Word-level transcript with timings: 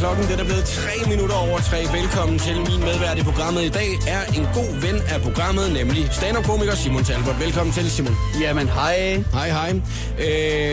Klokken 0.00 0.28
den 0.28 0.40
er 0.40 0.44
blevet 0.44 0.64
3 0.64 1.10
minutter 1.10 1.34
over 1.34 1.58
3. 1.58 1.76
Velkommen 2.00 2.38
til 2.38 2.56
min 2.56 2.80
medvært 2.80 3.18
i 3.18 3.22
programmet 3.22 3.62
i 3.64 3.68
dag 3.68 3.88
er 4.08 4.24
en 4.24 4.46
god 4.54 4.80
ven 4.80 5.02
af 5.08 5.20
programmet, 5.22 5.72
nemlig 5.72 6.08
stand-up-komiker 6.12 6.74
Simon 6.74 7.04
Talbot. 7.04 7.40
Velkommen 7.40 7.74
til, 7.74 7.90
Simon. 7.90 8.16
Jamen, 8.40 8.68
hej. 8.68 9.22
Hej, 9.32 9.48
hej. 9.50 9.80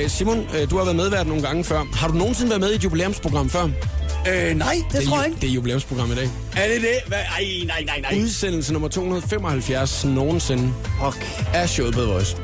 Øh, 0.04 0.10
Simon, 0.10 0.48
øh, 0.56 0.70
du 0.70 0.78
har 0.78 0.84
været 0.84 0.96
medvært 0.96 1.28
nogle 1.28 1.44
gange 1.44 1.64
før. 1.64 1.84
Har 1.94 2.08
du 2.08 2.14
nogensinde 2.14 2.50
været 2.50 2.62
med 2.62 2.72
i 2.72 2.76
et 2.76 2.84
jubilæumsprogram 2.84 3.50
før? 3.50 3.64
Øh, 3.64 4.56
nej, 4.58 4.82
det, 4.92 5.00
det 5.00 5.08
tror 5.08 5.18
jeg 5.18 5.28
ikke. 5.28 5.42
Det 5.42 5.50
er 5.50 5.54
jubilæumsprogram 5.54 6.12
i 6.12 6.16
dag. 6.16 6.30
Er 6.58 6.68
det 6.68 6.82
det? 6.82 6.90
Hvad? 7.08 7.18
Ej, 7.18 7.44
nej, 7.66 7.84
nej, 7.86 8.00
nej. 8.02 8.20
Udsendelse 8.24 8.74
nummer 8.74 8.88
275 8.88 10.06
nogensinde 10.06 10.74
Okay. 11.02 11.26
af 11.54 11.70
showet 11.70 11.94
på 11.94 12.02
Voice. 12.02 12.36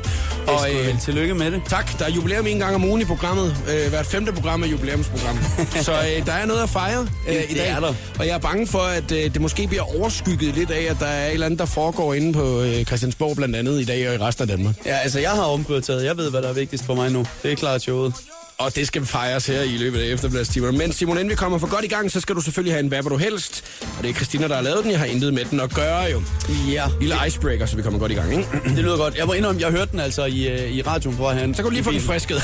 Og 0.46 0.66
øh, 0.74 1.00
tillykke 1.00 1.34
med 1.34 1.50
det. 1.50 1.62
Tak. 1.68 1.98
Der 1.98 2.04
er 2.04 2.10
jubilæum 2.10 2.46
en 2.46 2.58
gang 2.58 2.74
om 2.74 2.84
ugen 2.84 3.02
i 3.02 3.04
programmet. 3.04 3.56
Øh, 3.70 3.88
hvert 3.90 4.06
femte 4.06 4.32
program 4.32 4.62
er 4.62 4.66
jubilæumsprogram. 4.66 5.38
Så 5.82 5.92
øh, 5.92 6.26
der 6.26 6.32
er 6.32 6.46
noget 6.46 6.62
at 6.62 6.68
fejre 6.70 7.08
øh, 7.28 7.34
i 7.34 7.38
Det 7.38 7.56
dag. 7.56 7.68
er 7.70 7.80
der. 7.80 7.94
Og 8.18 8.26
jeg 8.26 8.34
er 8.34 8.38
bange 8.38 8.66
for, 8.66 8.78
at 8.78 9.12
øh, 9.12 9.18
det 9.34 9.40
måske 9.40 9.66
bliver 9.66 9.96
overskygget 9.98 10.54
lidt 10.54 10.70
af, 10.70 10.86
at 10.90 10.96
der 11.00 11.06
er 11.06 11.26
et 11.26 11.32
eller 11.32 11.46
andet, 11.46 11.58
der 11.58 11.64
foregår 11.66 12.14
inde 12.14 12.32
på 12.32 12.60
øh, 12.62 12.84
Christiansborg 12.84 13.36
blandt 13.36 13.56
andet 13.56 13.80
i 13.80 13.84
dag 13.84 14.08
og 14.08 14.14
i 14.14 14.18
resten 14.18 14.42
af 14.42 14.56
Danmark. 14.56 14.74
Ja, 14.86 14.96
altså, 14.96 15.20
jeg 15.20 15.30
har 15.30 15.42
omprioriteret. 15.42 16.04
Jeg 16.04 16.16
ved, 16.16 16.30
hvad 16.30 16.42
der 16.42 16.48
er 16.48 16.52
vigtigst 16.52 16.84
for 16.84 16.94
mig 16.94 17.10
nu. 17.12 17.26
Det 17.42 17.52
er 17.52 17.56
klart 17.56 17.82
showet. 17.82 18.14
Og 18.58 18.74
det 18.76 18.86
skal 18.86 19.06
fejres 19.06 19.46
her 19.46 19.62
i 19.62 19.76
løbet 19.76 19.98
af 20.00 20.06
efterbladstimerne. 20.06 20.78
Men 20.78 20.92
Simon, 20.92 21.16
inden 21.16 21.30
vi 21.30 21.34
kommer 21.34 21.58
for 21.58 21.66
godt 21.66 21.84
i 21.84 21.88
gang, 21.88 22.10
så 22.10 22.20
skal 22.20 22.34
du 22.34 22.40
selvfølgelig 22.40 22.72
have 22.74 22.80
en 22.80 22.88
Hvad 22.88 23.02
vil 23.02 23.10
du 23.10 23.16
helst? 23.16 23.64
Og 23.98 24.02
det 24.02 24.10
er 24.10 24.14
Christina, 24.14 24.48
der 24.48 24.54
har 24.54 24.62
lavet 24.62 24.84
den. 24.84 24.90
Jeg 24.90 24.98
har 24.98 25.06
intet 25.06 25.34
med 25.34 25.44
den 25.44 25.60
at 25.60 25.74
gøre 25.74 26.02
jo. 26.02 26.22
Ja. 26.72 26.84
Lille 27.00 27.14
icebreaker, 27.26 27.66
så 27.66 27.76
vi 27.76 27.82
kommer 27.82 27.98
godt 27.98 28.12
i 28.12 28.14
gang, 28.14 28.32
ikke? 28.32 28.48
Det 28.64 28.78
lyder 28.84 28.96
godt. 28.96 29.16
Jeg 29.16 29.26
må 29.26 29.32
indrømme, 29.32 29.60
jeg 29.60 29.70
hørte 29.70 29.90
den 29.92 30.00
altså 30.00 30.24
i, 30.24 30.48
øh, 30.48 30.70
i 30.72 30.82
radioen 30.82 31.16
på 31.16 31.30
herhen. 31.30 31.54
Så 31.54 31.62
kan 31.62 31.64
du 31.64 31.70
lige 31.70 31.84
få 31.84 31.92
den 31.92 32.00
frisket. 32.00 32.42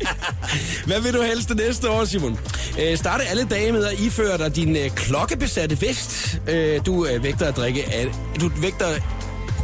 Hvad 0.86 1.00
vil 1.00 1.12
du 1.14 1.22
helst 1.22 1.48
det 1.48 1.56
næste 1.56 1.90
år, 1.90 2.04
Simon? 2.04 2.38
Øh, 2.82 2.98
starte 2.98 3.24
alle 3.24 3.46
dage 3.50 3.72
med 3.72 3.84
at 3.84 4.00
iføre 4.00 4.38
dig 4.38 4.56
din 4.56 4.76
øh, 4.76 4.90
klokkebesatte 4.90 5.80
vest. 5.80 6.38
Øh, 6.48 6.80
du 6.86 7.06
øh, 7.06 7.22
vægter 7.22 7.46
at 7.48 7.56
drikke 7.56 7.92
al- 7.92 8.12
du 8.40 8.50
vægter 8.60 8.86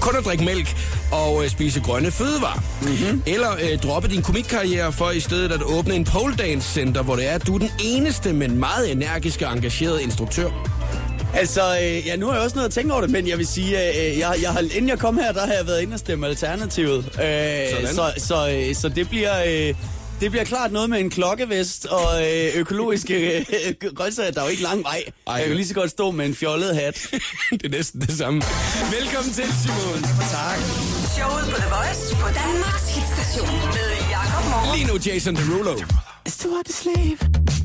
kun 0.05 0.17
at 0.17 0.25
drikke 0.25 0.45
mælk 0.45 0.77
og 1.13 1.45
øh, 1.45 1.51
spise 1.51 1.81
grønne 1.81 2.11
fødevarer. 2.11 2.63
Mm-hmm. 2.83 3.23
Eller 3.27 3.53
øh, 3.53 3.79
droppe 3.79 4.09
din 4.09 4.23
komikkarriere 4.23 4.93
for 4.93 5.11
i 5.11 5.21
stedet 5.21 5.53
at 5.53 5.63
åbne 5.63 5.95
en 5.95 6.05
pole 6.05 6.35
dance 6.35 6.73
center, 6.73 7.03
hvor 7.03 7.17
det 7.17 7.27
er, 7.29 7.35
at 7.35 7.47
du 7.47 7.55
er 7.55 7.59
den 7.59 7.71
eneste, 7.85 8.33
men 8.33 8.59
meget 8.59 8.93
energiske 8.93 9.47
og 9.47 9.53
engagerede 9.53 10.03
instruktør. 10.03 10.51
Altså, 11.35 11.61
øh, 11.83 12.07
ja, 12.07 12.17
nu 12.17 12.27
har 12.27 12.35
jeg 12.35 12.43
også 12.43 12.57
noget 12.57 12.69
at 12.69 12.75
tænke 12.75 12.93
over 12.93 13.01
det, 13.01 13.11
men 13.11 13.29
jeg 13.29 13.39
vil 13.39 13.47
sige, 13.47 13.69
øh, 13.69 14.19
jeg, 14.19 14.35
jeg 14.43 14.51
har, 14.51 14.61
inden 14.61 14.89
jeg 14.89 14.99
kom 14.99 15.19
her, 15.19 15.33
der 15.33 15.47
har 15.47 15.53
jeg 15.53 15.67
været 15.67 15.83
inde 15.83 15.95
og 15.95 15.99
stemme 15.99 16.27
Alternativet. 16.27 16.99
Øh, 17.07 17.13
Sådan. 17.15 17.95
så, 17.95 18.13
så, 18.17 18.51
øh, 18.51 18.75
så 18.75 18.89
det 18.89 19.09
bliver... 19.09 19.33
Øh, 19.47 19.75
det 20.21 20.31
bliver 20.31 20.45
klart 20.45 20.73
noget 20.73 20.91
med 20.91 21.01
en 21.01 21.11
klokkevest 21.11 21.87
og 21.87 22.23
øh, 22.23 22.57
økologiske 22.57 23.39
øh, 23.39 23.75
grøntsager. 23.95 24.31
Der 24.31 24.41
er 24.41 24.45
jo 24.45 24.51
ikke 24.51 24.63
lang 24.63 24.83
vej. 24.83 25.05
Ej. 25.27 25.35
Jeg 25.35 25.47
kan 25.47 25.57
lige 25.57 25.67
så 25.69 25.75
godt 25.75 25.91
stå 25.91 26.11
med 26.11 26.27
en 26.27 26.35
fjollet 26.35 26.77
hat. 26.77 27.07
det 27.51 27.65
er 27.65 27.69
næsten 27.69 28.01
det 28.01 28.19
samme. 28.19 28.43
Velkommen 29.01 29.33
til, 29.33 29.45
Simon. 29.63 30.03
Tak. 30.31 30.59
Showet 31.17 31.45
på 31.51 31.57
The 31.61 31.69
Voice 31.77 32.17
på 32.23 32.29
Danmarks 32.43 32.95
hitstation 32.95 33.59
med 33.77 33.89
Jakob 34.11 34.45
Morup. 34.51 34.77
Lige 34.77 34.87
nu 34.87 34.99
Jason 35.07 35.37
Derulo. 35.37 35.75
It's 36.29 36.43
too 36.43 36.55
hard 36.55 36.65
to 36.65 36.73
sleep. 36.73 37.64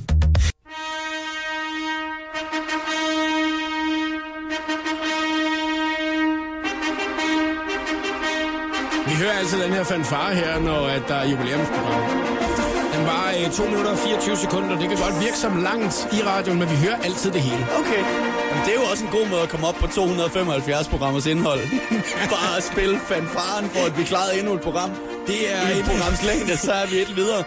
Vi 9.09 9.15
hører 9.21 9.36
altid 9.42 9.58
den 9.64 9.73
her 9.73 9.83
fanfare 9.83 10.36
her, 10.36 10.59
når 10.59 10.87
at 10.87 11.03
der 11.08 11.15
er 11.15 11.27
jubilæumsprogram. 11.31 12.02
Den 12.95 13.03
var 13.11 13.25
øh, 13.37 13.52
2 13.52 13.64
minutter 13.64 13.92
og 13.92 13.97
24 13.97 14.37
sekunder. 14.37 14.80
Det 14.80 14.87
kan 14.89 14.97
godt 15.05 15.15
virke 15.25 15.37
som 15.37 15.64
langt 15.70 15.95
i 16.17 16.20
radioen, 16.23 16.59
men 16.59 16.70
vi 16.73 16.75
hører 16.86 16.97
altid 17.08 17.31
det 17.31 17.42
hele. 17.42 17.64
Okay. 17.81 18.02
Jamen, 18.49 18.61
det 18.65 18.71
er 18.75 18.80
jo 18.81 18.86
også 18.92 19.03
en 19.05 19.11
god 19.11 19.25
måde 19.31 19.42
at 19.42 19.49
komme 19.49 19.67
op 19.67 19.75
på 19.75 19.87
275 19.87 20.87
programmers 20.87 21.25
indhold. 21.25 21.61
Bare 22.36 22.58
at 22.58 22.64
spille 22.71 22.99
fanfaren 23.11 23.65
for, 23.73 23.86
at 23.89 23.98
vi 23.98 24.03
klarede 24.03 24.39
endnu 24.39 24.53
et 24.53 24.61
program. 24.61 24.92
Det 25.27 25.39
er 25.55 25.61
I 25.75 25.80
et 25.80 25.86
programs 25.86 26.23
længde, 26.30 26.58
så 26.58 26.71
er 26.71 26.87
vi 26.92 26.98
et 27.08 27.15
videre. 27.15 27.43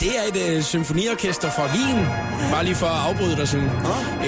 det 0.00 0.10
er 0.18 0.24
et 0.32 0.56
uh, 0.56 0.62
symfoniorkester 0.62 1.50
fra 1.50 1.64
Wien. 1.74 2.00
Bare 2.52 2.64
lige 2.64 2.78
for 2.82 2.86
at 2.86 3.00
afbryde 3.08 3.36
dig 3.36 3.48
sådan. 3.48 3.70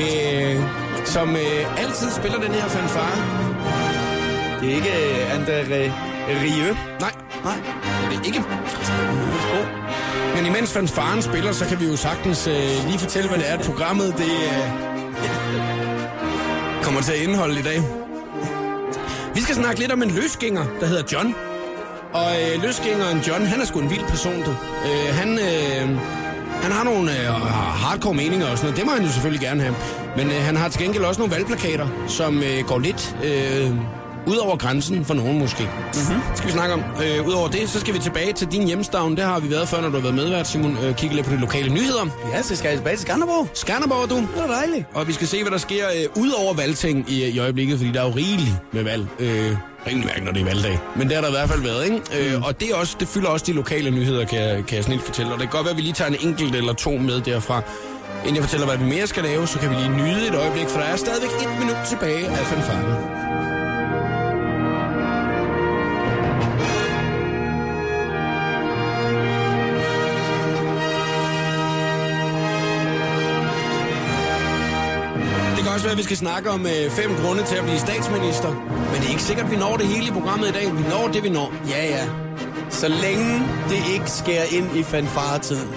Øh, 0.03 0.56
som 1.05 1.28
uh, 1.28 1.82
altid 1.82 2.10
spiller 2.10 2.38
den 2.41 2.53
her 2.59 2.69
fanfare. 2.69 3.16
Det 4.60 4.66
er 4.71 4.75
ikke 4.81 4.94
uh, 5.12 5.37
André 5.37 6.16
Rieu. 6.28 6.76
Nej, 7.00 7.12
Nej. 7.44 7.56
det 8.10 8.19
er 8.19 8.25
ikke. 8.25 8.42
God. 9.53 9.66
Men 10.37 10.47
imens 10.47 10.72
fanfaren 10.72 11.22
spiller, 11.22 11.53
så 11.53 11.64
kan 11.64 11.81
vi 11.81 11.87
jo 11.87 11.97
sagtens 11.97 12.47
uh, 12.47 12.87
lige 12.88 12.98
fortælle, 12.98 13.28
hvad 13.28 13.38
det 13.38 13.50
er, 13.50 13.54
at 13.59 13.64
programmet 13.64 14.14
det 14.19 14.25
uh, 14.25 14.66
kommer 16.82 17.00
til 17.00 17.12
at 17.12 17.19
indeholde 17.19 17.60
i 17.60 17.62
dag. 17.62 17.82
Vi 19.34 19.41
skal 19.41 19.54
snakke 19.54 19.81
lidt 19.81 19.92
om 19.92 20.03
en 20.03 20.10
løsgænger, 20.10 20.64
der 20.81 20.87
hedder 20.87 21.03
John. 21.12 21.34
Og 22.12 22.31
øh, 22.43 22.62
løsgængeren 22.62 23.19
John, 23.19 23.47
han 23.47 23.60
er 23.60 23.64
sgu 23.64 23.81
en 23.81 23.91
vild 23.91 24.04
person, 24.08 24.43
du. 24.43 24.50
Øh, 24.87 25.14
han, 25.14 25.38
øh, 25.38 25.98
han 26.62 26.72
har 26.72 26.84
nogle 26.84 27.10
øh, 27.20 27.26
hardcore 27.82 28.14
meninger 28.14 28.47
og 28.50 28.58
sådan 28.58 28.66
noget. 28.66 28.76
Det 28.78 28.87
må 28.87 28.93
han 28.93 29.03
jo 29.03 29.12
selvfølgelig 29.12 29.41
gerne 29.41 29.62
have. 29.62 29.75
Men 30.16 30.26
øh, 30.26 30.37
han 30.37 30.56
har 30.56 30.69
til 30.69 30.81
gengæld 30.82 31.04
også 31.04 31.20
nogle 31.20 31.34
valgplakater, 31.34 31.88
som 32.08 32.43
øh, 32.43 32.64
går 32.66 32.78
lidt 32.78 33.16
øh, 33.25 33.70
ud 34.26 34.37
over 34.37 34.56
grænsen 34.56 35.04
for 35.04 35.14
nogen 35.14 35.38
måske. 35.38 35.62
Mm-hmm. 35.62 36.20
skal 36.34 36.47
vi 36.47 36.53
snakke 36.53 36.75
om. 36.75 36.82
Øh, 37.04 37.26
Udover 37.28 37.48
det, 37.48 37.70
så 37.70 37.81
skal 37.81 37.94
vi 37.94 37.98
tilbage 37.98 38.32
til 38.32 38.47
din 38.53 38.66
hjemstavn. 38.66 39.16
Der 39.16 39.25
har 39.26 39.41
vi 39.41 39.50
været 39.50 39.69
før, 39.69 39.81
når 39.81 39.88
du 39.88 39.94
har 39.94 40.03
været 40.03 40.14
medvært, 40.14 40.48
Simon. 40.48 40.76
Øh, 40.84 40.94
kigge 40.94 41.16
lidt 41.16 41.26
på 41.26 41.32
de 41.34 41.41
lokale 41.41 41.72
nyheder. 41.75 42.06
Ja, 42.32 42.42
så 42.42 42.56
skal 42.56 42.69
jeg 42.69 42.78
tilbage 42.78 42.97
til 42.97 43.03
Skanderborg. 43.03 43.48
Skanderborg, 43.54 44.10
du. 44.10 44.16
Det 44.16 44.28
var 44.37 44.47
dejligt. 44.54 44.84
Og 44.94 45.09
vi 45.09 45.12
skal 45.12 45.26
se, 45.26 45.42
hvad 45.42 45.50
der 45.53 45.59
sker 45.59 45.84
øh, 45.97 46.22
ud 46.22 46.31
over 46.31 46.54
valgting 46.54 47.04
i, 47.10 47.25
i 47.28 47.38
øjeblikket, 47.38 47.78
fordi 47.78 47.92
der 47.92 48.00
er 48.00 48.04
jo 48.04 48.12
rigeligt 48.16 48.54
med 48.72 48.82
valg. 48.82 49.06
Øh, 49.19 49.56
rimelig 49.87 50.06
mærke, 50.06 50.25
når 50.25 50.32
det 50.32 50.41
er 50.41 50.44
valgdag. 50.44 50.78
Men 50.97 51.06
det 51.08 51.14
har 51.14 51.20
der 51.22 51.28
i 51.28 51.32
hvert 51.32 51.48
fald 51.48 51.62
været, 51.62 51.84
ikke? 51.84 51.97
Mm. 51.97 52.34
Øh, 52.34 52.43
og 52.43 52.60
det, 52.60 52.70
er 52.70 52.75
også, 52.75 52.97
det 53.00 53.08
fylder 53.08 53.28
også 53.28 53.44
de 53.47 53.53
lokale 53.53 53.91
nyheder, 53.91 54.25
kan, 54.25 54.38
jeg- 54.38 54.66
kan 54.66 54.76
jeg 54.76 54.84
snilt 54.84 55.03
fortælle. 55.03 55.32
Og 55.32 55.38
det 55.41 55.48
kan 55.50 55.56
godt 55.56 55.64
være, 55.64 55.70
at 55.72 55.76
vi 55.76 55.82
lige 55.82 55.93
tager 55.93 56.10
en 56.10 56.16
enkelt 56.28 56.54
eller 56.54 56.72
to 56.72 56.91
med 56.91 57.20
derfra. 57.20 57.62
Inden 58.22 58.34
jeg 58.37 58.44
fortæller, 58.44 58.66
hvad 58.66 58.76
vi 58.78 58.84
mere 58.84 59.06
skal 59.06 59.22
lave, 59.22 59.47
så 59.47 59.58
kan 59.58 59.70
vi 59.70 59.75
lige 59.75 59.88
nyde 59.88 60.28
et 60.28 60.34
øjeblik, 60.34 60.69
for 60.69 60.78
der 60.81 60.87
er 60.87 60.97
stadigvæk 60.97 61.31
et 61.31 61.58
minut 61.60 61.76
tilbage 61.88 62.26
af 62.26 62.47
fanfaren. 62.47 62.87
Også 75.76 75.87
være, 75.87 75.92
at 75.92 75.98
vi 75.98 76.09
skal 76.10 76.16
snakke 76.16 76.50
om 76.50 76.66
øh, 76.66 76.91
fem 76.91 77.10
grunde 77.22 77.42
til 77.50 77.56
at 77.56 77.64
blive 77.64 77.78
statsminister. 77.78 78.50
Men 78.91 78.97
det 79.00 79.06
er 79.09 79.14
ikke 79.16 79.22
sikkert, 79.31 79.47
at 79.47 79.53
vi 79.53 79.56
når 79.56 79.76
det 79.76 79.87
hele 79.87 80.06
i 80.06 80.14
programmet 80.19 80.48
i 80.48 80.53
dag. 80.59 80.66
Vi 80.78 80.82
når 80.94 81.04
det, 81.12 81.22
vi 81.22 81.28
når. 81.28 81.48
Ja, 81.69 81.82
ja. 81.97 82.04
Så 82.70 82.88
længe 82.88 83.31
det 83.70 83.81
ikke 83.94 84.10
skærer 84.20 84.48
ind 84.59 84.69
i 84.81 84.82
fanfaretiden. 84.82 85.69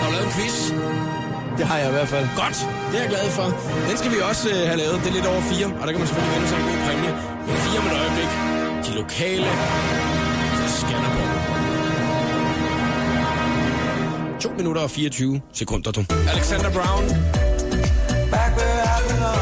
Har 0.00 0.06
du 0.08 0.12
lavet 0.16 0.26
en 0.30 0.34
quiz? 0.38 0.56
Det 1.58 1.64
har 1.70 1.78
jeg 1.82 1.88
i 1.92 1.94
hvert 1.98 2.10
fald. 2.14 2.26
Godt, 2.42 2.56
det 2.88 2.96
er 2.98 3.02
jeg 3.04 3.10
glad 3.14 3.26
for. 3.38 3.46
Den 3.88 3.96
skal 4.00 4.10
vi 4.14 4.18
også 4.30 4.46
øh, 4.54 4.60
have 4.70 4.78
lavet. 4.82 4.96
Det 5.02 5.08
er 5.12 5.16
lidt 5.18 5.28
over 5.32 5.42
fire, 5.52 5.66
og 5.80 5.84
der 5.86 5.90
kan 5.92 6.00
man 6.02 6.08
selvfølgelig 6.08 6.34
vinde 6.36 6.48
sig 6.50 6.58
en 6.60 6.66
god 6.70 6.78
præmie. 6.86 7.12
Men 7.46 7.56
fire 7.64 7.78
om 7.80 7.86
et 7.90 7.94
øjeblik. 8.02 8.30
De 8.86 8.90
lokale 9.02 9.50
fra 10.58 10.68
Skanderborg. 10.78 11.23
2 14.44 14.50
minutter 14.56 14.82
og 14.82 14.90
24 14.90 15.40
sekunder, 15.52 15.90
du. 15.90 16.04
Alexander 16.34 16.70
Brown. 16.70 17.04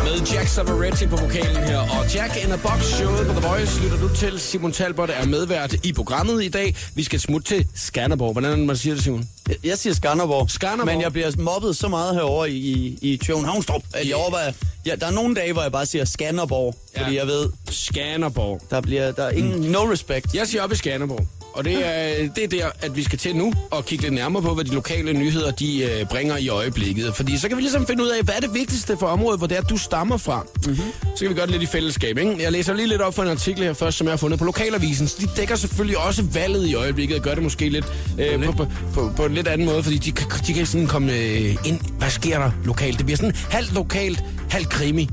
Med 0.05 0.27
Jack 0.35 0.49
Savaretti 0.49 1.07
på 1.07 1.17
vokalen 1.17 1.57
her. 1.57 1.79
Og 1.79 2.15
Jack 2.15 2.45
in 2.45 2.53
a 2.53 2.57
Box 2.57 2.83
showet 2.85 3.27
på 3.27 3.33
The 3.41 3.49
Voice 3.49 3.83
lytter 3.83 3.99
du 3.99 4.15
til. 4.15 4.41
Simon 4.41 4.73
Talbot 4.73 5.11
er 5.11 5.27
medvært 5.27 5.73
i 5.85 5.93
programmet 5.93 6.45
i 6.45 6.49
dag. 6.49 6.77
Vi 6.95 7.03
skal 7.03 7.21
smutte 7.21 7.49
til 7.57 7.67
Skanderborg. 7.75 8.33
Hvordan 8.33 8.51
er 8.53 8.57
det, 8.57 8.67
man 8.67 8.77
siger 8.77 8.95
det, 8.95 9.05
Simon? 9.05 9.29
Jeg- 9.65 9.79
siger 9.79 9.95
Skanderborg. 9.95 10.51
Skanderborg. 10.51 10.87
Men 10.95 11.01
jeg 11.03 11.13
bliver 11.13 11.31
mobbet 11.39 11.77
så 11.77 11.89
meget 11.89 12.15
herovre 12.15 12.51
i, 12.51 12.57
i, 12.57 12.99
i 13.13 13.17
Københavnstrup, 13.27 13.83
at 13.95 14.09
jeg 14.09 14.17
overvejer... 14.17 14.53
Ja, 14.87 14.95
der 15.01 15.07
er 15.07 15.11
nogle 15.11 15.35
dage, 15.35 15.53
hvor 15.53 15.63
jeg 15.63 15.73
bare 15.73 15.87
siger 15.87 16.05
Skanderborg, 16.05 16.75
Ja. 16.97 17.03
fordi 17.03 17.17
jeg 17.17 17.27
ved, 17.27 17.49
Skanderborg. 17.71 18.61
der 18.71 18.81
bliver 18.81 19.13
der 19.13 19.23
er 19.25 19.31
ingen 19.31 19.61
no 19.71 19.79
respect. 19.93 20.35
Jeg 20.35 20.47
siger 20.47 20.63
op 20.63 20.73
i 20.73 20.77
Skanderborg. 20.77 21.27
Og 21.55 21.65
det 21.65 21.87
er, 21.87 22.29
det 22.37 22.45
er 22.45 22.49
der, 22.49 22.71
at 22.81 22.97
vi 22.97 23.03
skal 23.03 23.19
til 23.19 23.37
nu 23.37 23.53
og 23.71 23.85
kigge 23.87 24.03
lidt 24.03 24.15
nærmere 24.15 24.43
på, 24.43 24.55
hvad 24.55 24.65
de 24.65 24.75
lokale 24.75 25.13
nyheder 25.13 25.51
de 25.51 25.85
øh, 25.85 26.07
bringer 26.07 26.37
i 26.37 26.49
øjeblikket. 26.49 27.15
Fordi 27.17 27.39
så 27.39 27.49
kan 27.49 27.57
vi 27.57 27.63
ligesom 27.63 27.87
finde 27.87 28.03
ud 28.03 28.09
af, 28.09 28.23
hvad 28.25 28.35
er 28.35 28.41
det 28.41 28.55
vigtigste 28.55 28.97
for 28.97 29.07
området, 29.07 29.41
hvor 29.41 29.47
det 29.47 29.57
er, 29.57 29.63
du 29.63 29.77
stammer 29.77 30.17
fra. 30.17 30.47
Mm-hmm. 30.67 30.77
Så 31.17 31.21
kan 31.21 31.29
vi 31.29 31.35
gøre 31.35 31.47
det 31.47 31.53
lidt 31.53 31.63
i 31.63 31.67
fællesskab. 31.67 32.19
Ikke? 32.19 32.43
Jeg 32.43 32.53
læser 32.53 32.75
lige 32.75 32.89
lidt 32.89 33.01
op 33.01 33.15
for 33.15 33.23
en 33.23 33.29
artikel 33.29 33.65
her 33.65 33.73
først, 33.73 33.99
som 33.99 34.07
jeg 34.07 34.13
har 34.13 34.17
fundet 34.17 34.39
på 34.39 34.45
Lokalavisen. 34.45 35.09
Så 35.09 35.17
de 35.21 35.27
dækker 35.37 35.57
selvfølgelig 35.57 35.99
også 35.99 36.23
valget 36.23 36.67
i 36.67 36.75
øjeblikket 36.75 37.17
og 37.17 37.23
gør 37.23 37.35
det 37.35 37.43
måske 37.43 37.69
lidt 37.69 37.85
øh, 38.19 38.45
på, 38.45 38.53
på, 38.53 38.67
på, 38.95 39.13
på 39.17 39.25
en 39.25 39.35
lidt 39.35 39.49
anden 39.49 39.67
måde, 39.67 39.83
fordi 39.83 39.99
de, 39.99 40.13
de 40.47 40.55
kan 40.55 40.67
sådan 40.67 40.87
komme 40.87 41.13
øh, 41.13 41.57
ind. 41.65 41.81
Hvad 41.99 42.11
sker 42.11 42.39
der 42.39 42.51
lokalt? 42.65 42.99
Det 42.99 43.07
bliver 43.07 43.17
sådan 43.17 43.35
halvt 43.51 43.75
lokalt, 43.75 44.25
halvt 44.51 44.69
krimi, 44.69 45.09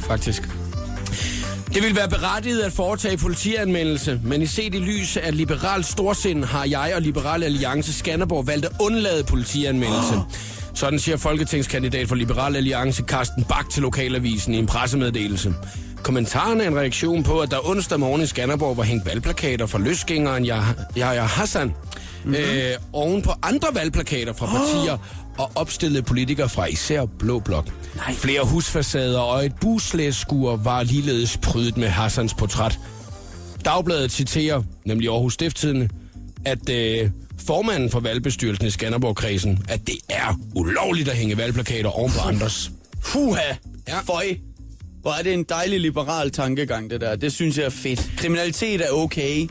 faktisk. 0.00 0.42
Det 1.76 1.84
vil 1.84 1.96
være 1.96 2.08
berettiget 2.08 2.62
at 2.62 2.72
foretage 2.72 3.16
politianmeldelse, 3.16 4.20
men 4.24 4.42
i 4.42 4.46
set 4.46 4.74
i 4.74 4.78
lys 4.78 5.16
af 5.16 5.36
liberal 5.36 5.84
storsind 5.84 6.44
har 6.44 6.64
jeg 6.64 6.92
og 6.96 7.02
Liberal 7.02 7.42
Alliance 7.42 7.92
Skanderborg 7.92 8.46
valgt 8.46 8.64
at 8.66 8.72
undlade 8.80 9.24
politianmeldelse. 9.24 10.14
Oh. 10.14 10.22
Sådan 10.74 10.98
siger 10.98 11.16
folketingskandidat 11.16 12.08
for 12.08 12.14
Liberal 12.14 12.56
Alliance 12.56 13.02
Carsten 13.02 13.44
Bak 13.44 13.70
til 13.70 13.82
Lokalavisen 13.82 14.54
i 14.54 14.58
en 14.58 14.66
pressemeddelelse. 14.66 15.54
Kommentaren 16.02 16.60
er 16.60 16.68
en 16.68 16.76
reaktion 16.76 17.22
på, 17.22 17.40
at 17.40 17.50
der 17.50 17.68
onsdag 17.68 18.00
morgen 18.00 18.22
i 18.22 18.26
Skanderborg 18.26 18.76
var 18.76 18.82
hængt 18.82 19.06
valgplakater 19.06 19.66
fra 19.66 19.78
løsgængeren 19.78 20.46
Yahya 20.96 21.22
Hassan. 21.22 21.74
Mm-hmm. 22.24 22.34
Øh, 22.34 22.74
oven 22.92 23.22
på 23.22 23.32
andre 23.42 23.68
valgplakater 23.72 24.32
fra 24.32 24.46
partier 24.46 24.92
oh. 24.92 25.25
Og 25.38 25.50
opstillede 25.54 26.02
politikere 26.02 26.48
fra 26.48 26.66
især 26.66 27.04
Blå 27.04 27.38
Blok. 27.38 27.70
Nej. 27.96 28.14
Flere 28.14 28.44
husfacader 28.44 29.18
og 29.18 29.46
et 29.46 29.52
buslæskur 29.60 30.56
var 30.56 30.82
ligeledes 30.82 31.36
prydet 31.36 31.76
med 31.76 31.88
Hassans 31.88 32.34
portræt. 32.34 32.78
Dagbladet 33.64 34.12
citerer, 34.12 34.62
nemlig 34.84 35.08
Aarhus 35.08 35.34
Stifttidende, 35.34 35.88
at 36.44 36.68
øh, 36.70 37.10
formanden 37.46 37.90
for 37.90 38.00
valgbestyrelsen 38.00 38.66
i 38.66 38.70
Skanderborg-kredsen, 38.70 39.58
at 39.68 39.86
det 39.86 39.98
er 40.08 40.40
ulovligt 40.54 41.08
at 41.08 41.16
hænge 41.16 41.36
valgplakater 41.36 41.90
oven 41.90 42.12
på 42.12 42.28
andres. 42.28 42.70
Fuha! 43.00 43.54
Ja. 43.88 44.00
Føj! 44.00 44.36
Hvor 45.00 45.12
er 45.12 45.22
det 45.22 45.32
en 45.32 45.44
dejlig 45.44 45.80
liberal 45.80 46.30
tankegang, 46.30 46.90
det 46.90 47.00
der. 47.00 47.16
Det 47.16 47.32
synes 47.32 47.58
jeg 47.58 47.64
er 47.64 47.70
fedt. 47.70 48.10
Kriminalitet 48.16 48.80
er 48.80 48.90
okay. 48.90 49.48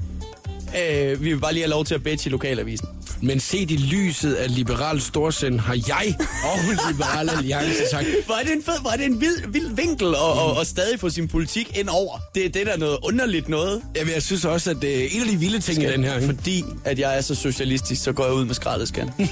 Øh, 0.81 1.23
vi 1.23 1.33
vil 1.33 1.39
bare 1.39 1.53
lige 1.53 1.63
have 1.63 1.69
lov 1.69 1.85
til 1.85 1.95
at 1.95 2.03
bede 2.03 2.17
i 2.25 2.29
lokalavisen. 2.29 2.87
Men 3.21 3.39
set 3.39 3.71
i 3.71 3.77
lyset 3.77 4.33
af 4.33 4.55
liberal 4.55 5.01
storsind 5.01 5.59
har 5.59 5.73
jeg 5.87 6.15
og 6.43 6.59
Liberal 6.91 7.29
Alliance 7.29 7.89
sagt... 7.91 8.07
Var 8.27 8.41
det 8.43 8.53
en, 8.53 8.63
fed, 8.63 8.73
var 8.83 8.91
det 8.91 9.05
en 9.05 9.21
vild, 9.21 9.51
vild 9.51 9.75
vinkel 9.75 10.07
at, 10.07 10.11
mm. 10.11 10.15
og, 10.15 10.57
og 10.57 10.65
stadig 10.65 10.99
få 10.99 11.09
sin 11.09 11.27
politik 11.27 11.77
ind 11.77 11.89
over? 11.89 12.19
Det, 12.35 12.53
det 12.53 12.61
er 12.61 12.65
da 12.65 12.77
noget 12.77 12.97
underligt 13.03 13.49
noget. 13.49 13.81
Jamen, 13.95 14.13
jeg 14.13 14.23
synes 14.23 14.45
også, 14.45 14.69
at 14.69 14.77
det 14.81 15.03
er 15.03 15.07
en 15.11 15.21
af 15.21 15.27
de 15.27 15.37
vilde 15.37 15.59
ting 15.59 15.83
i 15.83 15.85
den 15.85 16.03
her. 16.03 16.21
Fordi 16.25 16.63
at 16.85 16.99
jeg 16.99 17.17
er 17.17 17.21
så 17.21 17.35
socialistisk, 17.35 18.03
så 18.03 18.11
går 18.11 18.25
jeg 18.25 18.33
ud 18.33 18.45
med 18.45 18.55
skraldeskan. 18.55 19.09
ja, 19.19 19.25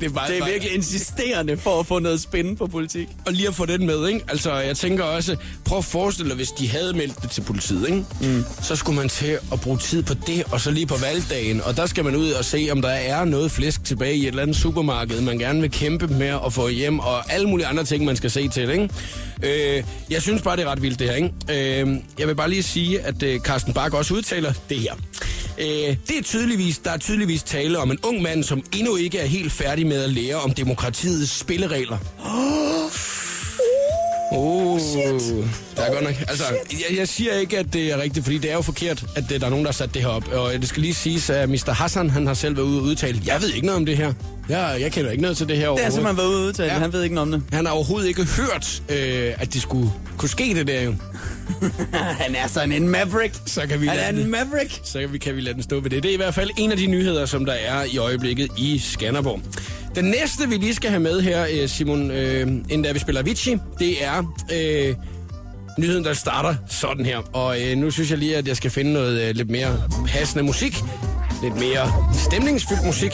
det 0.00 0.06
er, 0.06 0.10
bare, 0.10 0.30
det 0.30 0.38
er 0.38 0.44
virkelig 0.44 0.74
insisterende 0.74 1.56
for 1.56 1.80
at 1.80 1.86
få 1.86 1.98
noget 1.98 2.20
spændende 2.20 2.58
på 2.58 2.66
politik. 2.66 3.08
Og 3.26 3.32
lige 3.32 3.48
at 3.48 3.54
få 3.54 3.66
den 3.66 3.86
med, 3.86 4.08
ikke? 4.08 4.20
Altså, 4.28 4.54
jeg 4.54 4.76
tænker 4.76 5.04
også, 5.04 5.36
prøv 5.64 5.78
at 5.78 5.84
forestille 5.84 6.28
dig, 6.28 6.36
hvis 6.36 6.50
de 6.50 6.68
havde 6.68 6.92
meldt 6.92 7.22
det 7.22 7.30
til 7.30 7.40
politiet, 7.40 7.88
ikke? 7.88 8.04
Mm. 8.20 8.44
Så 8.62 8.76
skulle 8.76 8.96
man 8.96 9.08
til 9.08 9.38
at 9.52 9.60
bruge 9.60 9.78
tid 9.78 10.02
på 10.02 10.14
det, 10.26 10.44
og 10.52 10.60
så 10.60 10.70
lige 10.70 10.86
på 10.86 10.96
valgdagen. 10.96 11.60
Og 11.60 11.76
der 11.76 11.86
skal 11.86 12.04
man 12.04 12.16
ud 12.16 12.30
og 12.30 12.44
se, 12.44 12.68
om 12.72 12.82
der 12.82 12.88
er 12.88 13.05
er 13.06 13.24
noget 13.24 13.50
flæsk 13.50 13.84
tilbage 13.84 14.16
i 14.16 14.22
et 14.22 14.26
eller 14.26 14.42
andet 14.42 14.56
supermarked, 14.56 15.20
man 15.20 15.38
gerne 15.38 15.60
vil 15.60 15.70
kæmpe 15.70 16.06
med 16.06 16.38
at 16.46 16.52
få 16.52 16.68
hjem, 16.68 16.98
og 16.98 17.32
alle 17.32 17.48
mulige 17.48 17.66
andre 17.66 17.84
ting, 17.84 18.04
man 18.04 18.16
skal 18.16 18.30
se 18.30 18.48
til, 18.48 18.70
ikke? 18.70 18.88
Øh, 19.42 19.84
jeg 20.10 20.22
synes 20.22 20.42
bare, 20.42 20.56
det 20.56 20.64
er 20.64 20.70
ret 20.70 20.82
vildt, 20.82 20.98
det 20.98 21.08
her, 21.08 21.16
ikke? 21.16 21.82
Øh, 21.82 21.96
jeg 22.18 22.28
vil 22.28 22.34
bare 22.34 22.50
lige 22.50 22.62
sige, 22.62 23.00
at 23.00 23.22
øh, 23.22 23.40
Carsten 23.40 23.72
Bak 23.72 23.94
også 23.94 24.14
udtaler 24.14 24.52
det 24.68 24.78
her. 24.78 24.94
Øh, 25.58 25.96
det 26.08 26.18
er 26.18 26.22
tydeligvis, 26.22 26.78
der 26.78 26.90
er 26.90 26.98
tydeligvis 26.98 27.42
tale 27.42 27.78
om 27.78 27.90
en 27.90 27.98
ung 28.02 28.22
mand, 28.22 28.44
som 28.44 28.62
endnu 28.76 28.96
ikke 28.96 29.18
er 29.18 29.26
helt 29.26 29.52
færdig 29.52 29.86
med 29.86 30.02
at 30.02 30.10
lære 30.10 30.36
om 30.36 30.50
demokratiets 30.50 31.38
spilleregler. 31.38 31.98
Oh, 32.24 32.90
shit. 34.78 35.46
Der 35.76 35.82
er 35.82 35.92
godt 35.92 36.04
nok. 36.04 36.14
Altså, 36.28 36.44
jeg, 36.72 36.98
jeg 36.98 37.08
siger 37.08 37.34
ikke, 37.34 37.58
at 37.58 37.66
det 37.72 37.92
er 37.92 38.02
rigtigt, 38.02 38.24
fordi 38.24 38.38
det 38.38 38.50
er 38.50 38.54
jo 38.54 38.62
forkert, 38.62 39.04
at 39.16 39.24
det, 39.28 39.40
der 39.40 39.46
er 39.46 39.50
nogen, 39.50 39.64
der 39.64 39.70
har 39.70 39.74
sat 39.74 39.94
det 39.94 40.02
her 40.02 40.08
op. 40.08 40.28
Og 40.32 40.52
det 40.52 40.68
skal 40.68 40.82
lige 40.82 40.94
siges, 40.94 41.30
at 41.30 41.48
Mr. 41.48 41.72
Hassan, 41.72 42.10
han 42.10 42.26
har 42.26 42.34
selv 42.34 42.56
været 42.56 42.66
ude 42.66 42.78
og 42.78 42.84
udtale, 42.84 43.20
jeg 43.26 43.42
ved 43.42 43.48
ikke 43.54 43.66
noget 43.66 43.76
om 43.76 43.86
det 43.86 43.96
her. 43.96 44.12
Jeg, 44.48 44.76
jeg 44.80 44.92
kender 44.92 45.10
ikke 45.10 45.22
noget 45.22 45.36
til 45.36 45.48
det 45.48 45.56
her 45.56 45.70
Det 45.70 45.84
er 45.84 45.90
simpelthen 45.90 46.16
været 46.16 46.28
ude 46.28 46.42
og 46.42 46.46
udtale, 46.46 46.72
ja. 46.72 46.78
han 46.78 46.92
ved 46.92 47.02
ikke 47.02 47.14
noget 47.14 47.34
om 47.34 47.40
det. 47.40 47.54
Han 47.54 47.66
har 47.66 47.72
overhovedet 47.72 48.08
ikke 48.08 48.24
hørt, 48.24 48.82
øh, 48.88 49.34
at 49.38 49.54
det 49.54 49.62
skulle 49.62 49.90
kunne 50.16 50.28
ske 50.28 50.54
det 50.54 50.66
der 50.66 50.82
jo. 50.82 50.94
han 52.22 52.34
er 52.34 52.46
sådan 52.48 52.72
en 52.72 52.88
maverick. 52.88 53.34
Så 53.46 53.66
kan 53.66 53.80
vi 53.80 53.86
han 53.86 53.98
er 53.98 54.08
en 54.22 54.30
maverick. 54.30 54.80
Så 54.84 55.00
kan 55.00 55.12
vi, 55.12 55.18
kan 55.18 55.36
vi 55.36 55.40
lade 55.40 55.54
den 55.54 55.62
stå 55.62 55.80
ved 55.80 55.90
det. 55.90 56.02
Det 56.02 56.08
er 56.08 56.14
i 56.14 56.16
hvert 56.16 56.34
fald 56.34 56.50
en 56.58 56.70
af 56.70 56.76
de 56.76 56.86
nyheder, 56.86 57.26
som 57.26 57.44
der 57.44 57.52
er 57.52 57.84
i 57.84 57.98
øjeblikket 57.98 58.48
i 58.56 58.78
Skanderborg. 58.78 59.40
Den 59.96 60.04
næste, 60.04 60.48
vi 60.48 60.56
lige 60.56 60.74
skal 60.74 60.90
have 60.90 61.02
med 61.02 61.20
her, 61.20 61.46
øh, 61.52 61.68
Simon, 61.68 62.10
øh, 62.10 62.40
inden 62.40 62.82
da 62.82 62.92
vi 62.92 62.98
spiller 62.98 63.20
Avicii, 63.20 63.58
det 63.78 64.04
er 64.04 64.34
øh, 64.52 64.94
nyheden, 65.78 66.04
der 66.04 66.12
starter 66.12 66.54
sådan 66.68 67.06
her. 67.06 67.18
Og 67.18 67.62
øh, 67.62 67.76
nu 67.76 67.90
synes 67.90 68.10
jeg 68.10 68.18
lige, 68.18 68.36
at 68.36 68.48
jeg 68.48 68.56
skal 68.56 68.70
finde 68.70 68.92
noget 68.92 69.28
øh, 69.28 69.34
lidt 69.34 69.50
mere 69.50 69.82
passende 70.06 70.44
musik. 70.44 70.76
Lidt 71.42 71.54
mere 71.54 71.92
stemningsfyldt 72.14 72.86
musik. 72.86 73.12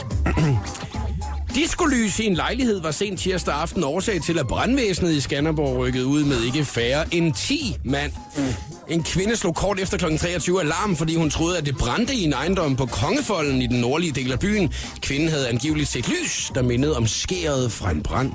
Diskolys 1.55 2.19
i 2.19 2.26
en 2.26 2.34
lejlighed 2.34 2.81
var 2.81 2.90
sent 2.90 3.20
tirsdag 3.20 3.55
aften 3.55 3.84
årsag 3.84 4.23
til, 4.23 4.38
at 4.38 4.46
brandvæsenet 4.46 5.12
i 5.12 5.20
Skanderborg 5.20 5.76
rykkede 5.76 6.06
ud 6.06 6.25
med 6.25 6.43
ikke 6.43 6.64
færre 6.64 7.14
end 7.14 7.34
10 7.34 7.76
mand. 7.84 8.12
En 8.92 9.02
kvinde 9.02 9.36
slog 9.36 9.54
kort 9.54 9.80
efter 9.80 9.98
kl. 9.98 10.16
23 10.16 10.60
alarm, 10.60 10.96
fordi 10.96 11.16
hun 11.16 11.30
troede, 11.30 11.58
at 11.58 11.66
det 11.66 11.76
brændte 11.76 12.14
i 12.14 12.24
en 12.24 12.32
ejendom 12.32 12.76
på 12.76 12.86
Kongefolden 12.86 13.62
i 13.62 13.66
den 13.66 13.80
nordlige 13.80 14.12
del 14.12 14.32
af 14.32 14.38
byen. 14.38 14.72
Kvinden 15.00 15.28
havde 15.28 15.48
angiveligt 15.48 15.88
set 15.88 16.08
lys, 16.08 16.50
der 16.54 16.62
mindede 16.62 16.96
om 16.96 17.06
skæret 17.06 17.72
fra 17.72 17.90
en 17.90 18.02
brand. 18.02 18.32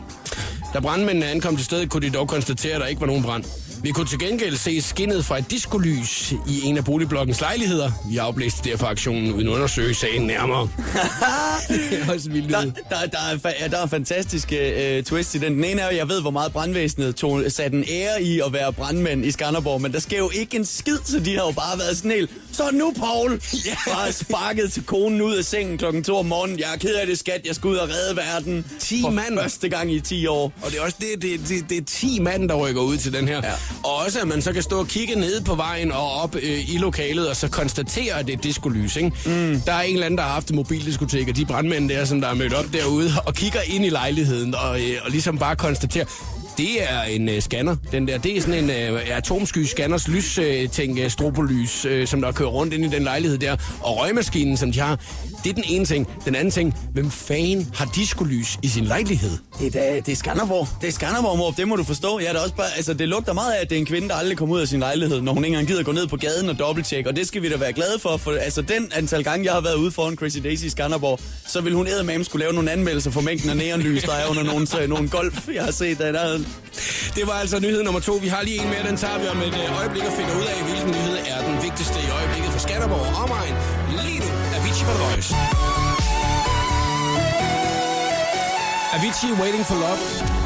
Da 0.73 0.79
brandmændene 0.79 1.25
ankom 1.25 1.55
til 1.55 1.65
stedet, 1.65 1.89
kunne 1.89 2.07
de 2.07 2.13
dog 2.13 2.27
konstatere, 2.27 2.75
at 2.75 2.81
der 2.81 2.87
ikke 2.87 3.01
var 3.01 3.07
nogen 3.07 3.23
brand. 3.23 3.43
Vi 3.83 3.91
kunne 3.91 4.05
til 4.05 4.19
gengæld 4.19 4.57
se 4.57 4.81
skinnet 4.81 5.25
fra 5.25 5.37
et 5.37 5.51
diskolys 5.51 6.31
i 6.31 6.61
en 6.63 6.77
af 6.77 6.85
boligblokkens 6.85 7.41
lejligheder. 7.41 7.91
Vi 8.09 8.17
afblæste 8.17 8.69
derfor 8.69 8.87
aktionen 8.87 9.33
uden 9.33 9.47
at 9.47 9.51
undersøge 9.51 9.93
sagen 9.93 10.21
nærmere. 10.21 10.69
det 11.91 11.99
er 12.01 12.13
også 12.13 12.29
vildt. 12.29 12.49
Der, 12.49 12.61
der, 12.61 12.71
der, 13.11 13.17
er, 13.43 13.53
ja, 13.61 13.67
der 13.67 13.77
er 13.77 13.87
fantastiske 13.87 14.97
uh, 14.97 15.03
twist 15.03 15.35
i 15.35 15.37
den. 15.37 15.53
Den 15.53 15.63
ene 15.63 15.81
er, 15.81 15.91
jeg 15.91 16.09
ved, 16.09 16.21
hvor 16.21 16.31
meget 16.31 16.51
brandvæsenet 16.51 17.15
tog, 17.15 17.43
satte 17.47 17.77
en 17.77 17.83
ære 17.89 18.23
i 18.23 18.41
at 18.45 18.53
være 18.53 18.73
brandmænd 18.73 19.25
i 19.25 19.31
Skanderborg, 19.31 19.81
men 19.81 19.93
der 19.93 19.99
sker 19.99 20.17
jo 20.17 20.31
ikke 20.33 20.57
en 20.57 20.65
skid, 20.65 20.97
så 21.05 21.19
de 21.19 21.37
har 21.37 21.45
jo 21.45 21.51
bare 21.51 21.79
været 21.79 21.97
sådan 21.97 22.11
helt, 22.11 22.29
så 22.51 22.63
nu, 22.73 22.93
Paul, 22.97 23.31
yeah. 23.31 23.77
bare 23.87 24.11
sparket 24.11 24.71
til 24.71 24.83
konen 24.83 25.21
ud 25.21 25.35
af 25.35 25.45
sengen 25.45 25.77
klokken 25.77 26.03
2 26.03 26.17
om 26.17 26.25
morgenen. 26.25 26.59
Jeg 26.59 26.73
er 26.73 26.77
ked 26.77 26.95
af 26.95 27.07
det, 27.07 27.19
skat. 27.19 27.41
Jeg 27.47 27.55
skal 27.55 27.67
ud 27.67 27.75
og 27.75 27.89
redde 27.89 28.15
verden. 28.15 28.65
10 28.79 29.03
mand. 29.11 29.39
første 29.39 29.69
gang 29.69 29.93
i 29.93 29.99
10 29.99 30.27
år. 30.27 30.53
Og 30.61 30.71
det 30.71 30.79
er 30.79 30.83
også 30.83 30.97
det, 30.99 31.21
det, 31.21 31.49
det, 31.49 31.69
det 31.69 31.77
er 31.77 31.85
10 31.85 32.19
mand, 32.19 32.49
der 32.49 32.55
rykker 32.55 32.81
ud 32.81 32.97
til 32.97 33.13
den 33.13 33.27
her. 33.27 33.41
Ja. 33.43 33.53
Og 33.83 33.95
også, 34.05 34.19
at 34.19 34.27
man 34.27 34.41
så 34.41 34.53
kan 34.53 34.63
stå 34.63 34.79
og 34.79 34.87
kigge 34.87 35.15
ned 35.15 35.41
på 35.41 35.55
vejen 35.55 35.91
og 35.91 36.11
op 36.11 36.35
øh, 36.35 36.73
i 36.73 36.77
lokalet, 36.77 37.29
og 37.29 37.35
så 37.35 37.47
konstatere, 37.47 38.19
at 38.19 38.27
det 38.27 38.33
er 38.33 38.37
diskolys, 38.37 38.95
ikke? 38.95 39.11
Mm. 39.25 39.61
Der 39.61 39.73
er 39.73 39.81
en 39.81 39.93
eller 39.93 40.05
anden, 40.05 40.17
der 40.17 40.23
har 40.23 40.31
haft 40.31 40.53
mobildiskotek, 40.53 41.27
og 41.27 41.35
de 41.35 41.45
brandmænd 41.45 41.89
der, 41.89 42.05
som 42.05 42.21
der 42.21 42.27
er 42.27 42.33
mødt 42.33 42.53
op 42.53 42.65
derude, 42.73 43.11
og 43.25 43.33
kigger 43.33 43.61
ind 43.61 43.85
i 43.85 43.89
lejligheden, 43.89 44.55
og, 44.55 44.81
øh, 44.81 44.97
og 45.05 45.11
ligesom 45.11 45.37
bare 45.37 45.55
konstaterer, 45.55 46.05
det 46.57 46.83
er 46.83 47.01
en 47.01 47.29
uh, 47.29 47.39
scanner. 47.39 47.75
Den 47.91 48.07
der, 48.07 48.17
det 48.17 48.37
er 48.37 48.41
sådan 48.41 48.69
en 48.69 48.93
uh, 48.93 48.99
atomsky 49.17 49.63
scanners 49.63 50.07
lys 50.07 50.39
uh, 50.39 50.45
ting, 50.71 50.99
uh, 50.99 51.07
strobolys, 51.11 51.85
uh, 51.85 52.05
som 52.05 52.21
der 52.21 52.31
kører 52.31 52.49
rundt 52.49 52.73
ind 52.73 52.85
i 52.85 52.87
den 52.87 53.03
lejlighed 53.03 53.37
der. 53.37 53.55
Og 53.81 53.99
røgmaskinen, 53.99 54.57
som 54.57 54.71
de 54.71 54.79
har, 54.79 54.99
det 55.43 55.49
er 55.49 55.53
den 55.53 55.63
ene 55.67 55.85
ting. 55.85 56.07
Den 56.25 56.35
anden 56.35 56.51
ting, 56.51 56.75
hvem 56.93 57.11
fanden 57.11 57.71
har 57.75 57.85
diskolys 57.95 58.57
i 58.61 58.67
sin 58.67 58.83
lejlighed? 58.83 59.31
Det 59.59 59.75
er, 59.75 60.01
det 60.01 60.11
er 60.11 60.15
Skanderborg. 60.15 60.67
Det 60.81 60.87
er 60.87 60.91
Skanderborg, 60.91 61.37
mor. 61.37 61.51
Det 61.51 61.67
må 61.67 61.75
du 61.75 61.83
forstå. 61.83 62.19
Det, 62.19 62.29
er 62.29 62.39
også 62.39 62.55
bare, 62.55 62.67
altså, 62.75 62.93
det 62.93 63.07
lugter 63.07 63.33
meget 63.33 63.53
af, 63.53 63.61
at 63.61 63.69
det 63.69 63.75
er 63.75 63.79
en 63.79 63.85
kvinde, 63.85 64.09
der 64.09 64.15
aldrig 64.15 64.37
kommer 64.37 64.55
ud 64.55 64.61
af 64.61 64.67
sin 64.67 64.79
lejlighed, 64.79 65.21
når 65.21 65.33
hun 65.33 65.43
ikke 65.43 65.53
engang 65.53 65.67
gider 65.67 65.83
gå 65.83 65.91
ned 65.91 66.07
på 66.07 66.17
gaden 66.17 66.49
og 66.49 66.59
dobbelttjekke. 66.59 67.09
Og 67.09 67.15
det 67.15 67.27
skal 67.27 67.41
vi 67.41 67.49
da 67.49 67.57
være 67.57 67.73
glade 67.73 67.99
for. 67.99 68.17
For 68.17 68.31
altså, 68.31 68.61
den 68.61 68.91
antal 68.95 69.23
gange, 69.23 69.45
jeg 69.45 69.53
har 69.53 69.61
været 69.61 69.75
ude 69.75 69.91
foran 69.91 70.15
Crazy 70.15 70.37
Daisy 70.43 70.63
i 70.65 70.69
Skanderborg, 70.69 71.19
så 71.47 71.61
vil 71.61 71.73
hun 71.73 71.87
eddermame 71.87 72.23
skulle 72.23 72.43
lave 72.43 72.53
nogle 72.53 72.71
anmeldelser 72.71 73.11
for 73.11 73.21
mængden 73.21 73.49
af 73.49 73.57
neonlys, 73.57 74.03
der 74.03 74.13
er 74.13 74.29
under 74.29 74.43
nogle, 74.43 74.87
nogle 74.87 75.09
golf, 75.09 75.47
jeg 75.53 75.63
har 75.63 75.71
set 75.71 75.97
der. 75.97 76.37
Det 77.15 77.27
var 77.27 77.33
altså 77.33 77.59
nyhed 77.59 77.83
nummer 77.83 77.99
to. 77.99 78.13
Vi 78.13 78.27
har 78.27 78.41
lige 78.43 78.61
en 78.61 78.69
mere, 78.69 78.83
den 78.89 78.97
tager 78.97 79.19
vi 79.19 79.27
om 79.27 79.37
et 79.37 79.47
øh, 79.47 79.79
øjeblik 79.79 80.03
og 80.03 80.13
finder 80.19 80.35
ud 80.39 80.47
af, 80.53 80.63
hvilken 80.67 80.91
nyhed 80.91 81.16
vigtigste 81.77 82.07
i 82.07 82.11
øjeblikket 82.19 82.51
for 82.51 82.59
Skanderborg 82.59 82.99
og 82.99 83.23
omegn. 83.23 83.53
Lige 84.05 84.19
nu, 84.19 84.25
Avicii 84.55 84.85
for 84.85 84.93
The 84.93 85.05
Avicii 88.95 89.31
Waiting 89.41 89.65
for 89.65 89.75
Love. 89.75 90.01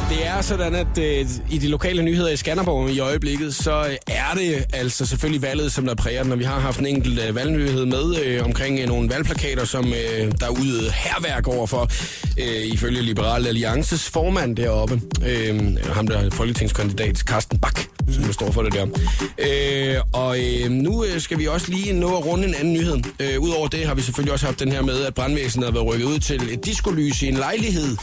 Det 0.10 0.28
er 0.28 0.42
sådan, 0.42 0.76
at 0.76 0.98
øh, 0.98 1.26
i 1.50 1.58
de 1.58 1.68
lokale 1.68 2.04
nyheder 2.04 2.30
i 2.30 2.36
Skanderborg 2.36 2.90
i 2.90 3.00
øjeblikket, 3.00 3.56
så 3.56 3.86
øh, 3.90 3.96
er 4.08 4.34
det 4.36 4.66
altså 4.74 5.06
selvfølgelig 5.06 5.42
valget, 5.42 5.72
som 5.72 5.86
der 5.86 5.96
præger 5.96 6.24
den. 6.24 6.32
Og 6.32 6.40
vi 6.40 6.44
har 6.44 6.60
haft 6.60 6.80
en 6.80 6.86
enkelt 6.86 7.20
øh, 7.20 7.36
valgnyhed 7.36 7.86
med 7.86 8.24
øh, 8.26 8.46
omkring 8.46 8.80
øh, 8.80 8.88
nogle 8.88 9.10
valgplakater, 9.10 9.66
som 9.66 9.86
øh, 9.88 10.32
der 10.40 10.46
er 10.46 10.60
ude 10.62 10.92
herværk 10.92 11.48
overfor, 11.48 11.90
øh, 12.38 12.74
ifølge 12.74 13.02
Liberal 13.02 13.48
Alliances 13.48 14.10
formand 14.10 14.56
deroppe. 14.56 15.02
Øh, 15.28 15.78
ham 15.92 16.08
der 16.08 16.18
er 16.18 16.30
folketingskandidat, 16.30 17.18
Carsten 17.18 17.60
Bak, 17.60 17.91
som 18.14 18.24
der 18.24 18.32
står 18.34 18.52
for 18.52 18.62
det 18.64 18.74
der. 18.74 18.88
Øh, 19.38 20.02
og 20.14 20.40
øh, 20.40 20.72
nu 20.72 21.06
øh, 21.06 21.22
skal 21.22 21.40
vi 21.40 21.48
også 21.48 21.72
lige 21.72 21.94
nå 21.94 22.18
at 22.18 22.26
runde 22.26 22.48
en 22.48 22.56
anden 22.56 22.74
nyhed. 22.74 22.98
Øh, 23.20 23.40
Udover 23.40 23.68
det 23.68 23.86
har 23.86 23.96
vi 23.96 24.02
selvfølgelig 24.02 24.34
også 24.34 24.46
haft 24.46 24.60
den 24.60 24.72
her 24.72 24.82
med, 24.82 25.02
at 25.02 25.14
brandvæsenet 25.14 25.66
har 25.66 25.74
været 25.74 25.86
rykket 25.88 26.06
ud 26.06 26.20
til 26.20 26.54
et 26.54 26.66
diskolys 26.66 27.22
i 27.22 27.28
en 27.28 27.34
lejlighed, 27.34 27.98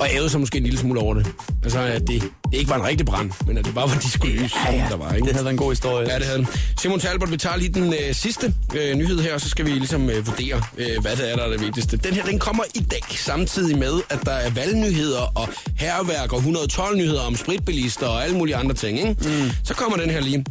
og 0.00 0.08
ævet 0.14 0.30
sig 0.30 0.40
måske 0.40 0.58
en 0.58 0.64
lille 0.64 0.78
smule 0.78 1.00
over 1.00 1.14
det. 1.14 1.26
Altså, 1.64 1.78
at 1.78 2.00
det, 2.00 2.22
det 2.22 2.58
ikke 2.58 2.70
var 2.70 2.76
en 2.76 2.84
rigtig 2.84 3.06
brand, 3.06 3.30
men 3.46 3.58
at 3.58 3.64
det 3.64 3.74
bare 3.74 3.88
var 3.88 3.98
diskolys, 4.02 4.54
ja, 4.66 4.72
ja. 4.74 4.86
der 4.90 4.96
var. 4.96 5.14
Ikke? 5.14 5.26
Det 5.26 5.32
havde 5.32 5.44
været 5.44 5.54
en 5.54 5.58
god 5.58 5.70
historie. 5.70 6.12
Ja, 6.12 6.18
det 6.18 6.26
havde 6.26 6.46
Simon 6.80 7.00
Talbot, 7.00 7.30
vi 7.30 7.36
tager 7.36 7.56
lige 7.56 7.72
den 7.72 7.92
øh, 7.92 8.14
sidste 8.14 8.54
øh, 8.74 8.94
nyhed 8.94 9.20
her, 9.20 9.34
og 9.34 9.40
så 9.40 9.48
skal 9.48 9.66
vi 9.66 9.70
ligesom 9.70 10.10
øh, 10.10 10.26
vurdere, 10.26 10.62
øh, 10.78 11.00
hvad 11.00 11.16
det 11.16 11.32
er, 11.32 11.36
der 11.36 11.42
er 11.44 11.50
det 11.50 11.60
vigtigste. 11.60 11.96
Den 11.96 12.14
her, 12.14 12.24
den 12.24 12.38
kommer 12.38 12.64
i 12.74 12.80
dag, 12.80 13.02
samtidig 13.16 13.78
med, 13.78 13.92
at 14.10 14.18
der 14.24 14.32
er 14.32 14.50
valgnyheder 14.50 15.32
og 15.34 15.48
herværk 15.76 16.32
og 16.32 16.38
112 16.38 16.96
nyheder 16.96 17.20
om 17.20 17.36
spritbilister 17.36 18.06
og 18.06 18.24
alle 18.24 18.36
mulige 18.36 18.56
andre 18.56 18.74
ting. 18.74 18.98
Ikke? 18.98 19.16
Mm. 19.22 19.39
Mm. 19.44 19.50
Så 19.64 19.74
kommer 19.74 19.96
den 19.96 20.10
her 20.10 20.20
lige. 20.20 20.44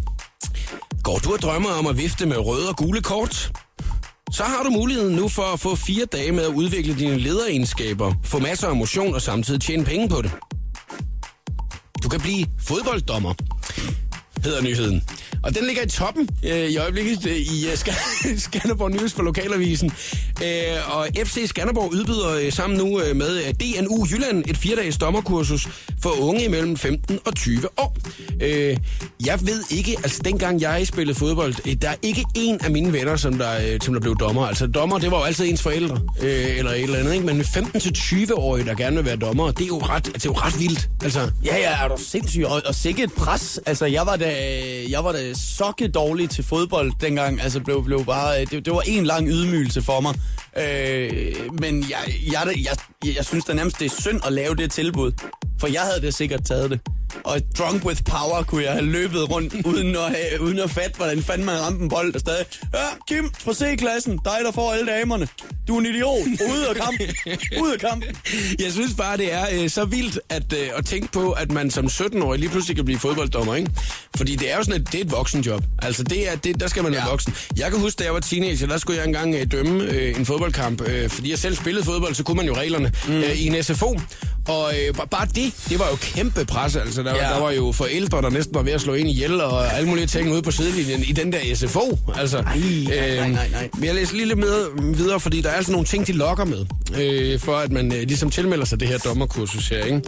Går 1.04 1.18
du 1.18 1.34
og 1.34 1.40
drømmer 1.40 1.70
om 1.70 1.88
at 1.88 1.98
vifte 1.98 2.26
med 2.26 2.38
røde 2.38 2.70
og 2.70 2.76
gule 2.78 3.02
kort? 3.02 3.52
Så 4.32 4.44
har 4.44 4.64
du 4.64 4.70
muligheden 4.70 5.16
nu 5.16 5.28
for 5.28 5.54
at 5.54 5.60
få 5.60 5.76
fire 5.76 6.06
dage 6.06 6.32
med 6.32 6.44
at 6.44 6.50
udvikle 6.54 6.96
dine 6.96 7.18
lederegenskaber, 7.18 8.14
få 8.24 8.40
masser 8.40 8.68
af 8.68 8.76
motion 8.76 9.14
og 9.14 9.22
samtidig 9.22 9.62
tjene 9.62 9.86
penge 9.86 10.10
på 10.10 10.22
det. 10.22 10.32
Du 12.04 12.10
kan 12.10 12.20
blive 12.20 12.46
fodbolddommer, 12.60 13.34
hedder 14.44 14.62
nyheden. 14.62 15.04
Og 15.44 15.56
den 15.56 15.66
ligger 15.68 15.84
i 15.84 15.90
toppen 15.90 16.30
øh, 16.46 16.70
i 16.70 16.78
øjeblikket 16.78 17.26
øh, 17.26 17.36
i 17.36 17.66
øh, 17.68 17.74
Sk- 17.74 18.38
Skanderborg 18.46 18.92
News 18.92 19.14
for 19.14 19.24
Lokalavisen. 19.24 19.92
Øh, 20.44 20.98
og 20.98 21.08
FC 21.26 21.42
Skanderborg 21.48 21.92
udbyder 21.94 22.30
øh, 22.46 22.54
sammen 22.54 22.78
nu 22.80 23.02
øh, 23.02 23.16
med 23.16 23.38
øh, 23.48 23.54
DNU 23.54 24.08
Jylland 24.12 24.44
et 24.48 24.58
fire-dages 24.58 24.98
dommerkursus 24.98 25.68
for 26.04 26.10
unge 26.22 26.44
imellem 26.46 26.78
15 26.78 27.20
og 27.26 27.36
20 27.36 27.80
år. 27.80 27.98
Øh, 28.42 28.78
jeg 29.26 29.40
ved 29.42 29.64
ikke, 29.72 29.96
altså 30.04 30.22
dengang 30.26 30.62
jeg 30.62 30.88
spillede 30.88 31.18
fodbold, 31.20 31.54
øh, 31.68 31.74
der 31.82 31.90
er 31.90 31.96
ikke 32.02 32.26
en 32.36 32.60
af 32.64 32.72
mine 32.72 32.94
venner, 32.94 33.16
som 33.16 33.38
der, 33.38 33.74
øh, 33.74 33.80
som 33.82 33.94
der 33.94 34.02
blev 34.02 34.16
dommer. 34.20 34.48
Altså 34.48 34.68
dommer, 34.68 34.98
det 35.00 35.12
var 35.12 35.18
jo 35.18 35.24
altid 35.24 35.46
ens 35.50 35.62
forældre, 35.62 36.00
øh, 36.22 36.58
eller 36.58 36.72
et 36.72 36.84
eller 36.84 37.00
andet, 37.00 37.14
ikke? 37.14 37.26
Men 37.26 37.42
15-20-årige, 37.42 38.66
der 38.66 38.76
gerne 38.76 38.96
vil 38.96 39.06
være 39.06 39.16
dommer, 39.16 39.52
det 39.52 39.62
er 39.64 39.68
jo 39.68 39.78
ret, 39.78 39.96
altså, 39.96 40.12
det 40.14 40.26
er 40.26 40.30
jo 40.30 40.34
ret 40.34 40.60
vildt. 40.60 40.90
Altså, 41.04 41.32
Ja, 41.46 41.58
ja, 41.58 41.84
er 41.84 41.88
du 41.88 41.96
sindssyg. 42.08 42.46
Og, 42.46 42.62
og 42.66 42.76
sikkert 42.76 43.10
et 43.10 43.14
pres. 43.16 43.60
Altså, 43.66 43.86
jeg 43.86 44.06
var 44.06 44.16
da, 44.16 44.29
Øh, 44.30 44.92
jeg 44.92 45.04
var 45.04 45.12
da 45.12 45.34
sokke 45.34 45.88
dårlig 45.88 46.30
til 46.30 46.44
fodbold 46.44 46.92
dengang. 47.02 47.42
Altså, 47.42 47.60
blev, 47.60 47.84
blev 47.84 48.06
bare, 48.06 48.42
øh, 48.42 48.48
det, 48.52 48.66
det 48.66 48.74
var 48.74 48.82
en 48.88 49.06
lang 49.06 49.28
ydmygelse 49.28 49.82
for 49.82 50.02
mig. 50.02 50.16
Øh, 50.58 51.36
men 51.62 51.86
jeg, 51.90 52.14
jeg, 52.32 52.42
jeg, 52.46 52.78
jeg, 53.06 53.16
jeg 53.16 53.26
synes 53.26 53.46
da 53.46 53.54
nærmest, 53.54 53.80
det 53.80 53.86
er 53.86 54.02
synd 54.02 54.26
at 54.26 54.34
lave 54.34 54.56
det 54.56 54.72
tilbud. 54.72 55.12
For 55.60 55.68
jeg 55.68 55.82
havde 55.82 56.02
da 56.02 56.12
sikkert 56.12 56.46
taget 56.46 56.72
det. 56.72 56.80
Og 57.24 57.42
drunk 57.58 57.86
with 57.86 58.04
power 58.04 58.44
kunne 58.44 58.64
jeg 58.64 58.72
have 58.72 58.86
løbet 58.86 59.30
rundt, 59.32 59.54
uden 59.72 59.96
at, 59.96 60.02
have, 60.02 60.42
uden 60.42 60.60
at 60.60 60.70
fatte, 60.72 60.96
hvordan 60.98 61.24
fanden 61.24 61.46
man 61.46 61.60
ramte 61.62 61.84
en 61.84 61.90
bold 61.90 62.14
og 62.16 62.20
stadig. 62.20 62.46
Ja, 62.74 62.80
Kim 63.08 63.32
fra 63.40 63.54
C-klassen, 63.54 64.20
dig 64.26 64.38
der 64.46 64.52
får 64.52 64.74
alle 64.74 64.92
damerne. 64.92 65.28
Du 65.68 65.76
er 65.76 65.80
en 65.80 65.86
idiot. 65.86 66.28
Ude 66.52 66.68
af 66.70 66.76
kampen. 66.76 67.08
Ude 67.62 67.74
af 67.74 67.80
kampen. 67.80 68.10
Jeg 68.64 68.72
synes 68.72 68.94
bare, 68.98 69.18
det 69.18 69.34
er 69.34 69.46
øh, 69.54 69.70
så 69.70 69.86
vildt 69.86 70.20
at, 70.30 70.54
øh, 70.54 70.70
at 70.78 70.86
tænke 70.86 71.12
på, 71.12 71.32
at 71.32 71.52
man 71.52 71.72
som 71.72 71.86
17-årig 71.86 72.40
lige 72.40 72.50
pludselig 72.50 72.76
kan 72.76 72.86
blive 72.86 73.00
fodbolddommer, 73.00 73.56
ikke? 73.56 73.72
Fordi 74.18 74.36
det 74.36 74.52
er 74.52 74.58
jo 74.58 74.64
sådan 74.64 74.82
et, 74.82 74.92
det 74.92 75.00
er 75.02 75.06
et 75.06 75.12
voksenjob. 75.12 75.64
Altså, 75.82 76.04
det 76.04 76.32
er, 76.32 76.36
det, 76.36 76.60
der 76.60 76.68
skal 76.68 76.84
man 76.84 76.92
være 76.92 77.04
Ja. 77.06 77.10
voksen. 77.10 77.34
Jeg 77.58 77.72
kan 77.72 77.80
huske, 77.80 78.00
da 78.00 78.04
jeg 78.04 78.14
var 78.14 78.20
teenager, 78.20 78.68
der 78.68 78.78
skulle 78.78 78.98
jeg 79.00 79.08
engang 79.08 79.36
øh, 79.36 79.52
dømme 79.52 79.84
øh, 79.84 80.20
en 80.20 80.26
fodboldkamp. 80.26 80.82
Øh, 80.88 81.10
fordi 81.10 81.30
jeg 81.30 81.40
selv 81.40 81.56
spillede 81.56 81.86
fodbold, 81.86 82.16
så 82.16 82.24
kunne 82.24 82.38
man 82.38 82.46
jo 82.46 82.56
reglerne 82.56 82.92
mm. 83.08 83.14
øh, 83.14 83.32
i 83.42 83.48
en 83.48 83.64
SFO. 83.64 84.00
Og 84.50 84.74
øh, 84.74 84.94
ba- 84.98 85.06
bare 85.06 85.26
det, 85.36 85.54
det 85.70 85.80
var 85.80 85.90
jo 85.90 85.96
kæmpe 85.96 86.46
pres. 86.46 86.76
Altså, 86.76 87.04
der, 87.04 87.16
ja. 87.16 87.22
Der 87.34 87.40
var 87.40 87.52
jo 87.52 87.72
forældre, 87.72 88.22
der 88.22 88.30
næsten 88.30 88.56
var 88.56 88.62
ved 88.62 88.72
at 88.72 88.82
slå 88.82 88.94
ind 88.94 89.10
ihjel, 89.10 89.42
og 89.42 89.74
alle 89.74 89.90
mulige 89.90 90.08
ting 90.08 90.32
ude 90.32 90.42
på 90.42 90.52
sidelinjen 90.52 91.04
i 91.04 91.12
den 91.12 91.32
der 91.32 91.56
SFO. 91.56 91.98
Altså, 92.16 92.42
nej, 92.42 92.58
nej, 92.88 93.30
nej, 93.30 93.50
nej. 93.52 93.70
men 93.74 93.84
jeg 93.86 93.96
læser 93.96 94.16
lige 94.16 94.26
lidt 94.28 94.40
med 94.40 94.94
videre, 94.96 95.20
fordi 95.20 95.42
der 95.42 95.50
er 95.50 95.62
sådan 95.62 95.72
nogle 95.72 95.88
ting, 95.88 96.08
de 96.08 96.12
lokker 96.14 96.46
med, 96.46 96.66
øh, 97.02 97.40
for 97.40 97.56
at 97.58 97.72
man 97.72 97.94
øh, 97.94 98.02
ligesom 98.02 98.30
tilmelder 98.30 98.66
sig 98.66 98.80
det 98.80 98.88
her 98.88 98.98
dommerkursus 98.98 99.68
her. 99.68 99.86
Ikke? 99.86 100.02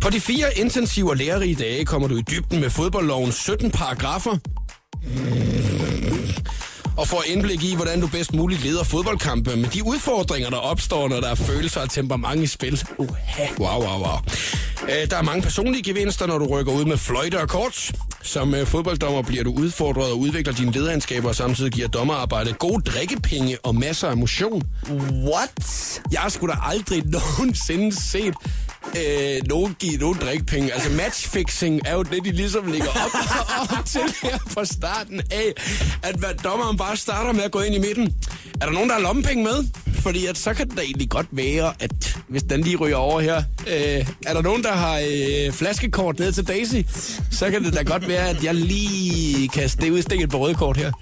På 0.00 0.10
de 0.10 0.20
fire 0.20 0.46
intensive 0.58 1.10
og 1.10 1.16
lærerige 1.16 1.54
dage 1.54 1.84
kommer 1.84 2.08
du 2.08 2.16
i 2.16 2.22
dybden 2.30 2.60
med 2.60 2.70
fodboldlovens 2.70 3.34
17 3.34 3.70
paragrafer 3.70 4.36
og 6.96 7.08
får 7.08 7.24
indblik 7.26 7.64
i, 7.64 7.74
hvordan 7.74 8.00
du 8.00 8.06
bedst 8.06 8.34
muligt 8.34 8.64
leder 8.64 8.84
fodboldkampe 8.84 9.56
med 9.56 9.68
de 9.68 9.84
udfordringer, 9.84 10.50
der 10.50 10.56
opstår, 10.56 11.08
når 11.08 11.20
der 11.20 11.28
er 11.28 11.34
følelser 11.34 11.80
og 11.80 11.90
temperament 11.90 12.42
i 12.42 12.46
spil. 12.46 12.82
Uha. 12.98 13.46
Wow, 13.58 13.82
wow, 13.82 13.98
wow. 13.98 14.16
Øh, 14.88 15.10
der 15.10 15.16
er 15.16 15.22
mange 15.22 15.42
personlige 15.42 15.82
gevinster, 15.82 16.26
når 16.26 16.38
du 16.38 16.46
rykker 16.46 16.72
ud 16.72 16.84
med 16.84 16.96
fløjte 16.96 17.40
og 17.40 17.48
kort. 17.48 17.92
Som 18.22 18.54
øh, 18.54 18.66
fodbolddommer 18.66 19.22
bliver 19.22 19.44
du 19.44 19.52
udfordret 19.52 20.10
og 20.10 20.18
udvikler 20.18 20.54
dine 20.54 20.72
lederegenskaber, 20.72 21.28
og 21.28 21.34
samtidig 21.34 21.72
giver 21.72 21.88
dommerarbejdet 21.88 22.58
gode 22.58 22.82
drikkepenge 22.90 23.58
og 23.62 23.74
masser 23.74 24.08
af 24.08 24.16
motion. 24.16 24.62
What? 25.28 26.00
Jeg 26.12 26.24
sgu 26.28 26.46
da 26.46 26.54
aldrig 26.62 27.02
nogensinde 27.16 28.00
set 28.00 28.34
øh, 28.98 29.48
nogen 29.48 29.76
give 29.78 29.96
nogen 29.96 30.18
drikpenge. 30.18 30.72
Altså 30.72 30.90
matchfixing 30.90 31.80
er 31.84 31.94
jo 31.94 32.02
det, 32.02 32.24
de 32.24 32.32
ligesom 32.32 32.72
ligger 32.72 32.88
op, 32.88 33.10
op 33.78 33.84
til 33.86 34.00
her 34.22 34.38
fra 34.46 34.64
starten 34.64 35.20
af. 35.30 35.52
At 36.02 36.14
hvad, 36.14 36.34
dommeren 36.44 36.76
bare 36.76 36.96
starter 36.96 37.32
med 37.32 37.42
at 37.42 37.50
gå 37.50 37.60
ind 37.60 37.74
i 37.74 37.78
midten. 37.78 38.14
Er 38.60 38.66
der 38.66 38.72
nogen, 38.72 38.88
der 38.88 38.94
har 38.94 39.02
lommepenge 39.02 39.44
med? 39.44 39.64
Fordi 39.94 40.26
at, 40.26 40.38
så 40.38 40.54
kan 40.54 40.68
det 40.68 40.76
da 40.76 40.82
egentlig 40.82 41.10
godt 41.10 41.26
være, 41.30 41.74
at 41.80 42.18
hvis 42.28 42.42
den 42.42 42.60
lige 42.60 42.76
ryger 42.76 42.96
over 42.96 43.20
her, 43.20 43.42
øh, 43.66 44.06
er 44.26 44.34
der 44.34 44.42
nogen, 44.42 44.62
der 44.62 44.72
har 44.72 44.98
øh, 44.98 45.52
flaskekort 45.52 46.18
ned 46.18 46.32
til 46.32 46.48
Daisy, 46.48 46.76
så 47.30 47.50
kan 47.50 47.64
det 47.64 47.74
da 47.74 47.82
godt 47.82 48.08
være, 48.08 48.28
at 48.28 48.44
jeg 48.44 48.54
lige 48.54 49.48
kan 49.48 49.70
udstikke 49.92 50.24
et 50.24 50.30
på 50.30 50.38
røde 50.38 50.54
kort 50.54 50.76
her. 50.76 50.92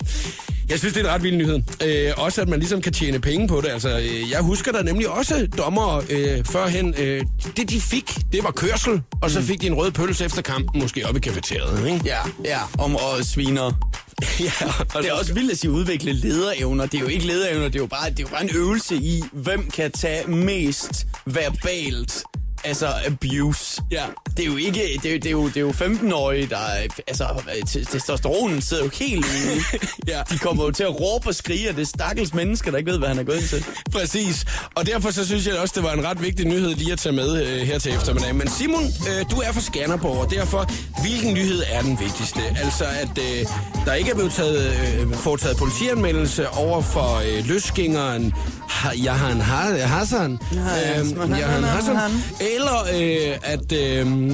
Jeg 0.70 0.78
synes, 0.78 0.94
det 0.94 1.00
er 1.00 1.08
en 1.08 1.14
ret 1.14 1.22
vild 1.22 1.36
nyhed. 1.36 1.60
Øh, 1.84 2.12
også 2.16 2.42
at 2.42 2.48
man 2.48 2.58
ligesom 2.58 2.82
kan 2.82 2.92
tjene 2.92 3.20
penge 3.20 3.48
på 3.48 3.60
det. 3.60 3.68
Altså, 3.68 3.98
øh, 3.98 4.30
jeg 4.30 4.40
husker 4.40 4.72
der 4.72 4.82
nemlig 4.82 5.08
også 5.08 5.48
dommer 5.58 6.02
øh, 6.10 6.44
førhen. 6.44 6.94
Øh, 6.98 7.24
det, 7.56 7.70
de 7.70 7.80
fik, 7.80 8.14
det 8.32 8.44
var 8.44 8.50
kørsel, 8.50 9.02
og 9.22 9.30
så 9.30 9.42
fik 9.42 9.60
de 9.60 9.66
en 9.66 9.74
rød 9.74 9.90
pølse 9.90 10.24
efter 10.24 10.42
kampen, 10.42 10.80
måske 10.80 11.06
op 11.08 11.16
i 11.16 11.20
kafeteriet, 11.20 11.86
ikke? 11.86 12.00
Ja, 12.04 12.18
ja, 12.44 12.58
om 12.78 12.96
og 12.96 13.24
sviner. 13.24 13.72
ja, 14.40 14.66
og 14.94 15.02
Det 15.02 15.08
er 15.08 15.12
også 15.12 15.34
vildt 15.34 15.52
at 15.52 15.58
sige 15.58 15.70
udvikle 15.70 16.12
lederevner. 16.12 16.86
Det 16.86 16.94
er 16.94 17.00
jo 17.00 17.08
ikke 17.08 17.26
lederevner, 17.26 17.64
det 17.64 17.74
er 17.74 17.80
jo 17.80 17.86
bare, 17.86 18.10
det 18.10 18.18
er 18.18 18.22
jo 18.22 18.28
bare 18.28 18.42
en 18.42 18.50
øvelse 18.54 18.94
i, 18.96 19.22
hvem 19.32 19.70
kan 19.70 19.92
tage 19.92 20.30
mest 20.30 21.06
verbalt 21.26 22.22
altså 22.64 22.86
abuse. 23.06 23.82
Ja. 23.90 24.02
Det 24.36 24.42
er 24.42 24.46
jo 24.46 24.56
ikke, 24.56 25.00
det 25.02 25.06
er, 25.06 25.12
jo- 25.12 25.18
det 25.18 25.26
er 25.26 25.30
jo, 25.30 25.48
det 25.48 25.56
er 25.56 25.60
jo 25.60 25.70
15-årige, 25.70 26.46
der, 26.46 26.56
er- 26.56 26.86
altså, 27.06 27.26
te- 27.66 27.84
testosteronen 27.84 28.62
sidder 28.62 28.84
jo 28.84 28.90
helt 28.94 29.24
ude. 29.24 29.80
Ja. 30.08 30.22
De 30.30 30.38
kommer 30.38 30.64
jo 30.64 30.70
til 30.70 30.82
at 30.82 31.00
råbe 31.00 31.28
og 31.28 31.34
skrige, 31.34 31.68
og 31.70 31.76
det 31.76 31.82
er 31.82 31.86
stakkels 31.86 32.34
mennesker, 32.34 32.70
der 32.70 32.78
ikke 32.78 32.90
ved, 32.90 32.98
hvad 32.98 33.08
han 33.08 33.18
er 33.18 33.22
gået 33.22 33.36
ind 33.36 33.48
til. 33.48 33.64
Præcis. 33.92 34.44
Og 34.74 34.86
derfor 34.86 35.10
så 35.10 35.26
synes 35.26 35.46
jeg 35.46 35.58
også, 35.58 35.72
det 35.76 35.82
var 35.84 35.92
en 35.92 36.04
ret 36.04 36.22
vigtig 36.22 36.46
nyhed 36.46 36.74
lige 36.74 36.92
at 36.92 36.98
tage 36.98 37.12
med 37.12 37.42
øh, 37.46 37.60
her 37.66 37.78
til 37.78 37.92
eftermiddag. 37.94 38.34
Men 38.34 38.48
Simon, 38.50 38.84
øh, 38.84 39.24
du 39.30 39.36
er 39.36 39.52
fra 39.52 39.60
Skanderborg, 39.60 40.16
og 40.24 40.30
derfor, 40.30 40.70
hvilken 41.00 41.34
nyhed 41.34 41.62
er 41.70 41.82
den 41.82 42.00
vigtigste? 42.00 42.40
Altså, 42.64 42.84
at 42.84 43.18
øh, 43.18 43.46
der 43.84 43.94
ikke 43.94 44.10
er 44.10 44.14
blevet 44.14 44.32
taget, 44.32 44.72
øh, 45.00 45.12
foretaget 45.14 45.56
politianmeldelse 45.56 46.48
over 46.50 46.82
for 46.82 47.22
øh, 47.38 47.46
løsgængeren 47.48 48.32
ha- 48.68 48.94
Jahan 49.02 49.40
ha- 49.40 49.84
Hassan. 49.86 50.38
Ja, 50.54 50.98
Øhm, 50.98 51.20
han- 51.20 51.30
Jahan 51.30 51.50
han- 51.50 51.64
Hassan. 51.64 51.96
han. 51.96 52.10
Eller 52.54 52.80
øh, 52.80 53.38
at... 53.42 53.72
Øh, 53.72 54.32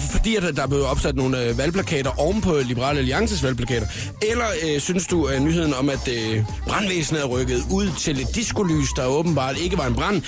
fordi 0.00 0.36
at 0.36 0.42
der 0.56 0.62
er 0.62 0.66
blevet 0.66 0.86
opsat 0.86 1.16
nogle 1.16 1.44
øh, 1.44 1.58
valgplakater 1.58 2.20
oven 2.20 2.40
på 2.40 2.58
Liberale 2.64 2.98
Alliances 2.98 3.42
valgplakater? 3.42 3.86
Eller 4.30 4.46
øh, 4.66 4.80
synes 4.80 5.06
du, 5.06 5.24
at 5.24 5.42
nyheden 5.42 5.74
om, 5.74 5.88
at 5.88 6.08
øh, 6.08 6.44
brandvæsenet 6.68 7.22
er 7.22 7.26
rykket 7.26 7.62
ud 7.70 7.88
til 7.98 8.20
et 8.20 8.34
diskolys, 8.34 8.88
der 8.96 9.06
åbenbart 9.06 9.58
ikke 9.58 9.78
var 9.78 9.86
en 9.86 9.94
brand? 9.94 10.22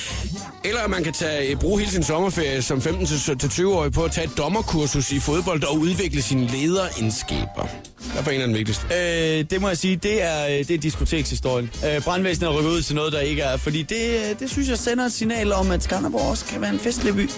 Eller 0.65 0.81
at 0.81 0.91
man 0.91 1.05
kan 1.05 1.12
tage, 1.12 1.50
øh, 1.50 1.57
bruge 1.57 1.79
hele 1.79 1.93
sin 1.93 2.03
sommerferie 2.03 2.62
som 2.62 2.79
15-20-årig 2.79 3.93
på 3.93 4.05
at 4.05 4.12
tage 4.12 4.27
et 4.27 4.37
dommerkursus 4.38 5.12
i 5.12 5.21
fodbold 5.21 5.65
og 5.65 5.79
udvikle 5.79 6.23
sine 6.23 6.47
lederindskaber? 6.47 7.69
Hvad 8.12 8.23
for 8.23 8.31
en 8.31 8.41
af 8.41 8.47
den 8.47 8.57
vigtigste? 8.57 8.87
Øh, 8.87 9.45
det 9.50 9.61
må 9.61 9.69
jeg 9.69 9.79
sige, 9.79 9.97
det 9.97 10.23
er, 10.23 10.47
øh, 10.47 10.53
det 10.53 10.71
er 10.71 10.79
diskotekshistorien. 10.79 11.71
Øh, 11.87 12.03
brandvæsenet 12.03 12.49
er 12.49 12.59
rykket 12.59 12.71
ud 12.71 12.83
til 12.83 12.95
noget, 12.97 13.12
der 13.12 13.21
ikke 13.21 13.43
er, 13.43 13.57
fordi 13.57 13.83
det, 13.83 14.31
øh, 14.31 14.38
det 14.41 14.50
synes 14.50 14.69
jeg 14.69 14.79
sender 14.79 15.05
et 15.05 15.12
signal 15.12 15.53
om, 15.53 15.71
at 15.71 15.83
Skanderborg 15.83 16.31
også 16.31 16.45
kan 16.45 16.61
være 16.61 16.71
en 16.71 16.79
festlig 16.79 17.15
by. 17.15 17.31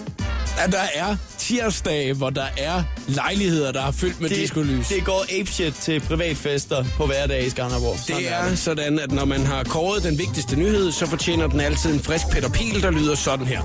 At 0.65 0.73
der 0.73 0.83
er 0.95 1.17
tirsdage, 1.39 2.13
hvor 2.13 2.31
der 2.31 2.47
er 2.59 2.83
lejligheder, 3.09 3.73
der 3.73 3.87
er 3.87 3.91
fyldt 3.93 4.21
med 4.21 4.29
Det, 4.29 4.37
diskolys. 4.39 4.89
det 4.89 5.05
går 5.05 5.25
apeshit 5.41 5.75
til 5.75 6.01
privatfester 6.01 6.85
på 6.97 7.07
hverdag 7.07 7.47
i 7.47 7.51
Skanderborg. 7.51 7.99
Sådan 7.99 8.23
Det 8.23 8.33
er 8.33 8.55
sådan, 8.55 8.99
at 8.99 9.13
når 9.13 9.25
man 9.25 9.47
har 9.47 9.65
kåret 9.65 10.03
den 10.03 10.19
vigtigste 10.19 10.57
nyhed, 10.57 10.93
så 10.93 11.07
fortjener 11.07 11.47
den 11.47 11.61
altid 11.61 11.93
en 11.95 12.01
frisk 12.01 12.25
Peter 12.33 12.49
Pil, 12.49 12.83
der 12.83 12.91
lyder 12.91 13.15
sådan 13.15 13.47
her. 13.47 13.61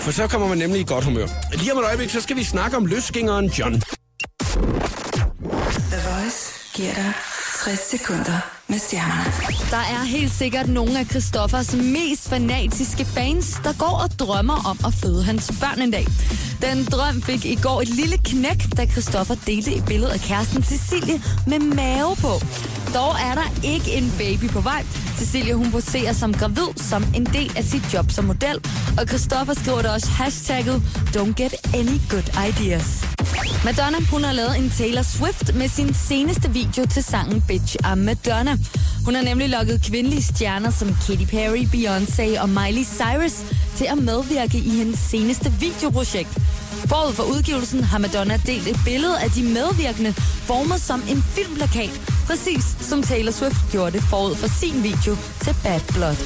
For 0.00 0.10
så 0.10 0.26
kommer 0.26 0.48
man 0.48 0.58
nemlig 0.58 0.80
i 0.80 0.84
godt 0.84 1.04
humør. 1.04 1.26
Lige 1.52 1.72
om 1.72 1.78
et 1.78 1.84
øjeblik, 1.84 2.10
så 2.10 2.20
skal 2.20 2.36
vi 2.36 2.44
snakke 2.44 2.76
om 2.76 2.86
løsgængeren 2.86 3.46
John. 3.46 3.82
The 5.90 6.00
Voice 6.10 6.52
giver 6.74 6.94
dig 6.94 7.12
60 7.64 7.80
sekunder 7.90 8.55
med 8.68 8.78
stjernerne. 8.78 9.32
Der 9.70 9.76
er 9.76 10.04
helt 10.04 10.32
sikkert 10.32 10.68
nogle 10.68 10.98
af 10.98 11.06
Christoffers 11.06 11.74
mest 11.74 12.28
fanatiske 12.28 13.04
fans, 13.04 13.60
der 13.64 13.72
går 13.78 14.00
og 14.04 14.18
drømmer 14.18 14.68
om 14.70 14.78
at 14.86 14.94
føde 14.94 15.24
hans 15.24 15.52
børn 15.60 15.82
en 15.82 15.90
dag. 15.90 16.06
Den 16.62 16.84
drøm 16.84 17.22
fik 17.22 17.44
i 17.44 17.54
går 17.54 17.80
et 17.80 17.88
lille 17.88 18.18
knæk, 18.24 18.76
da 18.76 18.86
Christoffer 18.86 19.34
delte 19.46 19.74
et 19.74 19.84
billede 19.84 20.12
af 20.12 20.20
kæresten 20.20 20.62
Cecilie 20.62 21.22
med 21.46 21.58
mave 21.58 22.16
på. 22.16 22.32
Dog 22.94 23.14
er 23.30 23.34
der 23.34 23.48
ikke 23.64 23.92
en 23.92 24.12
baby 24.18 24.48
på 24.48 24.60
vej. 24.60 24.84
Cecilie 25.18 25.54
hun 25.54 25.70
poserer 25.70 26.12
som 26.12 26.34
gravid 26.34 26.68
som 26.76 27.04
en 27.14 27.24
del 27.26 27.52
af 27.56 27.64
sit 27.64 27.94
job 27.94 28.10
som 28.10 28.24
model. 28.24 28.58
Og 28.98 29.08
Christoffer 29.08 29.54
skriver 29.54 29.82
der 29.82 29.92
også 29.92 30.10
hashtagget 30.10 30.82
Don't 31.16 31.34
get 31.42 31.54
any 31.74 32.00
good 32.10 32.28
ideas. 32.48 33.04
Madonna, 33.64 33.98
hun 34.10 34.24
har 34.24 34.32
lavet 34.32 34.58
en 34.58 34.70
Taylor 34.70 35.02
Swift 35.02 35.54
med 35.54 35.68
sin 35.68 35.94
seneste 35.94 36.50
video 36.50 36.86
til 36.86 37.02
sangen 37.04 37.42
Bitch 37.48 37.76
I'm 37.84 37.94
Madonna. 37.94 38.55
Hun 39.04 39.14
har 39.14 39.22
nemlig 39.22 39.48
lukket 39.48 39.82
kvindelige 39.82 40.22
stjerner 40.22 40.70
som 40.70 40.96
Katy 41.06 41.24
Perry, 41.24 41.64
Beyoncé 41.74 42.40
og 42.42 42.48
Miley 42.48 42.84
Cyrus 42.84 43.36
til 43.76 43.84
at 43.84 43.98
medvirke 43.98 44.58
i 44.58 44.70
hendes 44.70 44.98
seneste 44.98 45.52
videoprojekt. 45.60 46.38
Forud 46.86 47.12
for 47.12 47.22
udgivelsen 47.22 47.84
har 47.84 47.98
Madonna 47.98 48.40
delt 48.46 48.68
et 48.68 48.80
billede 48.84 49.20
af 49.20 49.30
de 49.30 49.42
medvirkende 49.42 50.12
formet 50.48 50.80
som 50.80 51.02
en 51.10 51.22
filmplakat, 51.22 52.15
præcis 52.26 52.64
som 52.80 53.02
Taylor 53.02 53.32
Swift 53.32 53.56
gjorde 53.70 53.92
det 53.92 54.02
forud 54.02 54.34
for 54.34 54.48
sin 54.48 54.82
video 54.82 55.16
til 55.40 55.54
Bad 55.62 55.80
Blood. 55.94 56.16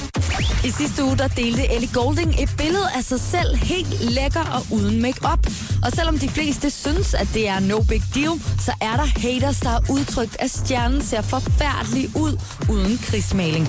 I 0.65 0.71
sidste 0.71 1.05
uge 1.05 1.17
der 1.19 1.29
delte 1.29 1.73
Ellie 1.75 1.91
Golding 1.95 2.43
et 2.43 2.51
billede 2.59 2.89
af 2.97 3.05
sig 3.05 3.21
selv 3.21 3.57
helt 3.57 4.01
lækker 4.01 4.45
og 4.57 4.63
uden 4.71 5.03
makeup. 5.03 5.47
Og 5.85 5.93
selvom 5.93 6.19
de 6.19 6.29
fleste 6.29 6.71
synes, 6.71 7.15
at 7.15 7.29
det 7.35 7.49
er 7.49 7.61
no 7.61 7.81
big 7.81 8.03
deal, 8.15 8.33
så 8.59 8.73
er 8.81 8.97
der 8.97 9.21
haters, 9.21 9.61
der 9.61 9.69
har 9.69 9.85
udtrykt, 9.91 10.37
at 10.39 10.51
stjernen 10.51 11.03
ser 11.03 11.23
forfærdelig 11.23 12.11
ud 12.17 12.39
uden 12.71 12.99
krigsmaling. 12.99 13.69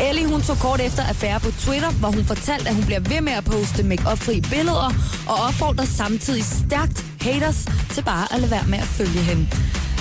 Ellie 0.00 0.26
hun 0.26 0.42
tog 0.42 0.58
kort 0.58 0.80
efter 0.80 1.02
affære 1.02 1.40
på 1.40 1.50
Twitter, 1.50 1.90
hvor 1.90 2.10
hun 2.10 2.24
fortalte, 2.24 2.68
at 2.68 2.74
hun 2.74 2.84
bliver 2.84 3.00
ved 3.00 3.20
med 3.20 3.32
at 3.32 3.44
poste 3.44 3.82
make-up-fri 3.82 4.40
billeder, 4.40 4.94
og 5.28 5.34
opfordrer 5.48 5.84
samtidig 5.84 6.44
stærkt 6.44 7.04
haters 7.20 7.66
til 7.90 8.02
bare 8.02 8.34
at 8.34 8.40
lade 8.40 8.50
være 8.50 8.66
med 8.66 8.78
at 8.78 8.84
følge 8.98 9.22
hende. 9.22 9.46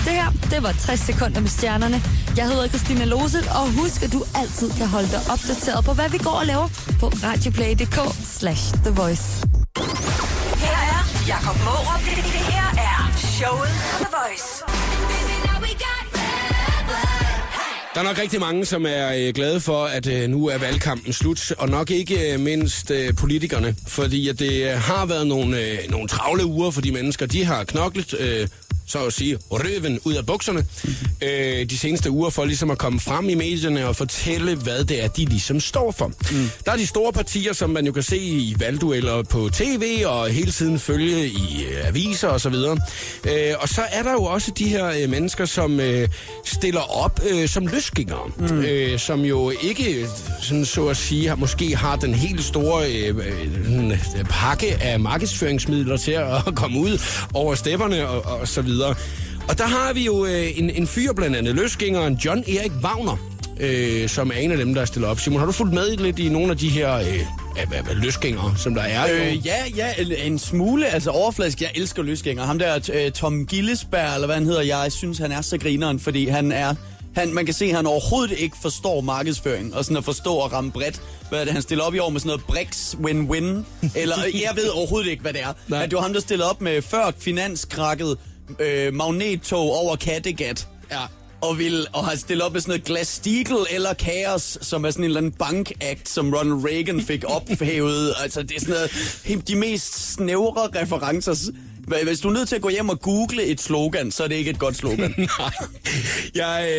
Det 0.05 0.13
her, 0.19 0.29
det 0.53 0.63
var 0.63 0.71
60 0.71 0.99
sekunder 0.99 1.39
med 1.39 1.49
stjernerne. 1.49 2.01
Jeg 2.37 2.45
hedder 2.47 2.67
Christina 2.67 3.05
Lose, 3.05 3.37
og 3.37 3.65
husk, 3.81 4.03
at 4.03 4.13
du 4.13 4.23
altid 4.35 4.69
kan 4.79 4.87
holde 4.87 5.09
dig 5.15 5.21
opdateret 5.33 5.85
på, 5.85 5.93
hvad 5.93 6.09
vi 6.09 6.17
går 6.17 6.37
og 6.41 6.45
laver 6.45 6.67
på 6.99 7.07
radioplay.dk 7.27 7.99
slash 8.39 8.63
The 8.85 8.93
Voice. 9.01 9.27
Her 10.65 10.79
er 10.95 11.01
Jakob 11.27 11.57
Mårup. 11.65 12.01
Det, 12.05 12.23
det 12.37 12.45
her 12.55 12.67
er 12.91 12.99
showet 13.17 13.73
The 14.01 14.07
Voice. 14.17 14.49
Der 17.93 17.99
er 17.99 18.03
nok 18.03 18.17
rigtig 18.17 18.39
mange, 18.39 18.65
som 18.65 18.85
er 18.85 19.13
øh, 19.13 19.33
glade 19.33 19.59
for, 19.59 19.85
at 19.85 20.07
øh, 20.07 20.29
nu 20.29 20.47
er 20.47 20.57
valgkampen 20.57 21.13
slut, 21.13 21.51
og 21.51 21.69
nok 21.69 21.91
ikke 21.91 22.33
øh, 22.33 22.39
mindst 22.39 22.91
politikerne, 23.17 23.75
fordi 23.87 24.27
at 24.27 24.39
det 24.39 24.71
har 24.71 25.05
været 25.05 25.27
nogle, 25.27 25.77
nogle 25.89 26.07
travle 26.07 26.45
uger 26.45 26.71
for 26.71 26.81
de 26.81 26.91
mennesker. 26.91 27.25
De 27.25 27.45
har 27.45 27.63
knoklet, 27.63 28.13
øh, 28.19 28.47
så 28.91 29.05
at 29.05 29.13
sige, 29.13 29.37
røven 29.51 29.99
ud 30.03 30.13
af 30.13 30.25
bukserne 30.25 30.65
øh, 31.21 31.69
de 31.69 31.77
seneste 31.77 32.11
uger 32.11 32.29
for 32.29 32.45
ligesom 32.45 32.71
at 32.71 32.77
komme 32.77 32.99
frem 32.99 33.29
i 33.29 33.35
medierne 33.35 33.87
og 33.87 33.95
fortælle, 33.95 34.55
hvad 34.55 34.83
det 34.83 35.03
er, 35.03 35.07
de 35.07 35.25
ligesom 35.25 35.59
står 35.59 35.91
for. 35.91 36.07
Mm. 36.07 36.49
Der 36.65 36.71
er 36.71 36.77
de 36.77 36.87
store 36.87 37.13
partier, 37.13 37.53
som 37.53 37.69
man 37.69 37.85
jo 37.85 37.91
kan 37.91 38.03
se 38.03 38.17
i 38.17 38.55
valgdueller 38.59 39.23
på 39.23 39.49
tv 39.53 40.03
og 40.05 40.29
hele 40.29 40.51
tiden 40.51 40.79
følge 40.79 41.27
i 41.27 41.65
øh, 41.71 41.87
aviser 41.87 42.27
osv. 42.27 42.53
Og, 42.53 42.77
øh, 43.23 43.53
og 43.59 43.69
så 43.69 43.81
er 43.91 44.03
der 44.03 44.11
jo 44.11 44.23
også 44.23 44.51
de 44.57 44.65
her 44.65 44.85
øh, 45.03 45.09
mennesker, 45.09 45.45
som 45.45 45.79
øh, 45.79 46.07
stiller 46.45 47.03
op 47.03 47.19
øh, 47.31 47.47
som 47.47 47.67
løsgængere, 47.67 48.31
mm. 48.37 48.59
øh, 48.59 48.99
som 48.99 49.21
jo 49.21 49.51
ikke, 49.61 50.07
sådan 50.41 50.65
så 50.65 50.87
at 50.87 50.97
sige, 50.97 51.27
har, 51.27 51.35
måske 51.35 51.75
har 51.75 51.95
den 51.95 52.13
helt 52.13 52.43
store 52.43 52.91
øh, 52.91 53.17
øh, 53.17 54.25
pakke 54.29 54.77
af 54.81 54.99
markedsføringsmidler 54.99 55.97
til 55.97 56.11
at 56.11 56.55
komme 56.55 56.79
ud 56.79 57.01
over 57.33 57.55
stepperne 57.55 58.07
og, 58.07 58.39
og 58.39 58.47
så 58.47 58.61
videre. 58.61 58.80
Og 59.49 59.57
der 59.57 59.67
har 59.67 59.93
vi 59.93 60.05
jo 60.05 60.25
øh, 60.25 60.59
en, 60.59 60.69
en 60.69 60.87
fyr, 60.87 61.13
blandt 61.13 61.35
andet 61.35 61.55
løsgængeren 61.55 62.13
John 62.25 62.39
Erik 62.39 62.71
Wagner, 62.83 63.17
øh, 63.59 64.09
som 64.09 64.31
er 64.31 64.35
en 64.35 64.51
af 64.51 64.57
dem, 64.57 64.73
der 64.73 64.81
er 64.81 64.85
stillet 64.85 65.09
op. 65.09 65.19
Simon, 65.19 65.39
har 65.39 65.45
du 65.45 65.51
fulgt 65.51 65.73
med 65.73 65.97
lidt 65.97 66.19
i 66.19 66.29
nogle 66.29 66.51
af 66.51 66.57
de 66.57 66.69
her 66.69 66.95
øh, 66.95 68.01
løsgængere, 68.01 68.53
som 68.57 68.75
der 68.75 68.81
er? 68.81 69.03
Øh, 69.13 69.45
ja, 69.45 69.55
ja, 69.75 69.93
en, 69.97 70.11
en 70.31 70.39
smule. 70.39 70.85
Altså 70.87 71.09
overfladisk, 71.09 71.61
jeg 71.61 71.71
elsker 71.75 72.03
løsgængere. 72.03 72.45
Ham 72.45 72.59
der, 72.59 72.89
øh, 72.93 73.11
Tom 73.11 73.45
Gillesberg, 73.45 74.13
eller 74.13 74.25
hvad 74.25 74.35
han 74.35 74.45
hedder, 74.45 74.61
jeg 74.61 74.91
synes, 74.91 75.17
han 75.17 75.31
er 75.31 75.41
så 75.41 75.57
grineren, 75.57 75.99
fordi 75.99 76.27
han 76.27 76.51
er... 76.51 76.75
Han, 77.15 77.33
man 77.33 77.45
kan 77.45 77.53
se, 77.53 77.65
at 77.65 77.75
han 77.75 77.85
overhovedet 77.85 78.39
ikke 78.39 78.57
forstår 78.61 79.01
markedsføring, 79.01 79.75
og 79.75 79.85
sådan 79.85 79.97
at 79.97 80.03
forstå 80.03 80.33
og 80.33 80.53
ramme 80.53 80.71
bredt. 80.71 81.01
Hvad 81.29 81.39
er 81.39 81.43
det, 81.43 81.53
han 81.53 81.61
stiller 81.61 81.83
op 81.83 81.95
i 81.95 81.99
år 81.99 82.09
med 82.09 82.19
sådan 82.19 82.27
noget 82.27 82.43
Brix 82.43 82.93
win-win? 82.93 83.45
Eller 84.01 84.15
jeg 84.33 84.51
ved 84.55 84.69
overhovedet 84.69 85.09
ikke, 85.09 85.21
hvad 85.21 85.33
det 85.33 85.41
er. 85.41 85.53
Nej. 85.67 85.83
At 85.83 85.89
det 85.89 85.95
var 85.95 86.01
ham, 86.01 86.13
der 86.13 86.19
stillede 86.19 86.49
op 86.49 86.61
med 86.61 86.81
før 86.81 87.11
finanskrakket 87.19 88.17
øh, 88.59 88.93
magnettog 88.93 89.71
over 89.71 89.95
Kattegat. 89.95 90.67
Ja. 90.91 91.01
Og, 91.41 91.57
vil, 91.57 91.87
og 91.93 92.05
har 92.05 92.15
stillet 92.15 92.45
op 92.45 92.53
med 92.53 92.61
sådan 92.61 92.81
noget 92.87 92.89
Glass-Steagall 92.99 93.75
eller 93.75 93.93
Chaos, 93.93 94.57
som 94.61 94.85
er 94.85 94.91
sådan 94.91 95.03
en 95.03 95.05
eller 95.05 95.17
anden 95.17 95.31
bankakt, 95.31 96.09
som 96.09 96.33
Ronald 96.33 96.65
Reagan 96.65 97.01
fik 97.01 97.23
ophævet. 97.35 98.13
altså, 98.19 98.43
det 98.43 98.55
er 98.55 98.59
sådan 98.59 98.73
noget, 98.73 99.47
de 99.47 99.55
mest 99.55 100.13
snævre 100.13 100.81
referencer. 100.81 101.51
Hvis 102.03 102.19
du 102.19 102.29
er 102.29 102.33
nødt 102.33 102.49
til 102.49 102.55
at 102.55 102.61
gå 102.61 102.69
hjem 102.69 102.89
og 102.89 102.99
google 103.01 103.43
et 103.43 103.61
slogan, 103.61 104.11
så 104.11 104.23
er 104.23 104.27
det 104.27 104.35
ikke 104.35 104.51
et 104.51 104.59
godt 104.59 104.75
slogan. 104.75 105.13
Nej. 105.39 105.51
Jeg 106.35 106.69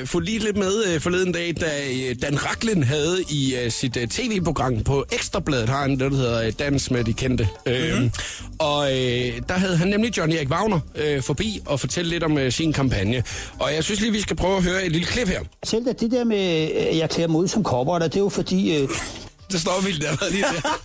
øh, 0.00 0.06
fulgte 0.06 0.30
lige 0.32 0.44
lidt 0.44 0.56
med 0.56 0.84
øh, 0.94 1.00
forleden 1.00 1.32
dag, 1.32 1.54
da 1.60 1.70
øh, 1.92 2.16
Dan 2.22 2.46
Raklin 2.46 2.82
havde 2.82 3.24
i 3.30 3.56
øh, 3.56 3.72
sit 3.72 3.96
øh, 3.96 4.08
tv-program 4.08 4.84
på 4.84 5.04
Ekstrabladet, 5.12 5.68
har 5.68 5.80
han 5.82 5.90
det, 5.90 6.00
der 6.00 6.10
hedder 6.16 6.46
øh, 6.46 6.52
Dans 6.58 6.90
med 6.90 7.04
de 7.04 7.12
kendte. 7.12 7.48
Mm-hmm. 7.66 7.78
Øh, 8.04 8.10
og 8.58 8.92
øh, 8.92 9.40
der 9.48 9.54
havde 9.54 9.76
han 9.76 9.88
nemlig 9.88 10.16
Johnny 10.18 10.34
Erik 10.34 10.50
Wagner 10.50 10.80
øh, 10.94 11.22
forbi 11.22 11.60
og 11.66 11.80
fortælle 11.80 12.10
lidt 12.10 12.22
om 12.22 12.38
øh, 12.38 12.52
sin 12.52 12.72
kampagne. 12.72 13.22
Og 13.58 13.74
jeg 13.74 13.84
synes 13.84 14.00
lige, 14.00 14.12
vi 14.12 14.20
skal 14.20 14.36
prøve 14.36 14.56
at 14.56 14.62
høre 14.62 14.84
et 14.86 14.92
lille 14.92 15.06
klip 15.06 15.28
her. 15.28 15.40
Selv 15.64 15.84
det 16.00 16.10
der 16.10 16.24
med, 16.24 16.36
at 16.72 16.96
jeg 16.98 17.10
klæder 17.10 17.28
mig 17.28 17.40
ud 17.40 17.48
som 17.48 17.64
cowboy, 17.64 18.00
det 18.00 18.16
er 18.16 18.20
jo 18.20 18.28
fordi, 18.28 18.76
øh, 18.76 18.88
Det 19.52 19.60
står 19.60 19.80
vildt 19.84 20.02
der 20.02 20.30
lige 20.30 20.44
der. 20.44 20.78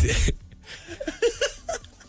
Det- 0.00 0.34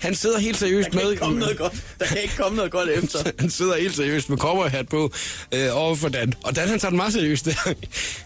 Han 0.03 0.15
sidder 0.15 0.39
helt 0.39 0.57
seriøst 0.57 0.85
Der 0.85 0.97
kan 0.97 1.03
med... 1.03 1.11
ikke 1.11 1.21
komme 1.23 1.39
noget 1.39 1.57
godt. 1.57 1.73
Der 1.99 2.05
kan 2.05 2.17
ikke 2.21 2.35
komme 2.37 2.55
noget 2.55 2.71
godt 2.71 2.89
efter. 3.03 3.19
han 3.39 3.49
sidder 3.49 3.75
helt 3.75 3.95
seriøst 3.95 4.29
med 4.29 4.37
cowboyhat 4.37 4.89
på 4.89 5.11
øh, 5.51 5.67
over 5.73 5.95
for 5.95 6.09
Dan. 6.09 6.33
Og 6.43 6.55
Dan 6.55 6.67
han 6.69 6.79
tager 6.79 6.89
den 6.89 6.97
meget 6.97 7.13
seriøst 7.13 7.45
der. 7.45 7.51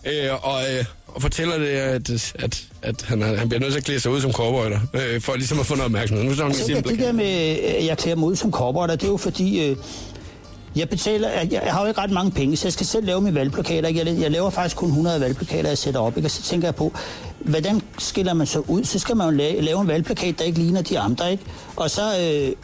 øh, 0.10 0.46
og, 0.48 0.62
øh, 0.74 0.86
og 1.08 1.22
fortæller 1.22 1.58
det, 1.58 1.68
at, 1.68 2.10
at, 2.36 2.64
at 2.82 3.02
han, 3.02 3.22
han 3.22 3.50
bliver 3.50 3.60
nødt 3.62 3.72
til 3.72 3.80
at 3.80 3.86
klæde 3.86 4.00
sig 4.00 4.12
ud 4.12 4.22
som 4.22 4.32
cowboy 4.32 4.72
der, 4.72 4.80
øh, 4.94 5.22
for 5.22 5.36
ligesom 5.36 5.60
at 5.60 5.66
få 5.66 5.76
noget 5.76 5.86
opmærksomhed. 5.86 6.26
Nu 6.26 6.34
han 6.44 6.52
da 6.52 6.90
det 6.90 7.00
der 7.00 7.12
med, 7.12 7.26
at 7.26 7.86
jeg 7.86 7.98
klæder 7.98 8.18
mig 8.18 8.28
ud 8.28 8.36
som 8.36 8.52
cowboy, 8.52 8.88
det 8.88 9.04
er 9.04 9.08
jo 9.08 9.18
fordi, 9.18 9.70
øh, 9.70 9.78
jeg 10.76 10.90
betaler, 10.90 11.30
jeg, 11.30 11.52
jeg 11.52 11.74
har 11.74 11.82
jo 11.82 11.88
ikke 11.88 12.02
ret 12.02 12.12
mange 12.12 12.32
penge, 12.32 12.58
så 12.58 12.68
jeg 12.68 12.74
skal 12.74 12.86
selv 12.86 13.06
lave 13.06 13.22
mine 13.22 13.36
valgplakater. 13.36 13.90
Jeg, 13.90 14.18
jeg 14.22 14.32
laver 14.32 14.50
faktisk 14.50 14.76
kun 14.76 14.90
100 14.90 15.20
valgplakater, 15.20 15.70
jeg 15.70 15.78
sætter 15.78 16.00
op, 16.00 16.18
ikke? 16.18 16.28
og 16.28 16.32
så 16.32 16.42
tænker 16.42 16.68
jeg 16.68 16.76
på, 16.76 16.94
hvordan 17.48 17.82
skiller 17.98 18.34
man 18.34 18.48
så 18.48 18.60
ud? 18.60 18.84
Så 18.84 19.00
skal 19.00 19.16
man 19.16 19.30
jo 19.30 19.36
lave, 19.38 19.62
lave 19.62 19.82
en 19.82 19.88
valgplakat, 19.88 20.40
der 20.40 20.46
ikke 20.46 20.60
ligner 20.60 20.82
de 20.82 21.00
andre, 21.00 21.32
ikke? 21.32 21.44
Og 21.76 21.90
så 21.90 22.20
øh, 22.20 22.56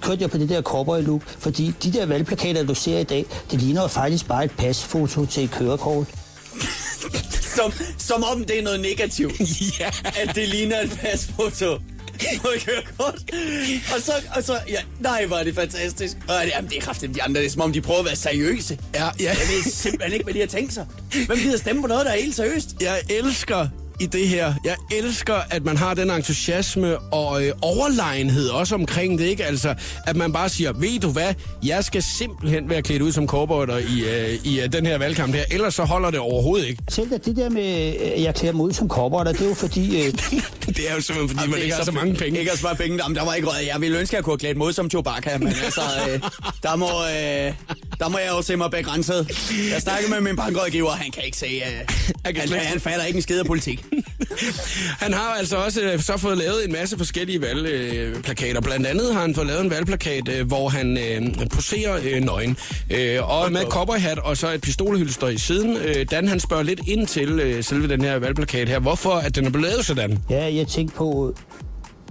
kørte 0.00 0.22
jeg 0.22 0.30
på 0.30 0.38
det 0.38 0.48
der 0.48 0.62
cowboy 0.62 1.02
look, 1.02 1.22
fordi 1.38 1.74
de 1.82 1.92
der 1.92 2.06
valgplakater, 2.06 2.62
du 2.62 2.74
ser 2.74 2.98
i 2.98 3.04
dag, 3.04 3.26
det 3.50 3.62
ligner 3.62 3.82
jo 3.82 3.88
faktisk 3.88 4.28
bare 4.28 4.44
et 4.44 4.50
pasfoto 4.50 5.26
til 5.26 5.44
et 5.44 5.50
kørekort. 5.50 6.06
Som, 7.56 7.72
som 7.98 8.24
om 8.24 8.44
det 8.44 8.58
er 8.58 8.62
noget 8.62 8.80
negativt. 8.80 9.32
Ja. 9.80 9.90
At 10.04 10.34
det 10.34 10.48
ligner 10.48 10.80
et 10.80 10.98
pasfoto. 11.02 11.78
på 12.42 12.48
et 12.56 12.66
kørekort. 12.66 13.14
Og 13.94 14.00
så, 14.02 14.12
og 14.36 14.44
så, 14.44 14.58
ja, 14.68 14.80
nej, 15.00 15.26
er 15.32 15.44
det 15.44 15.54
fantastisk. 15.54 16.16
Og 16.28 16.34
det, 16.44 16.52
jamen, 16.56 16.70
det 16.70 16.76
er 16.76 16.80
kraftigt 16.80 17.14
de 17.14 17.22
andre. 17.22 17.40
Det 17.40 17.46
er 17.46 17.50
som 17.50 17.62
om, 17.62 17.72
de 17.72 17.80
prøver 17.80 18.00
at 18.00 18.06
være 18.06 18.16
seriøse. 18.16 18.78
Ja, 18.94 19.04
ja. 19.04 19.10
Jeg 19.20 19.36
ved 19.50 19.72
simpelthen 19.72 20.12
ikke, 20.12 20.24
hvad 20.24 20.34
de 20.34 20.40
har 20.40 20.46
tænkt 20.46 20.72
sig. 20.72 20.86
Hvem 21.26 21.38
gider 21.38 21.58
stemme 21.58 21.82
på 21.82 21.88
noget, 21.88 22.06
der 22.06 22.12
er 22.12 22.20
helt 22.20 22.36
seriøst? 22.36 22.76
Jeg 22.80 23.00
elsker 23.10 23.68
i 24.00 24.06
det 24.06 24.28
her. 24.28 24.54
Jeg 24.64 24.76
elsker, 24.92 25.34
at 25.50 25.64
man 25.64 25.76
har 25.76 25.94
den 25.94 26.10
entusiasme 26.10 26.98
og 26.98 27.44
øh, 27.44 27.52
overlegenhed 27.62 28.48
også 28.48 28.74
omkring 28.74 29.18
det, 29.18 29.24
ikke? 29.24 29.44
Altså, 29.44 29.74
at 30.06 30.16
man 30.16 30.32
bare 30.32 30.48
siger, 30.48 30.72
ved 30.72 31.00
du 31.00 31.10
hvad, 31.10 31.34
jeg 31.64 31.84
skal 31.84 32.02
simpelthen 32.02 32.70
være 32.70 32.82
klædt 32.82 33.02
ud 33.02 33.12
som 33.12 33.26
cowboyter 33.26 33.76
i, 33.76 34.04
øh, 34.32 34.38
i 34.44 34.60
øh, 34.60 34.72
den 34.72 34.86
her 34.86 34.98
valgkamp 34.98 35.34
her, 35.34 35.44
ellers 35.50 35.74
så 35.74 35.84
holder 35.84 36.10
det 36.10 36.20
overhovedet 36.20 36.68
ikke. 36.68 36.82
Selv 36.88 37.10
det 37.10 37.36
der 37.36 37.48
med, 37.50 37.62
at 37.62 38.22
jeg 38.22 38.34
klæder 38.34 38.54
mig 38.54 38.64
ud 38.64 38.72
som 38.72 38.88
cowboy, 38.88 39.24
det 39.24 39.40
er 39.40 39.44
jo 39.48 39.54
fordi, 39.54 40.06
øh, 40.06 40.12
det 40.76 40.90
er 40.90 40.94
jo 40.94 41.00
simpelthen, 41.00 41.28
fordi 41.28 41.40
Jamen, 41.40 41.50
man 41.50 41.62
ikke 41.62 41.74
har 41.74 41.84
så 41.84 41.92
mange 41.92 42.14
penge. 42.14 42.38
Ikke 42.38 42.50
har 42.50 42.56
så 42.56 42.64
mange 42.66 42.82
penge. 42.82 42.98
Jamen, 43.02 43.16
der 43.16 43.24
var 43.24 43.34
ikke 43.34 43.48
råd. 43.48 43.54
Jeg 43.72 43.80
ville 43.80 43.98
ønske, 43.98 44.14
at 44.14 44.18
jeg 44.18 44.24
kunne 44.24 44.32
have 44.32 44.38
klædt 44.38 44.56
mod 44.56 44.72
som 44.72 44.90
Chewbacca, 44.90 45.38
men 45.38 45.48
altså, 45.48 45.80
øh, 46.08 46.20
der, 46.62 46.76
må, 46.76 46.86
øh, 46.86 47.54
der 48.00 48.08
må 48.08 48.18
jeg 48.18 48.28
jo 48.28 48.42
se 48.42 48.56
mig 48.56 48.70
begrænset. 48.70 49.28
Jeg 49.72 49.82
snakkede 49.82 50.10
med 50.10 50.20
min 50.20 50.36
bankrådgiver, 50.36 50.90
han 50.90 51.10
kan 51.10 51.22
ikke 51.24 51.36
se, 51.36 51.46
øh, 51.46 51.96
Han 52.24 52.48
han 52.52 52.80
fatter 52.80 53.04
ikke 53.04 53.16
en 53.16 53.22
skid 53.22 53.38
af 53.38 53.46
politik. 53.46 53.84
Han 55.04 55.12
har 55.12 55.34
altså 55.38 55.56
også 55.56 55.80
øh, 55.80 56.00
så 56.00 56.16
fået 56.16 56.38
lavet 56.38 56.64
en 56.66 56.72
masse 56.72 56.98
forskellige 56.98 57.42
valgplakater. 57.42 58.60
Blandt 58.60 58.86
andet 58.86 59.14
har 59.14 59.20
han 59.20 59.34
fået 59.34 59.46
lavet 59.46 59.64
en 59.64 59.70
valgplakat, 59.70 60.28
øh, 60.28 60.46
hvor 60.46 60.68
han 60.68 60.98
øh, 60.98 61.48
poserer 61.54 61.98
øh, 62.04 62.20
nøgen. 62.22 62.56
Øh, 62.90 63.30
og 63.30 63.52
med 63.52 63.64
cowboyhat 63.64 64.18
og 64.18 64.36
så 64.36 64.52
et 64.52 64.60
pistolhylster 64.60 65.28
i 65.28 65.38
siden. 65.38 65.76
Øh, 65.76 66.06
Dan 66.10 66.28
han 66.28 66.40
spørger 66.40 66.62
lidt 66.62 66.80
ind 66.86 67.06
til 67.06 67.28
øh, 67.40 67.64
selve 67.64 67.88
den 67.88 68.00
her 68.00 68.18
valgplakat 68.18 68.68
her. 68.68 68.78
Hvorfor 68.78 69.10
at 69.10 69.36
den 69.36 69.46
er 69.46 69.50
blevet 69.50 69.68
lavet 69.70 69.86
sådan? 69.86 70.18
ja, 70.30 70.54
jeg 70.54 70.66
tænkte 70.68 70.96
på, 70.96 71.34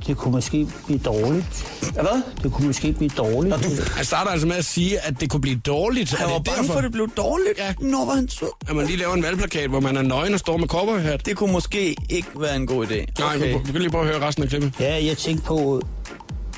det 0.07 0.17
kunne 0.17 0.31
måske 0.31 0.67
blive 0.85 0.99
dårligt. 0.99 1.81
Hvad? 1.93 2.21
Det 2.43 2.51
kunne 2.53 2.67
måske 2.67 2.93
blive 2.93 3.09
dårligt. 3.17 3.55
Han 3.95 4.05
starter 4.05 4.31
altså 4.31 4.47
med 4.47 4.55
at 4.55 4.65
sige, 4.65 4.99
at 4.99 5.19
det 5.21 5.29
kunne 5.29 5.41
blive 5.41 5.59
dårligt. 5.65 6.09
Han 6.11 6.27
Er 6.27 6.31
var 6.31 6.37
det 6.37 6.45
bange 6.45 6.57
derfor, 6.61 6.73
for, 6.73 6.77
at 6.77 6.83
det 6.83 6.91
blev 6.91 7.09
dårligt. 7.17 7.57
Ja. 7.57 7.73
Nå, 7.79 8.05
var 8.05 8.13
han 8.13 8.29
sød. 8.29 8.47
at 8.69 8.75
man 8.75 8.85
lige 8.85 8.97
laver 8.97 9.13
en 9.13 9.23
valgplakat, 9.23 9.69
hvor 9.69 9.79
man 9.79 9.97
er 9.97 10.01
nøgen 10.01 10.33
og 10.33 10.39
står 10.39 10.57
med 10.57 10.67
cowboyhat? 10.67 11.25
Det 11.25 11.37
kunne 11.37 11.51
måske 11.51 11.95
ikke 12.09 12.27
være 12.35 12.55
en 12.55 12.67
god 12.67 12.87
idé. 12.87 13.05
Nej, 13.19 13.37
vi, 13.37 13.43
vi 13.65 13.71
kan 13.71 13.81
lige 13.81 13.89
prøve 13.89 14.03
at 14.09 14.15
høre 14.15 14.27
resten 14.27 14.43
af 14.43 14.49
klippet. 14.49 14.73
Ja, 14.79 15.05
jeg 15.05 15.17
tænkte 15.17 15.45
på, 15.45 15.81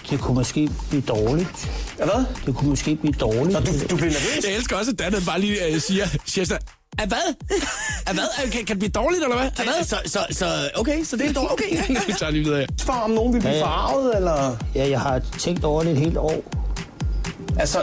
Det 0.10 0.20
kunne 0.20 0.36
måske 0.36 0.70
blive 0.90 1.02
dårligt. 1.02 1.72
Ja, 2.00 2.04
hvad? 2.06 2.24
Det 2.46 2.56
kunne 2.56 2.70
måske 2.70 2.96
blive 2.96 3.14
dårligt. 3.14 3.52
Nå, 3.54 3.60
du, 3.60 3.72
du 3.90 3.96
bliver 3.96 4.10
nervøs? 4.12 4.46
Jeg 4.48 4.56
elsker 4.56 4.76
også, 4.78 4.92
at 4.92 5.00
Danne 5.00 5.18
bare 5.26 5.42
lige 5.42 5.66
øh, 5.74 5.82
siger, 5.82 6.06
siger 6.26 6.46
sådan, 6.46 6.62
at 7.02 7.08
hvad? 7.08 7.34
At 8.08 8.14
hvad? 8.14 8.52
Kan, 8.52 8.52
kan 8.52 8.68
det 8.68 8.80
blive 8.80 8.92
dårligt, 8.92 9.24
eller 9.24 9.38
hvad? 9.38 9.48
At 9.48 9.64
hvad? 9.64 9.84
Så, 9.86 9.96
så, 10.06 10.20
så, 10.32 10.46
okay, 10.76 11.04
så 11.04 11.18
det 11.18 11.26
er 11.30 11.34
dårligt. 11.34 11.52
Okay, 11.52 11.72
ja. 11.90 12.00
Vi 12.08 12.14
tager 12.20 12.32
lige 12.32 12.44
videre. 12.44 12.66
For 12.82 12.94
om 12.94 13.10
nogen 13.12 13.34
vil 13.34 13.40
blive 13.40 13.52
Ja, 13.52 13.58
ja. 13.58 13.66
farvet, 13.66 14.16
eller... 14.18 14.56
Ja, 14.76 14.90
jeg 14.90 15.00
har 15.00 15.22
tænkt 15.40 15.64
over 15.64 15.84
det 15.84 15.92
et 15.92 15.98
helt 15.98 16.18
år. 16.18 16.44
Altså, 17.60 17.78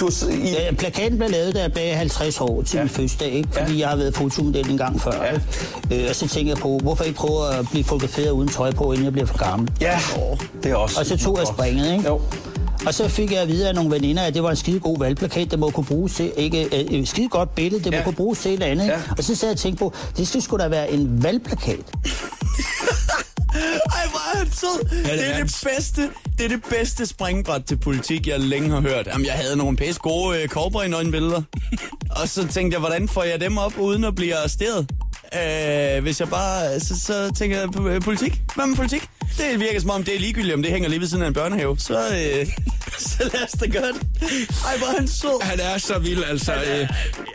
du 0.00 0.10
i... 0.32 0.48
Ja, 0.50 0.74
plakaten 0.74 1.18
blev 1.18 1.30
lavet, 1.30 1.54
da 1.54 1.60
jeg 1.60 1.72
blev 1.72 1.84
50 1.94 2.40
år 2.40 2.62
til 2.62 2.76
Ja. 2.76 2.82
min 2.82 2.88
fødselsdag, 2.90 3.30
ikke? 3.30 3.48
fordi 3.52 3.72
Ja. 3.72 3.78
jeg 3.78 3.88
har 3.88 3.96
været 3.96 4.14
fotomodel 4.16 4.70
en 4.70 4.78
gang 4.78 5.00
før. 5.00 5.12
Ja. 5.24 5.38
Ja. 5.90 6.02
Øh, 6.02 6.06
og 6.08 6.14
så 6.16 6.28
tænker 6.28 6.50
jeg 6.52 6.58
på, 6.58 6.78
hvorfor 6.82 7.04
ikke 7.04 7.18
prøve 7.18 7.54
at 7.54 7.66
blive 7.70 7.84
fotograferet 7.84 8.30
uden 8.30 8.48
tøj 8.48 8.70
på, 8.70 8.92
inden 8.92 9.04
jeg 9.04 9.12
bliver 9.12 9.26
for 9.26 9.38
gammel. 9.38 9.68
Ja, 9.80 9.98
det 10.62 10.70
er 10.70 10.76
også... 10.76 11.00
Og 11.00 11.06
så 11.06 11.16
tog 11.18 11.38
jeg 11.38 11.46
springet, 11.46 11.92
ikke? 11.92 12.08
Jo. 12.08 12.20
Og 12.86 12.94
så 12.94 13.08
fik 13.08 13.32
jeg 13.32 13.40
at 13.40 13.48
vide 13.48 13.68
af 13.68 13.74
nogle 13.74 13.90
veninder, 13.90 14.22
at 14.22 14.34
det 14.34 14.42
var 14.42 14.50
en 14.50 14.56
skide 14.56 14.80
god 14.80 14.98
valgplakat, 14.98 15.50
der 15.50 15.56
må 15.56 15.70
kunne 15.70 15.86
bruges 15.86 16.14
til, 16.14 16.32
ikke, 16.36 16.64
øh, 16.64 16.70
et 16.80 17.08
skide 17.08 17.28
godt 17.28 17.54
billede, 17.54 17.84
det 17.84 17.92
må 17.92 17.96
Ja. 17.98 18.04
kunne 18.04 18.14
bruges 18.14 18.38
til 18.38 18.48
et 18.48 18.52
eller 18.52 18.66
andet. 18.66 18.86
Ja. 18.86 19.00
Og 19.18 19.24
så 19.24 19.34
sad 19.36 19.48
jeg 19.48 19.52
og 19.54 19.58
tænkte 19.58 19.78
på, 19.78 19.92
det 20.16 20.28
skal 20.28 20.42
sgu 20.42 20.56
da 20.56 20.68
være 20.68 20.90
en 20.92 21.22
valgplakat. 21.22 21.78
Ej, 23.54 24.08
hvor 24.10 24.34
er 24.34 24.38
han 24.38 24.52
sød. 24.52 24.84
det 24.84 25.04
Det 25.04 25.28
er 25.30 25.44
det 25.44 25.60
bedste, 25.76 26.02
det 26.38 26.44
er 26.44 26.48
det 26.48 26.64
bedste 26.70 27.06
springbræt 27.06 27.64
til 27.64 27.76
politik, 27.76 28.26
jeg 28.26 28.40
længe 28.40 28.70
har 28.70 28.80
hørt. 28.80 29.06
Jamen, 29.06 29.26
jeg 29.26 29.34
havde 29.34 29.56
nogle 29.56 29.76
pæs 29.76 29.98
gode 29.98 30.42
øh, 30.42 30.48
cowboy 30.48 30.84
billeder. 31.10 31.42
Og 32.22 32.28
så 32.28 32.46
tænkte 32.48 32.74
jeg, 32.74 32.80
hvordan 32.80 33.08
får 33.08 33.22
jeg 33.22 33.40
dem 33.40 33.58
op, 33.58 33.78
uden 33.78 34.04
at 34.04 34.14
blive 34.14 34.36
arresteret? 34.36 34.90
Øh, 35.96 36.02
hvis 36.02 36.20
jeg 36.20 36.28
bare... 36.28 36.80
Så, 36.80 37.00
så 37.00 37.32
tænker 37.36 37.58
jeg 37.60 37.80
øh, 37.80 38.00
politik. 38.00 38.40
Hvad 38.54 38.66
med 38.66 38.76
politik? 38.76 39.02
Det 39.38 39.60
virker 39.60 39.80
som 39.80 39.90
om, 39.90 40.04
det 40.04 40.14
er 40.16 40.18
ligegyldigt, 40.20 40.54
om 40.54 40.62
det 40.62 40.70
hænger 40.72 40.88
lige 40.88 41.00
ved 41.00 41.08
siden 41.08 41.22
af 41.22 41.26
en 41.28 41.34
børnehave. 41.34 41.78
Så, 41.78 41.94
øh, 41.98 42.46
så 43.10 43.30
lad 43.32 43.44
os 43.44 43.52
da 43.60 43.66
gøre 43.66 43.92
det. 43.92 44.02
Ej, 44.66 44.78
hvor 44.78 44.86
er 44.86 44.96
han 44.98 45.08
sød. 45.08 45.42
Han 45.42 45.60
er 45.60 45.78
så 45.78 45.98
vild, 45.98 46.24
altså. 46.24 46.52
Øh, 46.54 46.88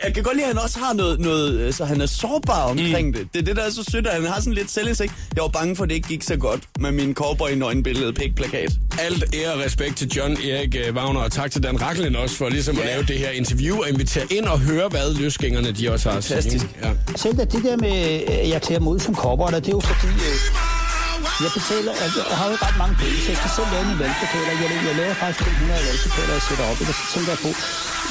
Jeg 0.04 0.14
kan 0.14 0.22
godt 0.22 0.36
lide, 0.36 0.46
at 0.46 0.54
han 0.54 0.62
også 0.64 0.78
har 0.78 0.92
noget, 0.92 1.20
noget 1.20 1.74
så 1.74 1.84
han 1.84 2.00
er 2.00 2.06
sårbar 2.06 2.62
omkring 2.62 3.06
mm. 3.06 3.12
det. 3.12 3.28
Det 3.34 3.38
er 3.40 3.44
det, 3.44 3.56
der 3.56 3.62
er 3.62 3.70
så 3.70 3.84
sødt, 3.90 4.06
at 4.06 4.14
han 4.14 4.24
har 4.26 4.40
sådan 4.40 4.52
lidt 4.52 4.70
selvindsigt. 4.70 5.12
Jeg 5.36 5.42
var 5.42 5.48
bange 5.48 5.76
for, 5.76 5.82
at 5.84 5.88
det 5.90 5.94
ikke 5.96 6.08
gik 6.08 6.22
så 6.22 6.36
godt 6.36 6.60
med 6.80 6.92
min 6.92 7.14
cowboy 7.14 7.50
nøgenbillede 7.50 8.12
pik-plakat. 8.12 8.72
alt 8.98 9.24
ære 9.34 9.52
og 9.52 9.60
respekt 9.60 9.96
til 9.96 10.08
John 10.16 10.32
Erik 10.32 10.76
øh, 10.88 10.94
Wagner, 10.94 11.20
og 11.20 11.32
tak 11.32 11.50
til 11.50 11.62
Dan 11.62 11.82
Raklen 11.82 12.16
også 12.16 12.36
for 12.36 12.48
ligesom 12.48 12.78
at 12.78 12.84
Ja. 12.84 12.90
lave 12.90 13.02
det 13.02 13.18
her 13.18 13.30
interview 13.30 13.76
og 13.82 13.88
invitere 13.88 14.24
ind 14.30 14.44
og 14.44 14.58
høre, 14.60 14.88
hvad 14.88 15.14
løsgængerne 15.14 15.72
de 15.72 15.92
også 15.92 16.10
har 16.10 16.18
at 16.18 16.24
sige. 16.24 16.34
Fantastisk. 16.36 16.66
Ja. 16.82 16.90
Selv 17.16 17.36
det 17.36 17.52
der 17.52 17.76
med, 17.76 17.90
at 18.28 18.48
jeg 18.48 18.62
klæder 18.62 18.80
mig 18.80 18.92
ud 18.92 18.98
som 18.98 19.14
cowboy, 19.14 19.46
det 19.52 19.66
er 19.66 19.70
jo 19.70 19.80
fordi, 19.80 20.12
øh, 20.12 20.77
jeg 21.44 21.50
betaler, 21.58 21.92
jeg, 22.02 22.10
jeg 22.30 22.36
har 22.40 22.46
jo 22.50 22.56
ret 22.66 22.76
mange 22.82 22.94
penge, 23.00 23.16
så 23.24 23.28
jeg 23.32 23.38
skal 23.40 23.50
selv 23.56 23.68
lave 23.74 23.84
mine 23.88 23.98
valgplakater. 24.02 24.52
Jeg, 24.62 24.68
jeg 24.88 24.94
laver 25.00 25.14
faktisk 25.22 25.40
500 25.44 25.86
valgplakater, 25.88 26.32
jeg 26.38 26.44
sætter 26.48 26.64
op, 26.70 26.78
og 26.80 26.94
så 27.00 27.04
tænker 27.14 27.30
jeg 27.34 27.40
på, 27.46 27.50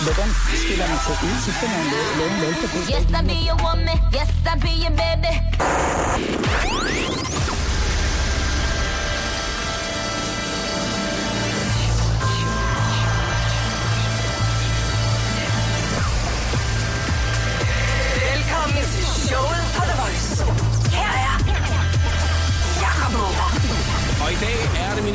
hvordan 0.05 0.29
stiller 0.63 0.87
man 0.91 0.99
sig 1.05 1.17
ud, 1.27 1.35
så 1.45 1.51
skal 1.57 1.69
man 1.75 1.83
lave, 1.93 2.07
lave 2.19 2.29
en 2.35 2.39
valgplakat. 2.43 2.81
Yes, 2.93 3.05
I 3.19 3.21
be 3.29 3.37
your 3.49 3.57
woman. 3.65 3.97
Yes, 4.17 4.31
I 4.51 4.53
be 4.65 4.71
your 4.83 4.93
baby. 5.01 5.33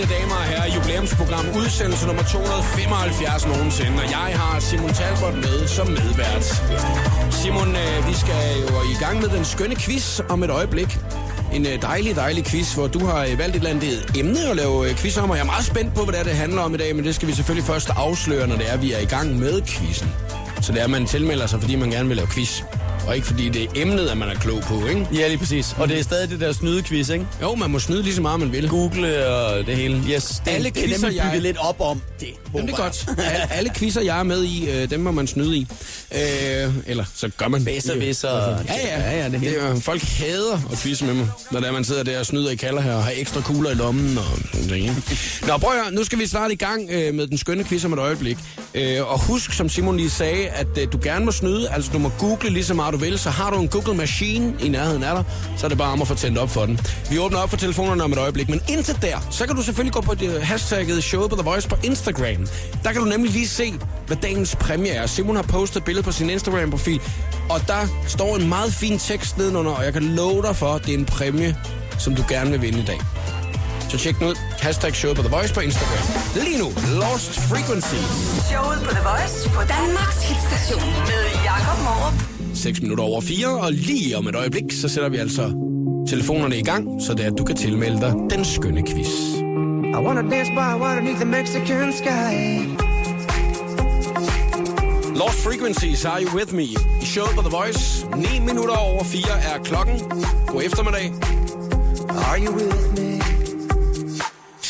Mine 0.02 0.14
damer 0.20 0.34
og 0.34 0.42
herrer, 0.42 0.74
jubilæumsprogram 0.74 1.46
udsendelse 1.56 2.06
nummer 2.06 2.22
275 2.22 3.46
nogensinde. 3.46 3.96
Og 4.02 4.10
jeg 4.10 4.38
har 4.40 4.60
Simon 4.60 4.92
Talbot 4.92 5.34
med 5.34 5.68
som 5.68 5.86
medvært. 5.88 6.44
Simon, 7.30 7.68
øh, 7.68 8.08
vi 8.08 8.14
skal 8.14 8.42
jo 8.60 8.76
i 8.94 8.96
gang 9.04 9.20
med 9.20 9.28
den 9.28 9.44
skønne 9.44 9.76
quiz 9.76 10.20
om 10.28 10.42
et 10.42 10.50
øjeblik. 10.50 10.98
En 11.52 11.66
øh, 11.66 11.82
dejlig, 11.82 12.16
dejlig 12.16 12.44
quiz, 12.44 12.74
hvor 12.74 12.86
du 12.86 13.06
har 13.06 13.20
øh, 13.24 13.38
valgt 13.38 13.56
et 13.56 13.60
eller 13.60 13.70
andet 13.70 14.12
emne 14.18 14.40
at 14.50 14.56
lave 14.56 14.94
quiz 14.94 15.16
om. 15.18 15.30
Og 15.30 15.36
jeg 15.36 15.42
er 15.42 15.46
meget 15.46 15.64
spændt 15.64 15.94
på, 15.94 16.04
hvad 16.04 16.12
det, 16.12 16.20
er, 16.20 16.24
det 16.24 16.34
handler 16.34 16.62
om 16.62 16.74
i 16.74 16.78
dag, 16.78 16.96
men 16.96 17.04
det 17.04 17.14
skal 17.14 17.28
vi 17.28 17.32
selvfølgelig 17.32 17.66
først 17.66 17.90
afsløre, 17.96 18.46
når 18.46 18.56
det 18.56 18.72
er, 18.72 18.76
vi 18.76 18.92
er 18.92 18.98
i 18.98 19.10
gang 19.16 19.38
med 19.38 19.62
quizzen. 19.62 20.12
Så 20.60 20.72
det 20.72 20.80
er, 20.80 20.84
at 20.84 20.90
man 20.90 21.06
tilmelder 21.06 21.46
sig, 21.46 21.60
fordi 21.60 21.76
man 21.76 21.90
gerne 21.90 22.08
vil 22.08 22.16
lave 22.16 22.28
quiz. 22.28 22.62
Og 23.06 23.14
ikke 23.16 23.26
fordi 23.26 23.48
det 23.48 23.62
er 23.62 23.66
emnet, 23.76 24.08
at 24.08 24.16
man 24.16 24.28
er 24.28 24.34
klog 24.34 24.60
på, 24.62 24.86
ikke? 24.86 25.06
Ja, 25.14 25.28
lige 25.28 25.38
præcis. 25.38 25.74
Og 25.78 25.88
det 25.88 25.98
er 25.98 26.02
stadig 26.02 26.30
det 26.30 26.40
der 26.40 26.52
snydequiz, 26.52 27.08
ikke? 27.08 27.26
Jo, 27.42 27.54
man 27.54 27.70
må 27.70 27.78
snyde 27.78 28.02
lige 28.02 28.14
så 28.14 28.22
meget, 28.22 28.40
man 28.40 28.52
vil. 28.52 28.68
Google 28.68 29.26
og 29.26 29.66
det 29.66 29.76
hele. 29.76 30.02
Yes, 30.10 30.42
det, 30.44 30.50
Alle 30.50 30.70
det 30.70 30.76
er 30.76 30.86
quizzer, 30.86 31.06
nemlig 31.06 31.22
bygget 31.22 31.32
jeg- 31.34 31.42
lidt 31.42 31.56
op 31.60 31.80
om 31.80 32.00
det. 32.20 32.28
Jamen, 32.54 32.66
det 32.66 32.72
er 32.72 32.76
godt. 32.76 33.06
Alle, 33.18 33.52
alle 33.52 33.70
quizzer, 33.76 34.00
jeg 34.00 34.18
er 34.18 34.22
med 34.22 34.44
i, 34.44 34.70
øh, 34.70 34.90
dem 34.90 35.00
må 35.00 35.10
man 35.10 35.26
snyde 35.26 35.56
i. 35.56 35.66
Øh, 36.14 36.72
eller 36.86 37.04
så 37.14 37.28
gør 37.36 37.48
man. 37.48 37.64
Bedser, 37.64 37.96
visser. 37.98 38.28
Ja, 38.28 38.56
ja. 38.86 39.00
ja, 39.00 39.18
ja 39.18 39.24
det 39.24 39.32
det 39.32 39.40
hele. 39.40 39.56
er, 39.56 39.68
jo- 39.68 39.80
folk 39.80 40.02
hader 40.02 40.54
at 40.72 40.78
quizze 40.78 41.04
med 41.04 41.14
mig, 41.14 41.28
når 41.50 41.60
det 41.60 41.68
er, 41.68 41.72
man 41.72 41.84
sidder 41.84 42.02
der 42.02 42.18
og 42.18 42.26
snyder 42.26 42.50
i 42.50 42.54
kalder 42.56 42.80
her 42.80 42.94
og 42.94 43.04
har 43.04 43.12
ekstra 43.16 43.40
kugler 43.40 43.70
i 43.70 43.74
lommen 43.74 44.18
og 44.18 44.24
ting. 44.52 44.72
ikke? 44.76 44.94
Nå, 45.46 45.58
prøv 45.58 45.72
at 45.76 45.82
høre, 45.84 45.92
nu 45.92 46.04
skal 46.04 46.18
vi 46.18 46.26
starte 46.26 46.54
i 46.54 46.56
gang 46.56 46.90
øh, 46.90 47.14
med 47.14 47.26
den 47.26 47.38
skønne 47.38 47.64
quiz 47.64 47.84
om 47.84 47.92
et 47.92 47.98
øjeblik. 47.98 48.38
Øh, 48.74 49.10
og 49.12 49.18
husk, 49.20 49.52
som 49.52 49.68
Simon 49.68 49.96
lige 49.96 50.10
sagde, 50.10 50.48
at 50.48 50.66
øh, 50.80 50.92
du 50.92 50.98
gerne 51.02 51.24
må 51.24 51.32
snyde. 51.32 51.68
Altså, 51.70 51.90
du 51.92 51.98
må 51.98 52.12
google 52.18 52.50
lige 52.50 52.64
så 52.64 52.74
meget 52.74 52.91
du 52.92 52.96
vil. 52.96 53.18
Så 53.18 53.30
har 53.30 53.50
du 53.50 53.60
en 53.60 53.68
Google 53.68 53.94
Machine 53.94 54.54
i 54.60 54.68
nærheden 54.68 55.02
af 55.02 55.14
dig, 55.14 55.24
så 55.56 55.66
er 55.66 55.68
det 55.68 55.78
bare 55.78 55.92
om 55.92 56.02
at 56.02 56.08
få 56.08 56.14
tændt 56.14 56.38
op 56.38 56.50
for 56.50 56.66
den. 56.66 56.80
Vi 57.10 57.18
åbner 57.18 57.38
op 57.38 57.50
for 57.50 57.56
telefonerne 57.56 58.04
om 58.04 58.12
et 58.12 58.18
øjeblik, 58.18 58.48
men 58.48 58.60
indtil 58.68 58.98
der, 59.02 59.26
så 59.30 59.46
kan 59.46 59.56
du 59.56 59.62
selvfølgelig 59.62 59.92
gå 59.92 60.00
på 60.00 60.14
det 60.14 60.36
øh, 60.36 60.42
hashtagget 60.42 61.04
showet 61.04 61.30
på 61.30 61.36
The 61.36 61.44
Voice 61.44 61.68
på 61.68 61.76
Instagram. 61.82 62.46
Der 62.84 62.92
kan 62.92 63.02
du 63.02 63.08
nemlig 63.08 63.32
lige 63.32 63.48
se, 63.48 63.74
hvad 64.06 64.16
dagens 64.16 64.56
præmie 64.56 64.90
er. 64.90 65.06
Simon 65.06 65.36
har 65.36 65.42
postet 65.42 65.76
et 65.76 65.84
billede 65.84 66.04
på 66.04 66.12
sin 66.12 66.30
Instagram-profil, 66.30 67.00
og 67.50 67.60
der 67.66 67.86
står 68.06 68.36
en 68.36 68.48
meget 68.48 68.72
fin 68.72 68.98
tekst 68.98 69.38
nedenunder, 69.38 69.72
og 69.72 69.84
jeg 69.84 69.92
kan 69.92 70.02
love 70.02 70.42
dig 70.42 70.56
for, 70.56 70.74
at 70.74 70.86
det 70.86 70.94
er 70.94 70.98
en 70.98 71.04
præmie, 71.04 71.56
som 71.98 72.14
du 72.14 72.24
gerne 72.28 72.50
vil 72.50 72.62
vinde 72.62 72.78
i 72.78 72.84
dag. 72.84 72.98
Så 73.92 73.98
tjek 73.98 74.18
den 74.18 74.26
ud. 74.26 74.34
Hashtag 74.60 74.94
showet 74.94 75.16
på 75.16 75.22
The 75.22 75.30
Voice 75.30 75.54
på 75.54 75.60
Instagram. 75.60 75.98
Lige 76.34 76.58
nu, 76.58 76.68
Lost 77.00 77.40
Frequency. 77.40 78.00
Showet 78.50 78.78
på 78.84 78.90
The 78.90 79.04
Voice 79.10 79.48
på 79.48 79.60
Danmarks 79.74 80.22
hitstation 80.28 80.90
med 81.08 81.22
Jakob 81.44 81.78
Morup. 81.84 82.41
6 82.62 82.82
minutter 82.82 83.04
over 83.04 83.20
4, 83.20 83.60
og 83.60 83.72
lige 83.72 84.16
om 84.16 84.26
et 84.26 84.36
øjeblik, 84.36 84.72
så 84.72 84.88
sætter 84.88 85.08
vi 85.08 85.16
altså 85.16 85.42
telefonerne 86.08 86.58
i 86.58 86.62
gang, 86.62 87.02
så 87.02 87.14
det 87.14 87.24
er, 87.24 87.30
at 87.32 87.38
du 87.38 87.44
kan 87.44 87.56
tilmelde 87.56 88.00
dig 88.00 88.14
den 88.30 88.44
skønne 88.44 88.82
quiz. 88.86 89.08
I 89.94 90.00
wanna 90.06 90.22
dance 90.22 90.50
by 90.50 90.80
water 90.82 91.00
beneath 91.00 91.20
the 91.20 91.30
Mexican 91.30 91.92
sky. 91.92 92.34
Lost 95.18 95.38
Frequencies, 95.46 96.04
Are 96.04 96.22
You 96.22 96.36
With 96.36 96.54
Me? 96.54 96.62
I 97.02 97.04
showet 97.04 97.34
på 97.36 97.42
The 97.42 97.50
Voice. 97.50 98.06
9 98.16 98.38
minutter 98.38 98.76
over 98.76 99.04
4 99.04 99.22
er 99.54 99.58
klokken. 99.64 99.94
God 100.46 100.62
eftermiddag. 100.62 101.12
Are 102.08 102.38
you 102.44 102.54
with 102.54 103.00
me? 103.00 103.11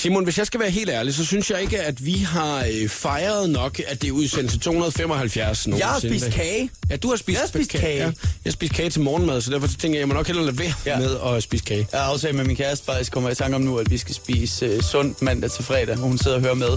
Simon, 0.03 0.25
hvis 0.25 0.39
jeg 0.39 0.47
skal 0.47 0.61
være 0.61 0.71
helt 0.71 0.91
ærlig, 0.91 1.15
så 1.15 1.25
synes 1.27 1.51
jeg 1.51 1.61
ikke, 1.63 1.81
at 1.81 2.05
vi 2.07 2.13
har 2.19 2.65
øh, 2.83 2.89
fejret 2.89 3.51
nok, 3.51 3.81
at 3.89 4.03
det 4.03 4.09
er 4.09 4.13
udsendelse 4.13 4.59
275 4.59 5.67
Jeg 5.67 5.75
har 5.75 5.81
nogensinde. 5.81 6.19
spist 6.21 6.37
kage. 6.37 6.71
Ja, 6.91 6.97
du 6.97 7.09
har 7.09 7.17
spist, 7.17 7.37
Jeg 7.37 7.41
har 7.43 7.49
spist 7.49 7.71
kage. 7.71 7.97
Ja, 7.97 8.05
jeg 8.05 8.13
har 8.45 8.51
spist 8.51 8.73
kage 8.73 8.91
til 8.91 9.01
morgenmad, 9.01 9.41
så 9.41 9.51
derfor 9.51 9.69
tænker 9.69 9.99
jeg, 9.99 10.01
jeg 10.01 10.09
må 10.09 10.15
nok 10.15 10.27
hellere 10.27 10.45
lade 10.47 10.59
være 10.59 10.73
Ja. 10.87 10.99
med 10.99 11.17
at 11.27 11.43
spise 11.43 11.65
kage. 11.65 11.89
Jeg 11.93 12.01
har 12.01 12.13
aftalt 12.13 12.35
med 12.35 12.45
min 12.45 12.57
kæreste 12.57 12.85
faktisk, 12.85 13.13
kommer 13.13 13.29
jeg 13.29 13.33
i 13.33 13.43
tanke 13.43 13.55
om 13.57 13.61
nu, 13.63 13.77
at 13.79 13.91
vi 13.91 13.99
skal 13.99 14.15
spise 14.15 14.67
øh, 14.67 14.83
sundt 14.83 15.23
mandag 15.23 15.51
til 15.51 15.65
fredag, 15.65 15.97
hvor 15.97 16.07
hun 16.09 16.19
sidder 16.19 16.37
og 16.37 16.43
hører 16.43 16.55
med. 16.55 16.69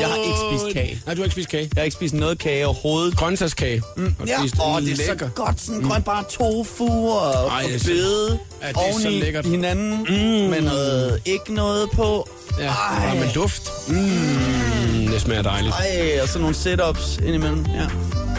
Jeg 0.00 0.08
har 0.08 0.16
ikke 0.16 0.60
spist 0.62 0.74
kage. 0.74 1.02
Nej, 1.06 1.14
du 1.14 1.20
har 1.20 1.24
ikke 1.24 1.32
spist 1.34 1.48
kage. 1.48 1.70
Jeg 1.74 1.80
har 1.80 1.84
ikke 1.84 1.94
spist 1.94 2.14
noget 2.14 2.38
kage 2.38 2.66
overhovedet. 2.66 3.16
Grøntsagskage. 3.16 3.82
Mm, 3.96 4.14
Ja, 4.26 4.40
åh, 4.66 4.82
det 4.82 5.00
er 5.00 5.16
så 5.18 5.28
godt. 5.34 5.60
Sådan 5.60 5.80
grønt 5.82 6.04
bare 6.04 6.24
tofu 6.30 6.88
og, 7.10 7.48
Ej, 7.48 7.62
og 7.64 7.68
det 7.68 7.74
er 7.74 7.78
så- 7.78 7.86
bede 7.86 8.38
Ja, 8.62 8.68
det 8.68 8.76
er 8.76 9.00
så 9.02 9.08
lækkert. 9.10 9.46
hinanden 9.46 9.98
mm. 9.98 10.50
med 10.50 10.60
noget, 10.60 11.20
ikke 11.24 11.54
noget 11.54 11.90
på. 11.90 12.28
Ja, 12.62 12.68
Ej. 12.70 13.10
og 13.10 13.16
med 13.16 13.28
duft. 13.34 13.62
Mm, 13.88 15.06
det 15.12 15.20
smager 15.20 15.42
dejligt. 15.42 15.74
Ej, 15.74 16.18
og 16.22 16.28
så 16.28 16.38
nogle 16.38 16.54
sit-ups 16.54 17.18
indimellem. 17.26 17.66
Ja. 17.74 17.86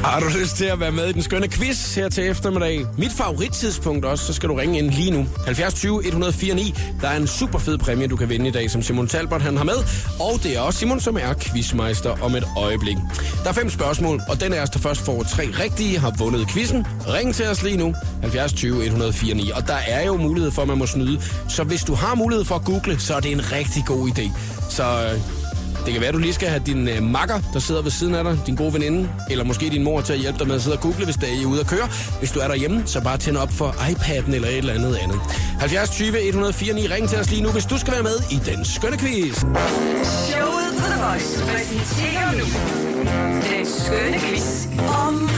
Har 0.03 0.19
du 0.19 0.25
lyst 0.39 0.55
til 0.55 0.65
at 0.65 0.79
være 0.79 0.91
med 0.91 1.07
i 1.07 1.11
den 1.11 1.21
skønne 1.21 1.47
quiz 1.47 1.95
her 1.95 2.09
til 2.09 2.29
eftermiddag? 2.29 2.85
Mit 2.97 3.11
favorittidspunkt 3.11 4.05
også, 4.05 4.25
så 4.25 4.33
skal 4.33 4.49
du 4.49 4.53
ringe 4.55 4.77
ind 4.77 4.89
lige 4.89 5.11
nu. 5.11 5.25
70 5.45 5.73
20 5.73 6.05
104 6.05 6.55
9. 6.55 6.73
Der 7.01 7.07
er 7.07 7.17
en 7.17 7.27
super 7.27 7.59
fed 7.59 7.77
præmie, 7.77 8.07
du 8.07 8.15
kan 8.15 8.29
vinde 8.29 8.47
i 8.47 8.51
dag, 8.51 8.71
som 8.71 8.81
Simon 8.81 9.07
Talbot 9.07 9.41
han 9.41 9.57
har 9.57 9.63
med. 9.63 9.75
Og 10.19 10.43
det 10.43 10.57
er 10.57 10.59
også 10.59 10.79
Simon, 10.79 10.99
som 10.99 11.17
er 11.17 11.33
quizmeister 11.41 12.23
om 12.23 12.35
et 12.35 12.43
øjeblik. 12.57 12.97
Der 13.43 13.49
er 13.49 13.53
fem 13.53 13.69
spørgsmål, 13.69 14.21
og 14.29 14.41
den 14.41 14.53
af 14.53 14.61
os, 14.61 14.69
der 14.69 14.79
først 14.79 15.01
får 15.01 15.23
tre 15.23 15.49
rigtige, 15.63 15.99
har 15.99 16.13
vundet 16.17 16.47
quizzen. 16.49 16.87
Ring 17.07 17.35
til 17.35 17.47
os 17.47 17.63
lige 17.63 17.77
nu. 17.77 17.95
70 18.21 18.53
20 18.53 18.85
104 18.85 19.33
9. 19.33 19.51
Og 19.55 19.67
der 19.67 19.77
er 19.87 20.05
jo 20.05 20.17
mulighed 20.17 20.51
for, 20.51 20.61
at 20.61 20.67
man 20.67 20.77
må 20.77 20.85
snyde. 20.85 21.21
Så 21.49 21.63
hvis 21.63 21.83
du 21.83 21.93
har 21.93 22.15
mulighed 22.15 22.45
for 22.45 22.55
at 22.55 22.65
google, 22.65 22.99
så 22.99 23.15
er 23.15 23.19
det 23.19 23.31
en 23.31 23.51
rigtig 23.51 23.83
god 23.85 24.09
idé. 24.09 24.31
Så 24.69 24.83
øh, 24.83 25.42
det 25.85 25.93
kan 25.93 26.01
være, 26.01 26.07
at 26.07 26.13
du 26.13 26.19
lige 26.19 26.33
skal 26.33 26.47
have 26.49 26.61
din 26.65 26.87
øh, 26.87 27.03
makker, 27.03 27.39
der 27.53 27.59
sidder 27.59 27.81
ved 27.81 27.91
siden 27.91 28.15
af 28.15 28.23
dig, 28.23 28.39
din 28.45 28.55
gode 28.55 28.73
veninde, 28.73 29.09
eller 29.29 29.43
måske 29.43 29.69
din 29.69 29.83
mor 29.83 30.01
til 30.01 30.13
at 30.13 30.19
hjælpe 30.19 30.39
dig 30.39 30.47
med 30.47 30.55
at 30.55 30.61
sidde 30.61 30.75
og 30.77 30.81
google, 30.81 31.05
hvis 31.05 31.15
det 31.15 31.29
er 31.29 31.33
I 31.33 31.43
er 31.43 31.45
ude 31.47 31.59
at 31.59 31.67
køre. 31.67 31.87
Hvis 32.19 32.31
du 32.31 32.39
er 32.39 32.47
derhjemme, 32.47 32.83
så 32.85 33.01
bare 33.01 33.17
tænd 33.17 33.37
op 33.37 33.51
for 33.51 33.69
iPad'en 33.69 34.35
eller 34.35 34.47
et 34.47 34.57
eller 34.57 34.73
andet 34.73 34.95
andet. 34.95 35.19
70 35.59 35.89
20 35.89 36.27
104 36.27 36.73
9. 36.73 36.87
Ring 36.87 37.09
til 37.09 37.19
os 37.19 37.29
lige 37.29 37.43
nu, 37.43 37.49
hvis 37.49 37.65
du 37.65 37.77
skal 37.77 37.93
være 37.93 38.03
med 38.03 38.17
i 38.31 38.35
den 38.35 38.65
skønne 38.65 38.97
quiz. 38.97 39.37
Showet 39.37 40.69
på 40.79 40.85
The 40.91 41.03
Voice 41.05 41.45
præsenterer 41.45 42.31
nu 42.31 42.45
den 43.49 43.65
skønne 43.65 44.19
quiz 44.19 44.65
om 45.07 45.29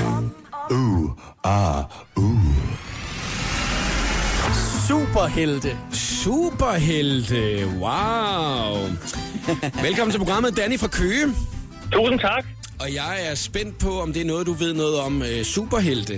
Superhelte. 4.88 5.78
Superhelte. 5.92 7.68
Wow. 7.80 8.90
Velkommen 9.88 10.12
til 10.12 10.20
programmet, 10.20 10.58
Danny 10.58 10.80
fra 10.80 10.88
Køge. 10.88 11.26
Tusind 11.92 12.20
tak. 12.20 12.46
Og 12.80 12.94
jeg 12.94 13.30
er 13.30 13.36
spændt 13.36 13.80
på, 13.80 14.02
om 14.02 14.14
det 14.14 14.22
er 14.22 14.26
noget, 14.26 14.48
du 14.48 14.54
ved 14.54 14.74
noget 14.74 15.00
om 15.00 15.22
øh, 15.22 15.44
superhelte. 15.44 16.14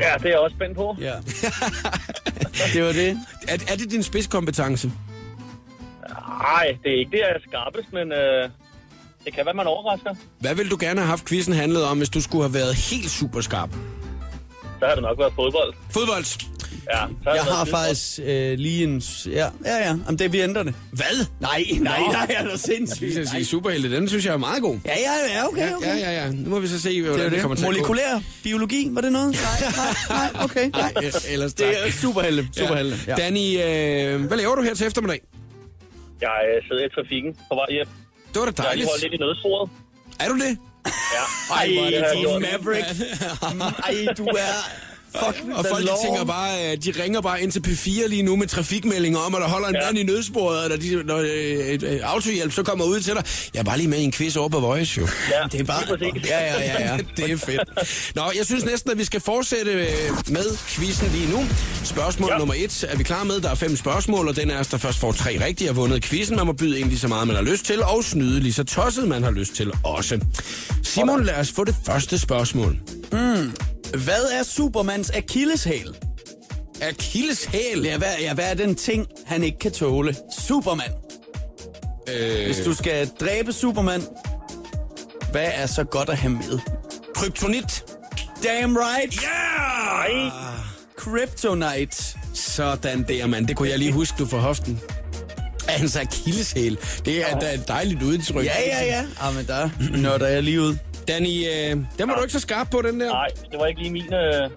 Ja, 0.00 0.14
det 0.18 0.24
er 0.24 0.28
jeg 0.28 0.38
også 0.38 0.56
spændt 0.56 0.76
på. 0.76 0.96
Ja. 1.00 1.12
det 2.74 2.82
var 2.84 2.92
det. 2.92 3.18
Er, 3.48 3.58
er 3.72 3.76
det 3.76 3.90
din 3.90 4.02
spidskompetence? 4.02 4.92
Nej, 6.28 6.76
det 6.82 6.92
er 6.94 6.98
ikke 6.98 7.10
det, 7.10 7.18
jeg 7.18 7.28
er 7.28 7.40
skarpest, 7.48 7.92
men 7.92 8.12
øh, 8.12 8.48
det 9.24 9.34
kan 9.34 9.46
være, 9.46 9.54
man 9.54 9.66
overrasker. 9.66 10.14
Hvad 10.40 10.54
ville 10.54 10.70
du 10.70 10.76
gerne 10.80 11.00
have 11.00 11.08
haft 11.08 11.24
quizzen 11.28 11.54
handlet 11.54 11.84
om, 11.84 11.98
hvis 11.98 12.08
du 12.08 12.20
skulle 12.20 12.44
have 12.44 12.54
været 12.54 12.74
helt 12.74 13.10
super 13.10 13.40
skarp? 13.40 13.70
Så 14.78 14.86
har 14.86 14.94
det 14.94 15.02
nok 15.02 15.18
været 15.18 15.32
fodbold. 15.36 15.74
Fodbold. 15.90 16.24
Ja, 16.94 17.00
Jeg 17.34 17.44
det 17.44 17.52
har 17.52 17.64
faktisk 17.64 18.20
øh, 18.24 18.58
lige 18.58 18.84
en... 18.84 19.02
Ja, 19.26 19.30
ja, 19.64 19.76
ja. 19.76 19.84
Jamen, 19.86 20.18
det, 20.18 20.32
vi 20.32 20.40
ændrer 20.40 20.62
det. 20.62 20.74
Hvad? 20.92 21.26
Nej, 21.40 21.64
nej, 21.80 22.00
Nå. 22.06 22.12
nej, 22.12 22.26
er 22.38 22.44
du 22.44 22.50
Jeg 22.50 22.58
sindssygt? 22.58 23.12
skal 23.12 23.28
sige, 23.28 23.44
superhelte, 23.44 23.96
den 23.96 24.08
synes 24.08 24.24
jeg 24.26 24.32
er 24.32 24.36
meget 24.38 24.62
god. 24.62 24.78
Ja, 24.84 24.90
ja, 24.98 25.34
ja, 25.38 25.48
okay, 25.48 25.74
okay. 25.76 25.86
Ja, 25.86 25.96
ja, 25.96 26.24
ja. 26.24 26.30
Nu 26.30 26.50
må 26.50 26.58
vi 26.60 26.68
så 26.68 26.80
se, 26.80 26.88
Det 26.94 27.04
hvordan 27.04 27.26
er 27.26 27.30
det, 27.30 27.36
jo 27.36 27.42
kommer 27.42 27.54
det. 27.56 27.64
til 27.64 27.70
at 27.70 27.74
gå. 27.74 27.88
Molekylær 27.88 28.20
biologi, 28.42 28.88
var 28.90 29.00
det 29.00 29.12
noget? 29.12 29.30
Nej, 29.42 29.70
nej, 29.70 30.30
nej, 30.34 30.44
okay. 30.44 30.70
Nej. 30.70 30.92
Nej, 31.02 31.10
ellers 31.28 31.54
tak. 31.54 31.68
Det 31.68 31.86
er 31.86 31.90
superhelte, 31.92 32.48
superhelte. 32.56 32.96
Ja. 33.06 33.14
Danny, 33.14 33.46
øh, 34.18 34.24
hvad 34.26 34.36
laver 34.38 34.54
du 34.54 34.62
her 34.62 34.74
til 34.74 34.86
eftermiddag? 34.86 35.20
Jeg 36.20 36.30
øh, 36.56 36.62
sidder 36.68 36.84
i 36.86 36.88
trafikken 36.88 37.34
på 37.50 37.54
vej 37.54 37.66
hjem. 37.70 37.86
Det 38.34 38.40
var 38.40 38.44
da 38.46 38.52
Jeg 38.56 38.64
dejligt. 38.64 38.88
holdt 38.88 39.02
lidt 39.02 39.12
i 39.12 39.16
nødsporet. 39.16 39.70
Er 40.20 40.28
du 40.28 40.34
det? 40.34 40.58
Ja. 40.86 41.54
Ej, 41.54 41.94
er 41.94 42.14
det 42.14 42.20
gjort. 42.20 42.42
Maverick. 42.42 42.86
Ej, 43.86 44.14
du 44.18 44.24
er... 44.24 44.52
Fuck 45.18 45.44
Og 45.54 45.64
folk 45.70 45.84
de 45.84 45.90
tænker 46.04 46.24
bare, 46.24 46.70
øh, 46.72 46.76
de 46.84 47.02
ringer 47.02 47.20
bare 47.20 47.42
ind 47.42 47.52
til 47.52 47.60
P4 47.66 48.08
lige 48.08 48.22
nu 48.22 48.36
med 48.36 48.46
trafikmeldinger 48.46 49.18
om, 49.18 49.34
at 49.34 49.40
der 49.40 49.48
holder 49.48 49.68
en 49.68 49.74
Ja. 49.74 49.86
mand 49.86 49.98
i 49.98 50.02
nødsporet, 50.02 50.58
og 50.62 50.68
når, 50.68 50.76
de, 50.76 51.02
når 51.04 51.16
øh, 51.18 51.26
et, 51.28 51.82
øh, 51.82 52.00
autohjælp 52.02 52.52
så 52.52 52.62
kommer 52.62 52.84
ud 52.84 53.00
til 53.00 53.14
dig. 53.14 53.24
Jeg 53.54 53.60
er 53.60 53.64
bare 53.64 53.76
lige 53.78 53.88
med 53.88 53.98
i 53.98 54.02
en 54.04 54.12
quiz 54.12 54.36
over 54.36 54.48
på 54.48 54.60
Voice, 54.60 55.00
jo. 55.00 55.08
Ja, 55.30 55.48
Det 55.52 55.60
er 55.60 55.64
bare... 55.64 55.82
præcis. 55.86 56.28
Ja, 56.30 56.44
ja, 56.44 56.60
ja, 56.60 56.92
ja. 56.92 56.98
det 57.16 57.30
er 57.30 57.36
fedt. 57.36 57.60
Nå, 58.16 58.22
jeg 58.36 58.46
synes 58.46 58.64
næsten, 58.64 58.90
at 58.90 58.98
vi 58.98 59.04
skal 59.04 59.20
fortsætte 59.20 59.72
øh, 59.72 59.86
med 60.28 60.56
quizzen 60.68 61.08
lige 61.12 61.30
nu. 61.30 61.46
Spørgsmål 61.84 62.30
ja. 62.32 62.38
Nummer 62.38 62.54
et 62.56 62.84
er 62.88 62.96
vi 62.96 63.02
klar 63.02 63.24
med. 63.24 63.40
Der 63.40 63.50
er 63.50 63.54
fem 63.54 63.76
spørgsmål, 63.76 64.28
og 64.28 64.36
den 64.36 64.50
er, 64.50 64.62
der 64.62 64.78
først 64.78 64.98
får 64.98 65.12
tre 65.12 65.44
rigtige, 65.46 65.68
har 65.68 65.74
vundet 65.74 66.02
quizzen. 66.04 66.36
Man 66.36 66.46
må 66.46 66.52
byde 66.52 66.80
ind 66.80 66.88
lige 66.88 66.98
så 66.98 67.08
meget, 67.08 67.26
man 67.26 67.36
har 67.36 67.42
lyst 67.42 67.64
til, 67.64 67.82
og 67.82 68.04
snyde 68.04 68.40
lige 68.40 68.52
så 68.52 68.64
tosset, 68.64 69.08
man 69.08 69.22
har 69.22 69.30
lyst 69.30 69.54
til 69.54 69.70
også. 69.84 70.20
Simon, 70.82 71.24
lad 71.24 71.34
os 71.34 71.50
få 71.50 71.64
det 71.64 71.74
første 71.86 72.18
spørgsmål. 72.18 72.76
Hvad 73.90 74.24
er 74.32 74.42
Supermans 74.42 75.10
akilleshæl? 75.10 75.96
Achilles-hæl. 76.82 77.82
Ja, 77.84 77.98
hvad, 77.98 78.08
ja, 78.20 78.34
hvad 78.34 78.50
er 78.50 78.54
den 78.54 78.74
ting, 78.74 79.06
han 79.26 79.44
ikke 79.44 79.58
kan 79.58 79.72
tåle? 79.72 80.16
Superman. 80.46 80.90
Øh, 82.08 82.44
Hvis 82.46 82.58
du 82.64 82.74
skal 82.74 83.08
dræbe 83.20 83.52
Superman, 83.52 84.02
hvad 85.32 85.50
er 85.54 85.66
så 85.66 85.84
godt 85.84 86.08
at 86.08 86.16
have 86.16 86.32
med? 86.32 86.58
kryptonit. 87.14 87.84
Damn 88.44 88.76
right! 88.76 89.22
Ja! 89.22 90.30
Kryptonite. 90.96 92.16
Sådan 92.34 93.02
der, 93.08 93.26
mand. 93.26 93.46
Det 93.46 93.56
kunne 93.56 93.68
jeg 93.68 93.78
lige 93.78 93.92
huske, 93.92 94.14
du 94.18 94.26
for 94.26 94.38
hoften. 94.38 94.80
Hans 95.68 95.96
akilleshæl. 95.96 96.78
Det 97.04 97.30
er 97.30 97.38
da 97.38 97.54
et 97.54 97.68
dejligt 97.68 98.02
udtryk. 98.02 98.44
Ja, 98.44 98.60
ja, 98.66 98.84
ja. 98.84 99.04
Ah, 99.20 99.34
men 99.34 99.46
der 99.46 99.70
nørder 99.98 100.26
jeg 100.28 100.42
lige 100.42 100.60
ud. 100.60 100.76
Danny, 101.08 101.44
øh, 101.48 101.70
den 101.70 102.08
var 102.08 102.14
du 102.16 102.20
ikke 102.22 102.32
så 102.32 102.40
skarp 102.40 102.70
på, 102.70 102.82
den 102.82 103.00
der. 103.00 103.08
Nej, 103.12 103.26
det 103.50 103.58
var 103.60 103.66
ikke 103.66 103.80
lige 103.80 103.92
min, 103.92 104.14
øh, 104.14 104.50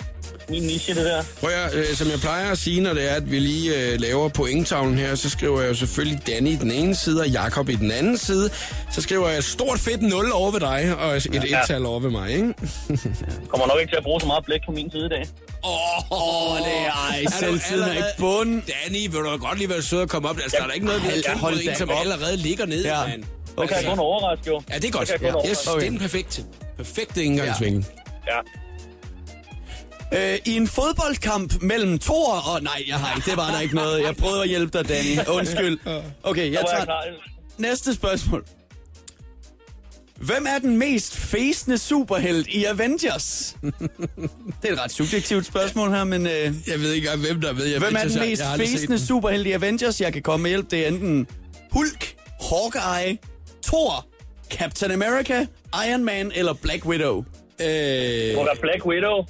min 0.49 0.63
niche, 0.63 0.95
det 0.95 1.05
der. 1.05 1.23
Prøv 1.39 1.49
at, 1.49 1.73
øh, 1.75 1.85
som 1.85 2.07
jeg 2.09 2.19
plejer 2.19 2.51
at 2.51 2.57
sige, 2.57 2.81
når 2.81 2.93
det 2.93 3.11
er, 3.11 3.15
at 3.15 3.31
vi 3.31 3.39
lige 3.39 3.75
øh, 3.93 3.99
laver 3.99 4.29
pointtavlen 4.29 4.97
her, 4.97 5.15
så 5.15 5.29
skriver 5.29 5.61
jeg 5.61 5.69
jo 5.69 5.75
selvfølgelig 5.75 6.27
Danny 6.27 6.49
i 6.49 6.55
den 6.55 6.71
ene 6.71 6.95
side, 6.95 7.21
og 7.21 7.29
Jakob 7.29 7.69
i 7.69 7.75
den 7.75 7.91
anden 7.91 8.17
side. 8.17 8.49
Så 8.91 9.01
skriver 9.01 9.29
jeg 9.29 9.37
et 9.37 9.43
stort 9.43 9.79
fedt 9.79 10.01
0 10.01 10.31
over 10.31 10.51
ved 10.51 10.59
dig, 10.59 10.95
og 10.99 11.17
et 11.17 11.27
Ja. 11.49 11.59
et-tal 11.61 11.85
over 11.85 11.99
ved 11.99 12.09
mig, 12.09 12.31
ikke? 12.31 12.53
Kommer 13.49 13.67
nok 13.67 13.77
ikke 13.81 13.91
til 13.91 13.97
at 13.97 14.03
bruge 14.03 14.21
så 14.21 14.27
meget 14.27 14.45
blæk 14.45 14.59
på 14.65 14.71
min 14.71 14.91
side 14.91 15.05
i 15.05 15.09
dag. 15.09 15.25
Åh, 15.65 16.11
Åh, 16.11 16.57
det 16.57 16.65
er 16.87 16.91
ej, 17.11 17.23
du 17.25 17.31
selvtiden 17.39 17.81
er 17.83 17.87
i 17.87 17.89
allerede- 17.89 18.13
bund. 18.19 18.61
Danny, 18.61 19.01
vil 19.01 19.11
du 19.19 19.25
da 19.31 19.35
godt 19.35 19.57
lige 19.57 19.69
være 19.69 19.81
sød 19.81 20.01
at 20.01 20.09
komme 20.09 20.29
op? 20.29 20.37
Altså, 20.43 20.57
der 20.59 20.67
er 20.67 20.71
ikke 20.71 20.85
noget, 20.85 21.01
vi 21.03 21.07
har 21.07 21.13
kendt 21.53 21.69
en, 21.69 21.75
som 21.75 21.89
op. 21.89 21.95
allerede 22.01 22.37
ligger 22.37 22.65
nede, 22.65 22.87
Ja. 22.97 23.07
mand. 23.07 23.23
Det 23.61 23.69
kan 23.69 23.77
jeg 23.81 23.89
kun 23.89 23.99
overraske, 23.99 24.47
jo. 24.47 24.61
Ja, 24.71 24.75
det 24.77 24.85
er 24.85 24.91
godt. 24.91 25.07
Det 25.07 25.21
Ja. 25.21 25.27
Yes, 25.27 25.33
overraske. 25.33 25.71
det 25.79 25.87
er 25.87 25.91
en 25.91 25.99
perfekt. 25.99 26.45
Perfekte 26.77 27.23
indgangsvinkel. 27.23 27.85
Ja. 28.27 28.39
Øh, 30.33 30.39
I 30.45 30.55
en 30.57 30.67
fodboldkamp 30.67 31.61
mellem 31.61 31.99
Thor 31.99 32.33
og... 32.33 32.63
Nej, 32.63 32.83
jeg 32.87 32.95
har 32.95 33.15
ikke. 33.15 33.29
Det 33.29 33.37
var 33.37 33.51
der 33.51 33.59
ikke 33.59 33.75
noget. 33.75 34.01
Jeg 34.03 34.15
prøvede 34.15 34.41
at 34.43 34.49
hjælpe 34.49 34.77
dig, 34.77 34.89
Danny. 34.89 35.17
Undskyld. 35.27 35.79
Okay, 36.23 36.51
jeg 36.51 36.63
tager 36.69 36.85
næste 37.57 37.93
spørgsmål. 37.93 38.45
Hvem 40.15 40.45
er 40.49 40.59
den 40.59 40.77
mest 40.77 41.15
fæsende 41.17 41.77
superhelt 41.77 42.47
i 42.47 42.65
Avengers? 42.65 43.55
det 44.61 44.69
er 44.69 44.73
et 44.73 44.79
ret 44.83 44.91
subjektivt 44.91 45.45
spørgsmål 45.45 45.89
her, 45.89 46.03
men... 46.03 46.25
Øh, 46.27 46.31
Jeg 46.67 46.79
ved 46.79 46.91
ikke 46.93 47.07
engang, 47.07 47.27
hvem 47.27 47.41
der 47.41 47.53
ved. 47.53 47.65
Jeg 47.65 47.79
hvem 47.79 47.95
er 47.95 47.99
den 48.03 48.19
mest 48.19 48.43
fæsende 48.57 48.87
den. 48.97 48.99
superhelt 49.05 49.47
i 49.47 49.51
Avengers? 49.51 50.01
Jeg 50.01 50.13
kan 50.13 50.21
komme 50.21 50.43
med 50.43 50.49
hjælp. 50.51 50.71
Det 50.71 50.83
er 50.83 50.87
enten 50.87 51.27
Hulk, 51.71 52.15
Hawkeye, 52.49 53.17
Thor, 53.63 54.05
Captain 54.49 54.91
America, 54.91 55.45
Iron 55.89 56.03
Man 56.03 56.31
eller 56.35 56.53
Black 56.53 56.85
Widow. 56.85 57.17
Øh, 57.61 57.65
være 57.67 58.55
Black 58.61 58.85
Widow. 58.85 59.25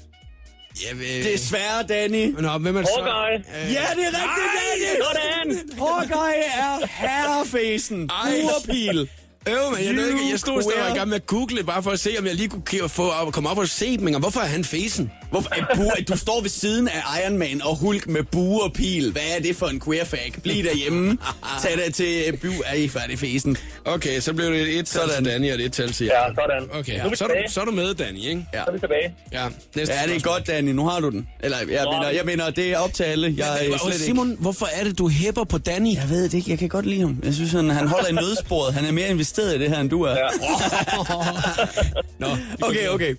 jeg 0.90 1.00
ved... 1.00 1.24
Desværre, 1.34 1.84
Danny. 1.90 2.36
Nå, 2.42 2.58
hvem 2.58 2.76
er 2.76 2.80
det 2.80 2.90
så? 2.90 3.04
Hawkeye. 3.04 3.38
Øh, 3.66 3.74
Ja, 3.74 3.82
det 3.96 4.06
er 4.06 4.14
rigtigt, 4.22 4.50
Danny! 4.60 5.02
Sådan! 5.04 5.78
Hawkeye 5.80 6.44
er 6.58 6.88
herrefæsen. 6.88 8.10
Ej. 8.10 8.32
Burpil. 8.42 9.10
Øv, 9.50 9.72
men 9.72 9.80
jeg, 9.84 9.90
ikke, 10.08 10.30
jeg 10.32 10.40
stod 10.40 10.58
og 10.58 10.72
var 10.88 10.94
i 10.94 10.98
gang 10.98 11.08
med 11.10 11.16
at 11.16 11.26
google, 11.26 11.64
bare 11.64 11.84
for 11.84 11.92
at 11.92 12.00
se, 12.00 12.16
om 12.20 12.26
jeg 12.26 12.36
lige 12.36 12.50
kunne 12.50 12.90
få 12.90 13.32
komme 13.32 13.50
op 13.50 13.58
og 13.58 13.68
se 13.68 13.98
dem. 13.98 14.04
Men 14.04 14.20
hvorfor 14.20 14.40
er 14.40 14.46
han 14.46 14.64
fesen? 14.64 15.12
Hvorfor, 15.34 15.50
er 15.56 15.64
bu- 15.76 16.04
du 16.04 16.18
står 16.18 16.42
ved 16.42 16.50
siden 16.50 16.88
af 16.88 17.02
Iron 17.26 17.38
Man 17.38 17.62
og 17.64 17.76
Hulk 17.76 18.08
med 18.08 18.24
bue 18.24 18.64
og 18.64 18.74
pil. 18.74 19.12
Hvad 19.12 19.22
er 19.38 19.42
det 19.42 19.56
for 19.56 19.68
en 19.68 19.80
queer 19.82 20.06
fag? 20.06 20.34
Bliv 20.44 20.64
derhjemme. 20.64 21.18
Tag 21.62 21.72
dig 21.86 21.94
til 21.94 22.38
bu. 22.42 22.48
Er 22.66 22.74
I 22.74 22.88
færdig 22.88 23.20
fesen? 23.20 23.58
Okay, 23.86 24.20
så 24.20 24.34
blev 24.34 24.52
det 24.52 24.62
et 24.62 24.80
et-tal 24.80 25.10
til 25.18 25.26
Danny 25.26 25.50
og 25.54 25.56
et 25.60 25.66
et-tal 25.66 25.92
til 25.92 26.06
Ja, 26.06 26.22
sådan. 26.36 26.80
Okay, 26.80 27.10
vi 27.10 27.16
så 27.16 27.24
er, 27.24 27.28
du, 27.28 27.34
så 27.50 27.62
er 27.62 27.66
du 27.66 27.72
med, 27.72 27.94
Danny, 27.94 28.18
ikke? 28.20 28.46
Ja. 28.54 28.60
Så 28.60 28.66
er 28.68 28.72
vi 28.74 28.80
tilbage. 28.80 29.16
Ja, 29.32 29.46
næste 29.76 29.94
Ja, 29.96 30.08
det 30.08 30.16
er 30.16 30.20
godt, 30.20 30.48
Danny. 30.48 30.72
Nu 30.72 30.88
har 30.88 31.00
du 31.00 31.10
den. 31.10 31.28
Eller, 31.44 31.58
jeg 31.58 31.68
mener, 31.92 32.10
jeg 32.10 32.26
mener 32.26 32.50
det 32.50 32.72
er 32.72 32.78
op 32.78 32.94
til 32.94 33.04
alle. 33.04 33.34
Jeg 33.38 33.48
er 33.66 33.74
Og 33.74 33.80
slet 33.80 33.94
ikke... 33.94 34.06
Simon, 34.06 34.36
hvorfor 34.40 34.68
er 34.74 34.84
det, 34.84 34.98
du 34.98 35.08
hæpper 35.10 35.44
på 35.44 35.58
Danny? 35.58 35.96
Jeg 35.96 36.10
ved 36.10 36.24
det 36.24 36.34
ikke. 36.34 36.52
Jeg 36.52 36.60
kan 36.60 36.70
godt 36.70 36.86
lide 36.86 37.02
ham. 37.02 37.18
Jeg 37.24 37.34
synes, 37.34 37.52
han, 37.52 37.70
han 37.70 37.88
holder 37.88 38.08
i 38.10 38.12
nødsporet. 38.12 38.74
Han 38.74 38.86
er 38.86 38.92
mere 38.92 39.08
investeret 39.10 39.56
i 39.56 39.60
det 39.60 39.70
her, 39.70 39.80
end 39.80 39.90
du 39.90 40.02
er. 40.02 40.12
Ja. 40.16 40.28
Nå, 42.20 42.28
Okay, 42.62 42.88
okay. 42.88 43.16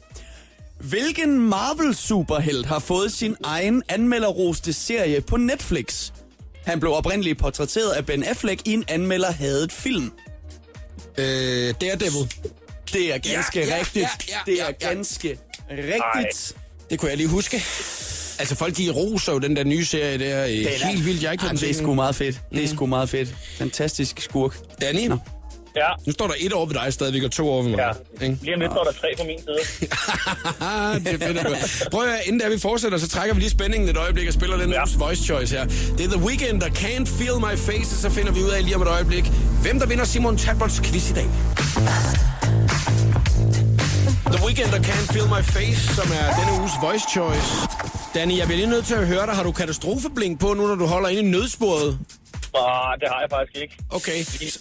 Hvilken 0.88 1.38
Marvel-superhelt 1.48 2.66
har 2.66 2.78
fået 2.78 3.12
sin 3.12 3.36
egen 3.44 3.82
anmelderroste 3.88 4.72
serie 4.72 5.20
på 5.20 5.36
Netflix? 5.36 6.10
Han 6.66 6.80
blev 6.80 6.92
oprindeligt 6.92 7.38
portrætteret 7.38 7.90
af 7.90 8.06
Ben 8.06 8.24
Affleck 8.24 8.62
i 8.64 8.72
en 8.72 8.84
anmelderhadet 8.88 9.72
film. 9.72 10.12
Øh, 11.18 11.74
Daredevil. 11.80 12.32
Det 12.92 13.14
er 13.14 13.18
ganske 13.18 13.60
Ja, 13.60 13.66
ja, 13.66 13.78
rigtigt. 13.78 13.96
ja, 13.96 14.08
ja, 14.28 14.52
det 14.52 14.58
ja, 14.58 14.62
er 14.64 14.72
ja. 14.80 14.88
ganske 14.88 15.38
rigtigt. 15.70 16.56
Det 16.90 16.98
kunne 16.98 17.08
jeg 17.08 17.16
lige 17.16 17.28
huske. 17.28 17.56
Altså, 18.38 18.54
folk 18.54 18.76
de 18.76 18.90
roser 18.90 19.32
jo 19.32 19.38
den 19.38 19.56
der 19.56 19.64
nye 19.64 19.84
serie 19.84 20.18
der. 20.18 20.46
Det 20.46 20.64
Det 20.64 20.82
er 20.82 20.86
helt 20.86 21.06
vildt, 21.06 21.22
jeg 21.22 21.32
ikke 21.32 21.46
kan 21.46 21.56
det 21.56 21.70
er 21.70 21.74
sgu 21.74 21.94
meget 21.94 22.14
fedt. 22.14 22.40
Det 22.52 22.64
er 22.64 22.68
sgu 22.68 22.86
meget 22.86 23.08
fedt. 23.08 23.34
Fantastisk 23.58 24.20
skurk. 24.20 24.56
Danny, 24.80 25.10
Ja. 25.76 25.88
nu 26.06 26.12
står 26.12 26.26
der 26.26 26.34
et 26.40 26.52
over 26.52 26.66
ved 26.66 26.74
dig 26.74 26.92
stadigvæk, 26.92 27.22
og 27.22 27.30
to 27.32 27.48
over 27.48 27.62
ved 27.62 27.70
mig. 27.70 27.78
Ja. 28.20 28.24
Ikke? 28.26 28.38
Lige 28.42 28.54
om 28.54 28.60
lidt 28.60 28.72
står 28.72 28.84
der 28.84 28.92
tre 28.92 29.08
på 29.18 29.24
min 29.24 29.38
side. 29.38 29.88
det 31.04 31.22
er 31.22 31.26
fedt, 31.26 31.90
Prøv 31.90 32.02
at 32.02 32.08
høre, 32.08 32.18
inden 32.26 32.40
der 32.40 32.48
vi 32.50 32.58
fortsætter, 32.58 32.98
så 32.98 33.08
trækker 33.08 33.34
vi 33.34 33.40
lige 33.40 33.50
spændingen 33.50 33.88
et 33.88 33.96
øjeblik 33.96 34.28
og 34.28 34.34
spiller 34.34 34.56
den 34.56 34.70
Ja. 34.70 34.82
voice 34.98 35.24
choice 35.24 35.56
her. 35.56 35.64
Det 35.98 36.00
er 36.06 36.10
The 36.16 36.22
Weeknd, 36.26 36.60
der 36.60 36.66
Can't 36.68 37.08
Feel 37.18 37.38
My 37.40 37.56
Face, 37.58 37.96
så 38.02 38.10
finder 38.10 38.32
vi 38.32 38.40
ud 38.42 38.50
af 38.50 38.64
lige 38.64 38.76
om 38.76 38.82
et 38.82 38.88
øjeblik, 38.88 39.24
hvem 39.62 39.78
der 39.80 39.86
vinder 39.86 40.04
Simon 40.04 40.36
Talbots 40.36 40.80
quiz 40.80 41.10
i 41.10 41.14
dag. 41.14 41.26
The 44.34 44.44
Weeknd, 44.46 44.70
der 44.72 44.78
Can't 44.88 45.12
Feel 45.12 45.26
My 45.28 45.42
Face, 45.44 45.94
som 45.94 46.06
er 46.20 46.34
denne 46.38 46.52
uges 46.60 46.72
voice 46.82 47.04
choice. 47.12 47.46
Danny, 48.14 48.38
jeg 48.38 48.46
bliver 48.46 48.56
lige 48.58 48.70
nødt 48.70 48.86
til 48.86 48.94
at 48.94 49.06
høre 49.06 49.26
dig. 49.26 49.34
Har 49.34 49.42
du 49.42 49.52
katastrofeblink 49.52 50.40
på 50.40 50.54
nu, 50.54 50.66
når 50.66 50.74
du 50.74 50.86
holder 50.86 51.08
inde 51.08 51.20
i 51.22 51.24
nødsporet? 51.30 51.98
Ah, 52.56 53.00
det 53.00 53.08
har 53.08 53.20
jeg 53.20 53.30
faktisk 53.30 53.62
ikke. 53.62 53.76
Okay. 53.90 54.18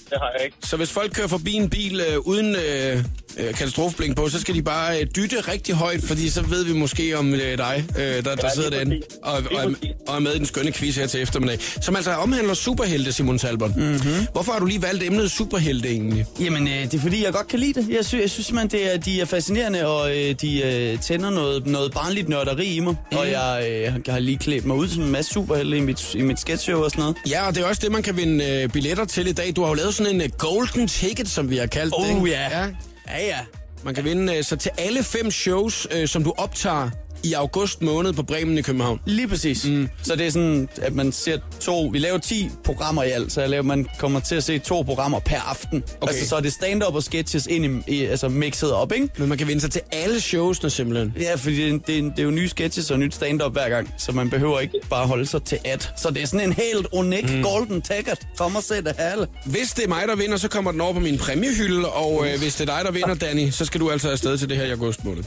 Det 0.10 0.18
har 0.22 0.32
jeg 0.38 0.46
ikke. 0.46 0.58
Så 0.62 0.78
hvis 0.78 0.92
folk 0.92 1.14
kører 1.14 1.28
forbi 1.28 1.54
en 1.54 1.70
bil 1.70 2.02
øh, 2.02 2.20
uden 2.20 2.56
øh, 2.56 3.06
øh, 3.38 3.54
katastrofeblink 3.54 4.16
på, 4.16 4.30
så 4.30 4.40
skal 4.42 4.56
de 4.56 4.62
bare 4.62 5.00
øh, 5.02 5.08
dytte 5.16 5.42
rigtig 5.42 5.76
højt, 5.76 6.04
fordi 6.04 6.30
så 6.30 6.42
ved 6.42 6.64
vi 6.66 6.74
måske 6.74 7.18
om 7.18 7.34
øh, 7.34 7.58
dig, 7.58 7.86
øh, 7.98 8.04
der, 8.04 8.22
der 8.22 8.36
Ja, 8.44 8.50
sidder 8.56 8.70
derinde 8.70 9.02
og, 9.24 9.34
og, 9.34 9.44
præcis. 9.44 9.90
og 10.08 10.16
er 10.16 10.20
med 10.20 10.34
i 10.34 10.38
den 10.38 10.46
skønne 10.46 10.72
quiz 10.72 10.96
her 10.96 11.08
til 11.08 11.22
eftermiddag. 11.22 11.58
Som 11.82 11.96
altså 11.96 12.12
omhandler 12.12 12.54
superhelte, 12.54 13.14
Simon 13.14 13.38
Talbot. 13.38 13.76
Mm-hmm. 13.76 14.28
Hvorfor 14.34 14.52
har 14.52 14.60
du 14.60 14.66
lige 14.66 14.82
valgt 14.82 15.04
emnet 15.04 15.32
superhelte 15.32 15.90
egentlig? 15.90 16.26
Jamen, 16.40 16.68
øh, 16.68 16.74
det 16.84 16.94
er 16.94 17.00
fordi, 17.00 17.24
jeg 17.26 17.34
godt 17.34 17.48
kan 17.48 17.60
lide 17.60 17.82
det. 17.82 17.90
Jeg, 17.90 18.06
sy- 18.06 18.16
jeg 18.16 18.30
synes 18.30 18.46
simpelthen, 18.46 18.80
det 18.82 18.94
er, 18.94 18.98
de 18.98 19.22
er 19.22 19.26
fascinerende, 19.26 19.88
og 19.88 20.18
øh, 20.18 20.36
de 20.42 20.62
øh, 20.62 21.00
tænder 21.00 21.30
noget, 21.30 21.68
noget 21.68 21.92
barnligt 21.94 22.30
nørderi 22.30 22.66
i 22.76 22.80
mig. 22.80 22.96
Mm. 23.12 23.18
Og 23.18 23.28
jeg, 23.32 23.66
øh, 23.70 23.82
jeg 24.06 24.14
har 24.14 24.20
lige 24.20 24.38
klædt 24.38 24.66
mig 24.66 24.76
ud 24.76 24.88
som 24.88 25.04
en 25.04 25.12
masse 25.12 25.34
superhelte 25.34 25.78
i 25.78 25.82
mit, 25.82 26.14
i 26.16 26.22
mit 26.22 26.40
sketchshow 26.40 26.84
og 26.84 26.92
sådan 26.92 27.02
noget. 27.02 27.18
Ja, 27.30 27.48
og 27.48 27.56
det 27.56 27.64
er 27.64 27.68
også 27.68 27.82
det, 27.84 27.92
man 27.92 28.04
kan 28.04 28.18
vinde 28.18 28.46
øh, 28.46 28.70
billetter 28.70 29.06
til 29.06 29.28
i 29.28 29.32
dag. 29.32 29.54
Du 29.56 29.62
har 29.62 29.68
jo 29.70 29.74
lavet 29.74 29.94
sådan 29.96 30.16
en 30.16 30.22
øh, 30.22 30.30
golden 30.38 30.88
ticket, 30.88 31.30
som 31.30 31.50
vi 31.50 31.58
har 31.58 31.66
kaldt 31.68 31.94
det. 32.00 32.16
Oh, 32.22 32.28
ikke? 32.28 32.38
ja. 32.38 32.66
Ja, 33.08 33.26
ja. 33.26 33.40
Man 33.84 33.96
kan 33.96 34.04
vinde 34.04 34.38
øh, 34.38 34.44
så 34.44 34.56
til 34.56 34.72
alle 34.78 35.04
fem 35.04 35.32
shows, 35.32 35.88
øh, 35.92 36.08
som 36.08 36.24
du 36.24 36.34
optager 36.38 36.90
i 37.24 37.34
august 37.34 37.82
måned 37.82 38.14
på 38.14 38.24
Bremen 38.24 38.58
i 38.58 38.62
København. 38.62 39.00
Lige 39.06 39.28
præcis. 39.28 39.66
Mm. 39.66 39.90
Så 40.04 40.16
det 40.16 40.28
er 40.28 40.32
sådan, 40.32 40.70
at 40.82 40.94
man 40.96 41.12
ser 41.12 41.38
to... 41.60 41.82
Vi 41.82 42.00
laver 42.00 42.18
10 42.18 42.50
programmer 42.64 43.04
i 43.04 43.10
alt, 43.10 43.32
så 43.32 43.42
jeg 43.42 43.50
laver, 43.50 43.64
man 43.64 43.88
kommer 44.00 44.20
til 44.20 44.36
at 44.36 44.44
se 44.44 44.60
to 44.60 44.82
programmer 44.82 45.20
per 45.20 45.50
aften. 45.50 45.84
Okay. 46.02 46.14
Altså, 46.14 46.30
så 46.30 46.36
er 46.36 46.40
det 46.40 46.54
stand-up 46.54 46.96
og 46.96 47.04
sketches 47.04 47.48
ind 47.48 47.84
i, 47.88 47.96
i, 47.96 48.06
altså 48.06 48.30
mixet 48.30 48.72
op, 48.72 48.92
ikke? 48.92 49.10
Men 49.18 49.30
man 49.30 49.38
kan 49.38 49.48
vinde 49.48 49.62
sig 49.62 49.72
til 49.72 49.82
alle 49.92 50.22
showsene 50.22 50.70
simpelthen. 50.70 51.14
Ja, 51.20 51.36
fordi 51.36 51.72
det, 51.72 51.88
det, 51.88 52.04
det 52.04 52.20
er 52.20 52.24
jo 52.24 52.32
nye 52.32 52.50
sketches 52.50 52.92
og 52.92 53.00
nyt 53.00 53.16
stand-up 53.16 53.52
hver 53.52 53.70
gang, 53.70 53.94
så 53.98 54.12
man 54.12 54.30
behøver 54.30 54.60
ikke 54.60 54.80
bare 54.90 55.08
holde 55.08 55.26
sig 55.26 55.44
til 55.44 55.60
at. 55.66 55.94
Så 55.98 56.10
det 56.10 56.22
er 56.22 56.28
sådan 56.28 56.48
en 56.48 56.54
helt 56.54 56.88
unik 56.92 57.36
mm. 57.36 57.44
golden 57.44 57.82
ticket. 57.82 58.28
Kom 58.38 58.56
og 58.56 58.64
se 58.64 58.76
det 58.76 58.96
alle. 58.98 59.28
Hvis 59.46 59.74
det 59.74 59.84
er 59.84 59.88
mig, 59.88 60.08
der 60.08 60.16
vinder, 60.16 60.38
så 60.38 60.48
kommer 60.48 60.72
den 60.72 60.82
over 60.82 60.94
på 60.94 61.00
min 61.00 61.18
præmiehylde, 61.18 61.90
og 61.90 62.28
øh, 62.28 62.40
hvis 62.40 62.56
det 62.56 62.70
er 62.70 62.76
dig, 62.76 62.86
der 62.86 62.92
vinder, 62.92 63.14
Danny, 63.14 63.50
så 63.50 63.66
skal 63.66 63.82
du 63.82 63.92
altså 63.92 64.10
afsted 64.10 64.38
til 64.38 64.50
det 64.50 64.58
her 64.58 64.66
i 64.66 64.72
august 64.72 65.06
måned. 65.06 65.24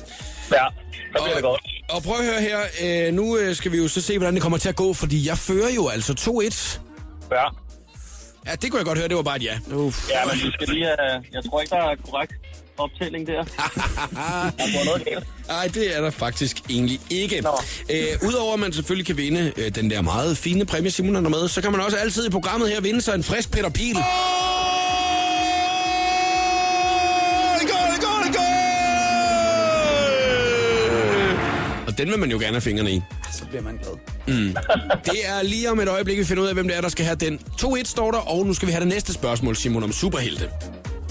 Ja, 0.52 0.66
så 1.16 1.22
bliver 1.22 1.34
det 1.34 1.42
godt. 1.42 1.60
Og 1.90 2.02
prøv 2.02 2.16
at 2.16 2.24
høre 2.24 2.40
her, 2.40 2.58
øh, 3.08 3.14
nu 3.14 3.38
øh, 3.38 3.56
skal 3.56 3.72
vi 3.72 3.76
jo 3.76 3.88
så 3.88 4.00
se, 4.00 4.18
hvordan 4.18 4.34
det 4.34 4.42
kommer 4.42 4.58
til 4.58 4.68
at 4.68 4.76
gå, 4.76 4.92
fordi 4.92 5.28
jeg 5.28 5.38
fører 5.38 5.70
jo 5.74 5.88
altså 5.88 6.12
2-1. 6.12 6.80
Ja. 7.30 7.42
Ja, 8.46 8.52
det 8.54 8.70
kunne 8.70 8.78
jeg 8.78 8.86
godt 8.86 8.98
høre, 8.98 9.08
det 9.08 9.16
var 9.16 9.22
bare 9.22 9.36
et 9.36 9.42
ja. 9.42 9.58
Uff. 9.74 10.10
Ja, 10.10 10.24
men 10.24 10.34
vi 10.34 10.50
skal 10.52 10.68
lige... 10.68 10.86
Uh, 10.86 11.24
jeg 11.34 11.44
tror 11.44 11.60
ikke, 11.60 11.70
der 11.70 11.82
er 11.82 11.96
korrekt 12.10 12.32
optælling 12.78 13.26
der. 13.26 13.44
Der 14.58 14.76
går 14.78 14.84
noget 14.84 15.04
galt. 15.04 15.26
Nej, 15.48 15.68
det 15.74 15.96
er 15.96 16.00
der 16.00 16.10
faktisk 16.10 16.56
egentlig 16.70 17.00
ikke. 17.10 17.38
Øh, 17.90 18.28
Udover 18.28 18.54
at 18.54 18.60
man 18.60 18.72
selvfølgelig 18.72 19.06
kan 19.06 19.16
vinde 19.16 19.52
øh, 19.56 19.74
den 19.74 19.90
der 19.90 20.02
meget 20.02 20.38
fine 20.38 20.64
præmie, 20.64 20.90
Simon 20.90 21.16
er 21.16 21.28
med, 21.28 21.48
så 21.48 21.62
kan 21.62 21.72
man 21.72 21.80
også 21.80 21.96
altid 21.96 22.26
i 22.26 22.30
programmet 22.30 22.68
her 22.68 22.80
vinde 22.80 23.00
sig 23.02 23.14
en 23.14 23.22
frisk 23.22 23.50
Peter 23.50 23.70
Pil. 23.70 23.96
Og 31.96 32.00
den 32.00 32.10
vil 32.10 32.18
man 32.18 32.30
jo 32.30 32.38
gerne 32.38 32.52
have 32.52 32.60
fingrene 32.60 32.90
i. 32.90 33.02
Så 33.32 33.46
bliver 33.46 33.62
man 33.62 33.76
glad. 33.76 33.92
Det 35.04 35.26
er 35.26 35.42
lige 35.42 35.70
om 35.70 35.80
et 35.80 35.88
øjeblik, 35.88 36.18
vi 36.18 36.24
finder 36.24 36.42
ud 36.42 36.48
af, 36.48 36.54
hvem 36.54 36.68
det 36.68 36.76
er, 36.76 36.80
der 36.80 36.88
skal 36.88 37.04
have 37.04 37.16
den. 37.16 37.40
2-1 37.62 37.84
står 37.84 38.10
der, 38.10 38.18
og 38.18 38.46
nu 38.46 38.54
skal 38.54 38.68
vi 38.68 38.72
have 38.72 38.80
det 38.80 38.88
næste 38.88 39.12
spørgsmål, 39.12 39.56
Simon, 39.56 39.82
om 39.82 39.92
superhelte. 39.92 40.50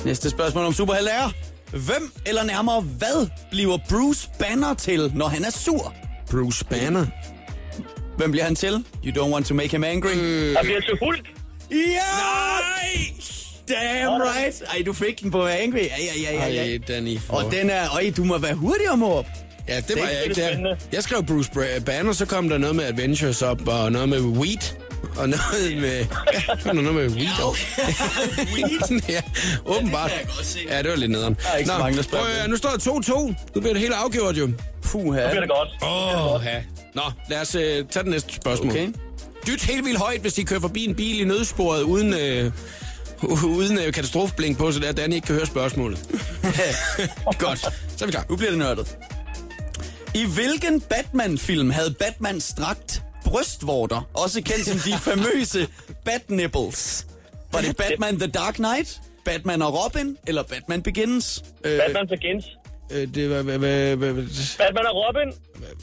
Næste 0.05 0.29
spørgsmål 0.29 0.65
om 0.65 0.73
superhelte 0.73 1.11
er... 1.11 1.31
Hvem 1.71 2.11
eller 2.25 2.43
nærmere 2.43 2.81
hvad 2.81 3.29
bliver 3.51 3.77
Bruce 3.89 4.29
Banner 4.39 4.73
til, 4.73 5.11
når 5.15 5.27
han 5.27 5.43
er 5.43 5.49
sur? 5.49 5.93
Bruce 6.31 6.65
Banner. 6.65 7.05
Hvem 8.17 8.31
bliver 8.31 8.45
han 8.45 8.55
til? 8.55 8.85
You 9.05 9.23
don't 9.23 9.33
want 9.33 9.45
to 9.45 9.53
make 9.53 9.69
him 9.69 9.83
angry. 9.83 10.15
Der 10.53 10.63
bliver 10.63 10.81
til 10.81 10.97
Hulk. 11.01 11.29
Ja! 11.71 11.75
Nej! 11.75 13.11
Damn 13.69 14.21
right! 14.21 14.63
Ej, 14.75 14.83
du 14.85 14.93
fik 14.93 15.21
den 15.21 15.31
på 15.31 15.45
angry. 15.45 15.77
Ja, 15.77 15.83
ja, 16.23 16.33
ja, 16.33 16.47
ja. 16.47 16.61
Ej, 16.61 16.79
Danny. 16.87 17.17
Og 17.29 17.51
den 17.51 17.69
er... 17.69 17.93
Øj, 17.93 18.11
du 18.17 18.23
må 18.23 18.37
være 18.37 18.53
hurtigere, 18.53 18.97
mor. 18.97 19.25
Ja, 19.67 19.75
det 19.75 19.83
var 19.89 19.95
Det 19.95 20.03
er 20.03 20.07
jeg 20.09 20.23
ikke. 20.29 20.63
Der. 20.63 20.75
Jeg 20.91 21.03
skrev 21.03 21.25
Bruce 21.25 21.51
Banner, 21.85 22.13
så 22.13 22.25
kom 22.25 22.49
der 22.49 22.57
noget 22.57 22.75
med 22.75 22.83
Adventures 22.85 23.41
op, 23.41 23.67
og 23.67 23.91
noget 23.91 24.09
med 24.09 24.19
Weed, 24.19 24.75
og 25.17 25.29
noget 25.29 25.77
med... 25.81 25.99
Ja, 26.33 26.41
var 26.65 26.73
noget 26.73 26.93
med 26.95 27.09
Weed. 27.09 27.43
op. 27.43 27.55
Weed, 28.37 29.01
ja, 29.09 29.21
åbenbart. 29.65 30.09
kan 30.11 30.19
jeg 30.19 30.27
godt 30.35 30.45
se. 30.45 30.59
Ja, 30.69 30.81
det 30.81 30.89
var 30.91 30.95
lidt 30.97 31.11
nederen. 31.11 31.33
Der 31.43 31.49
er 31.53 31.57
ikke 31.57 31.69
så 31.69 31.77
mange, 31.77 31.97
der 31.97 32.03
spørger 32.03 32.25
prøv, 32.25 32.41
det. 32.41 32.49
nu 32.49 32.57
står 32.57 32.69
der 32.69 32.77
2-2. 32.77 33.33
Nu 33.55 33.61
bliver 33.61 33.73
det 33.73 33.81
helt 33.81 33.93
afgjort, 33.93 34.37
jo. 34.37 34.49
Puh, 34.83 35.01
Så 35.15 35.27
bliver 35.29 35.39
det 35.39 35.49
godt. 35.49 35.69
Åh, 35.83 36.33
oh, 36.33 36.41
ja. 36.45 36.61
Nå, 36.93 37.01
lad 37.29 37.41
os 37.41 37.55
uh, 37.55 37.61
tage 37.61 37.83
det 37.93 38.05
næste 38.07 38.33
spørgsmål. 38.35 38.71
Okay. 38.71 38.87
Dyt 39.47 39.61
helt 39.63 39.85
vildt 39.85 39.99
højt, 39.99 40.21
hvis 40.21 40.33
de 40.33 40.43
kører 40.43 40.59
forbi 40.59 40.85
en 40.85 40.95
bil 40.95 41.21
i 41.21 41.23
nødsporet, 41.23 41.81
uden, 41.81 42.13
øh, 42.13 42.51
uden 43.57 43.77
øh, 43.79 43.93
katastrofeblink 43.93 44.57
på, 44.57 44.71
så 44.71 44.79
der 44.79 44.91
Danny 44.91 45.13
ikke 45.15 45.25
kan 45.25 45.35
høre 45.35 45.45
spørgsmålet. 45.45 45.99
Godt, 47.39 47.59
så 47.59 47.69
er 48.01 48.05
vi 48.05 48.11
klar. 48.11 48.25
Nu 48.29 48.35
bliver 48.35 48.49
det 48.49 48.59
nørdet. 48.59 48.97
I 50.15 50.25
hvilken 50.35 50.81
Batman-film 50.81 51.69
havde 51.69 51.95
Batman 51.99 52.41
strakt 52.41 53.03
brystvorter, 53.25 54.09
også 54.13 54.41
kendt 54.41 54.65
som 54.65 54.77
de 54.77 54.97
famøse 54.99 55.67
Bat-nipples? 56.05 57.07
Var 57.51 57.61
det 57.61 57.77
Batman 57.77 58.19
The 58.19 58.27
Dark 58.27 58.53
Knight, 58.53 59.01
Batman 59.25 59.61
og 59.61 59.83
Robin, 59.85 60.17
eller 60.27 60.43
Batman 60.43 60.83
Begins? 60.83 61.43
Øh, 61.63 61.77
Batman 61.79 62.07
Begins. 62.07 62.45
Øh, 62.91 63.07
det 63.15 63.29
var... 63.29 63.41
Hvad, 63.41 63.57
hvad, 63.57 63.95
hvad, 63.95 64.11
hvad, 64.13 64.23
Batman 64.57 64.85
og 64.91 64.95
Robin. 65.03 65.27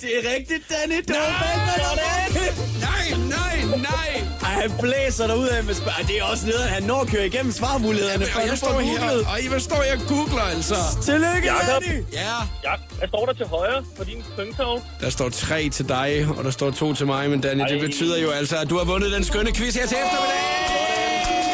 det 0.01 0.11
er 0.19 0.23
rigtigt, 0.37 0.63
Danny. 0.73 0.97
Det 1.09 1.17
var 1.17 1.33
Batman 1.45 1.81
og 1.91 1.95
Robin. 1.99 2.53
nej, 2.89 3.05
nej, 3.37 3.79
nej! 3.91 4.09
Ej, 4.43 4.61
han 4.61 4.71
blæser 4.81 5.27
derud 5.27 5.49
af 5.49 5.65
med 5.65 5.75
spørg. 5.75 6.09
Det 6.09 6.19
er 6.19 6.25
også 6.25 6.47
nederen, 6.47 6.69
han 6.69 6.83
når 6.83 7.01
at 7.01 7.07
køre 7.09 7.27
igennem 7.27 7.53
svarmulighederne. 7.53 8.25
Og 8.37 8.47
jeg 8.49 8.59
står 8.59 8.81
her, 8.81 9.11
og 9.33 9.49
hvad 9.49 9.61
står 9.61 9.83
jeg 9.83 9.95
og 10.01 10.09
googler, 10.09 10.43
altså? 10.43 10.75
Tillykke, 11.03 11.47
Jakob. 11.53 11.83
Danny. 11.83 12.05
Ja, 12.13 12.35
Ja, 12.65 12.75
hvad 12.99 13.09
står 13.09 13.27
der 13.27 13.33
til 13.33 13.47
højre 13.47 13.85
for 13.97 14.05
din 14.05 14.25
pøngtavn? 14.37 14.83
der 15.01 15.11
står 15.11 15.29
tre 15.29 15.69
til 15.69 15.89
dig, 15.89 16.27
og 16.37 16.45
der 16.45 16.51
står 16.51 16.71
to 16.71 16.95
til 16.95 17.07
mig, 17.07 17.31
men 17.31 17.41
Danny, 17.41 17.63
det 17.63 17.73
Ej. 17.81 17.87
betyder 17.87 18.19
jo 18.19 18.31
altså, 18.31 18.57
at 18.57 18.71
du 18.71 18.77
har 18.79 18.85
vundet 18.85 19.13
den 19.13 19.25
skønne 19.25 19.53
quiz 19.55 19.75
her 19.75 19.87
til 19.87 19.97
eftermiddag! 20.05 21.52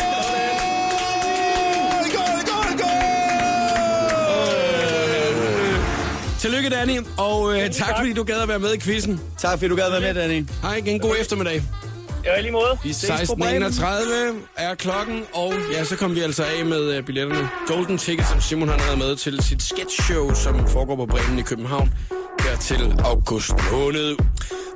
Tillykke, 6.39 6.71
Danny, 6.71 6.99
og 7.17 7.55
øh, 7.55 7.71
tak 7.71 7.97
fordi 7.99 8.13
du 8.13 8.23
gad 8.23 8.41
at 8.41 8.49
være 8.49 8.59
med 8.59 8.75
i 8.75 8.81
quizzen. 8.81 9.21
Tak 9.39 9.53
fordi 9.53 9.69
du 9.69 9.77
gad 9.77 9.91
være 9.91 10.01
med, 10.01 10.15
Danny. 10.15 10.47
Hej 10.63 10.75
igen, 10.75 11.01
god 11.01 11.15
eftermiddag. 11.21 11.63
Ja, 12.25 12.39
i 12.39 12.43
lige 12.43 12.53
måde. 12.53 12.79
Vi 12.83 12.93
ses 12.93 13.29
på 13.29 13.35
Bremen. 13.35 13.63
16.31 13.63 13.85
er 14.57 14.75
klokken, 14.75 15.25
og 15.33 15.55
ja, 15.73 15.85
så 15.85 15.97
kom 15.97 16.15
vi 16.15 16.21
altså 16.21 16.45
af 16.45 16.65
med 16.65 16.95
øh, 16.95 17.03
billetterne. 17.05 17.49
Golden 17.67 17.99
Ticket, 17.99 18.27
som 18.27 18.41
Simon 18.41 18.69
han 18.69 18.81
havde 18.81 18.97
med 18.97 19.17
til 19.17 19.43
sit 19.43 19.63
sketchshow, 19.63 20.35
som 20.35 20.69
foregår 20.69 20.97
på 20.97 21.07
Bremen 21.07 21.39
i 21.39 21.43
København, 21.43 21.95
her 22.41 22.57
til 22.57 22.95
august 23.05 23.53
måned. 23.73 24.17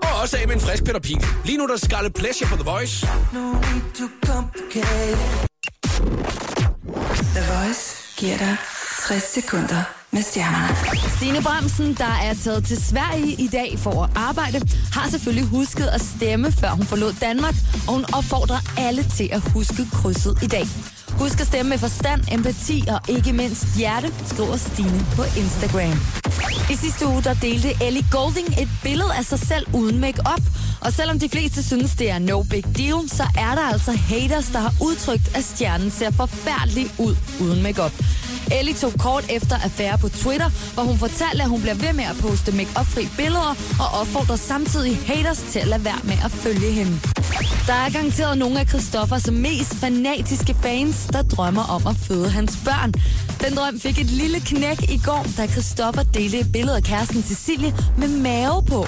Og 0.03 0.21
også 0.23 0.37
af 0.37 0.47
med 0.47 0.55
en 0.55 0.61
frisk 0.61 0.85
Peter 0.85 1.01
Pil. 1.01 1.25
Lige 1.45 1.59
nu 1.59 1.67
der 1.67 1.73
er 1.73 1.79
Scarlet 1.79 2.15
Pleasure 2.15 2.49
på 2.49 2.57
The 2.57 2.65
Voice. 2.65 3.07
The 7.35 7.55
Voice 7.55 7.97
giver 8.17 8.39
dig 8.39 8.57
60 9.09 9.23
sekunder 9.23 10.02
med 10.13 10.23
stjernerne. 10.23 10.77
Stine 11.17 11.43
Bremsen, 11.43 11.95
der 11.95 12.13
er 12.23 12.35
taget 12.35 12.65
til 12.65 12.85
Sverige 12.85 13.33
i 13.33 13.49
dag 13.49 13.79
for 13.79 14.05
at 14.05 14.11
arbejde, 14.17 14.61
har 14.93 15.09
selvfølgelig 15.11 15.49
husket 15.49 15.87
at 15.87 16.01
stemme, 16.01 16.53
før 16.53 16.71
hun 16.71 16.87
forlod 16.87 17.13
Danmark, 17.21 17.55
og 17.87 17.93
hun 17.95 18.05
opfordrer 18.13 18.59
alle 18.79 19.03
til 19.03 19.29
at 19.33 19.41
huske 19.55 19.87
krydset 19.93 20.43
i 20.43 20.47
dag. 20.47 20.67
Husk 21.11 21.41
at 21.41 21.47
stemme 21.47 21.69
med 21.69 21.79
forstand, 21.79 22.21
empati 22.33 22.85
og 22.89 23.01
ikke 23.09 23.33
mindst 23.33 23.77
hjerte, 23.77 24.13
skriver 24.27 24.57
Stine 24.57 25.07
på 25.17 25.23
Instagram. 25.37 25.99
I 26.71 26.77
sidste 26.77 27.07
uge 27.07 27.23
der 27.23 27.35
delte 27.35 27.71
Ellie 27.87 28.07
Golding 28.11 28.49
et 28.49 28.69
billede 28.83 29.15
af 29.19 29.25
sig 29.25 29.39
selv 29.39 29.67
uden 29.75 29.99
makeup, 30.01 30.43
og 30.81 30.93
selvom 30.93 31.19
de 31.19 31.29
fleste 31.29 31.63
synes, 31.63 31.95
det 31.95 32.11
er 32.11 32.19
no 32.19 32.43
big 32.43 32.65
deal, 32.77 33.09
så 33.09 33.23
er 33.39 33.55
der 33.55 33.73
altså 33.73 33.93
haters, 33.93 34.47
der 34.47 34.59
har 34.59 34.75
udtrykt, 34.81 35.37
at 35.37 35.45
stjernen 35.45 35.91
ser 35.91 36.11
forfærdelig 36.11 36.87
ud 36.99 37.17
uden 37.41 37.63
makeup. 37.63 37.93
Ellie 38.51 38.75
tog 38.75 38.93
kort 38.99 39.25
efter 39.31 39.57
affære 39.65 39.99
på 39.99 40.09
Twitter, 40.09 40.51
hvor 40.75 40.83
hun 40.83 40.99
fortalte, 40.99 41.43
at 41.43 41.49
hun 41.49 41.61
bliver 41.61 41.75
ved 41.75 41.93
med 41.93 42.05
at 42.05 42.17
poste 42.21 42.53
make-up-fri 42.53 43.09
billeder, 43.17 43.57
og 43.81 44.01
opfordrer 44.01 44.37
samtidig 44.37 44.99
haters 45.07 45.45
til 45.53 45.59
at 45.59 45.67
lade 45.67 45.85
være 45.85 46.01
med 46.05 46.19
at 46.25 46.31
følge 46.31 46.73
hende. 46.73 47.01
Der 47.67 47.73
er 47.73 47.91
garanteret 47.91 48.39
nogle 48.39 48.61
af 48.61 48.67
Christoffers 48.69 49.31
mest 49.31 49.75
fanatiske 49.75 50.55
fans, 50.63 51.07
der 51.13 51.23
drømmer 51.23 51.63
om 51.63 51.87
at 51.87 51.97
føde 51.97 52.31
hans 52.31 52.59
børn. 52.65 52.93
Den 53.41 53.57
drøm 53.57 53.81
fik 53.81 53.99
et 53.99 54.11
lille 54.11 54.41
knæk 54.41 54.91
i 54.91 55.01
går, 55.05 55.27
da 55.37 55.47
Christoffer 55.47 56.03
delte 56.03 56.39
et 56.39 56.53
billede 56.53 56.77
af 56.77 56.83
kæresten 56.83 57.23
Cecilie 57.23 57.75
med 57.99 58.09
mave 58.09 58.63
på. 58.63 58.87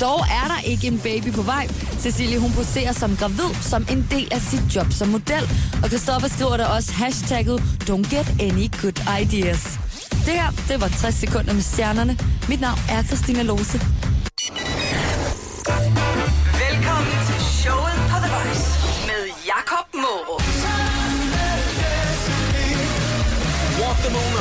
Dog 0.00 0.20
er 0.20 0.48
der 0.48 0.60
ikke 0.64 0.86
en 0.86 0.98
baby 0.98 1.32
på 1.32 1.42
vej. 1.42 1.68
Cecilie 2.00 2.38
hun 2.38 2.52
poserer 2.52 2.92
som 2.92 3.16
gravid 3.16 3.54
som 3.60 3.86
en 3.90 4.06
del 4.10 4.28
af 4.30 4.40
sit 4.40 4.76
job 4.76 4.92
som 4.92 5.08
model. 5.08 5.44
Og 5.82 5.88
Christoffer 5.88 6.28
skriver 6.28 6.56
der 6.56 6.66
også 6.66 6.92
hashtagget 6.92 7.60
Don't 7.60 8.16
get 8.16 8.28
any 8.40 8.70
good 8.82 8.98
ideas. 9.22 9.78
Det 10.10 10.34
her, 10.34 10.50
det 10.68 10.80
var 10.80 10.88
60 10.88 11.14
sekunder 11.14 11.52
med 11.52 11.62
stjernerne. 11.62 12.18
Mit 12.48 12.60
navn 12.60 12.78
er 12.88 13.02
Christina 13.02 13.42
Lose. 13.42 13.80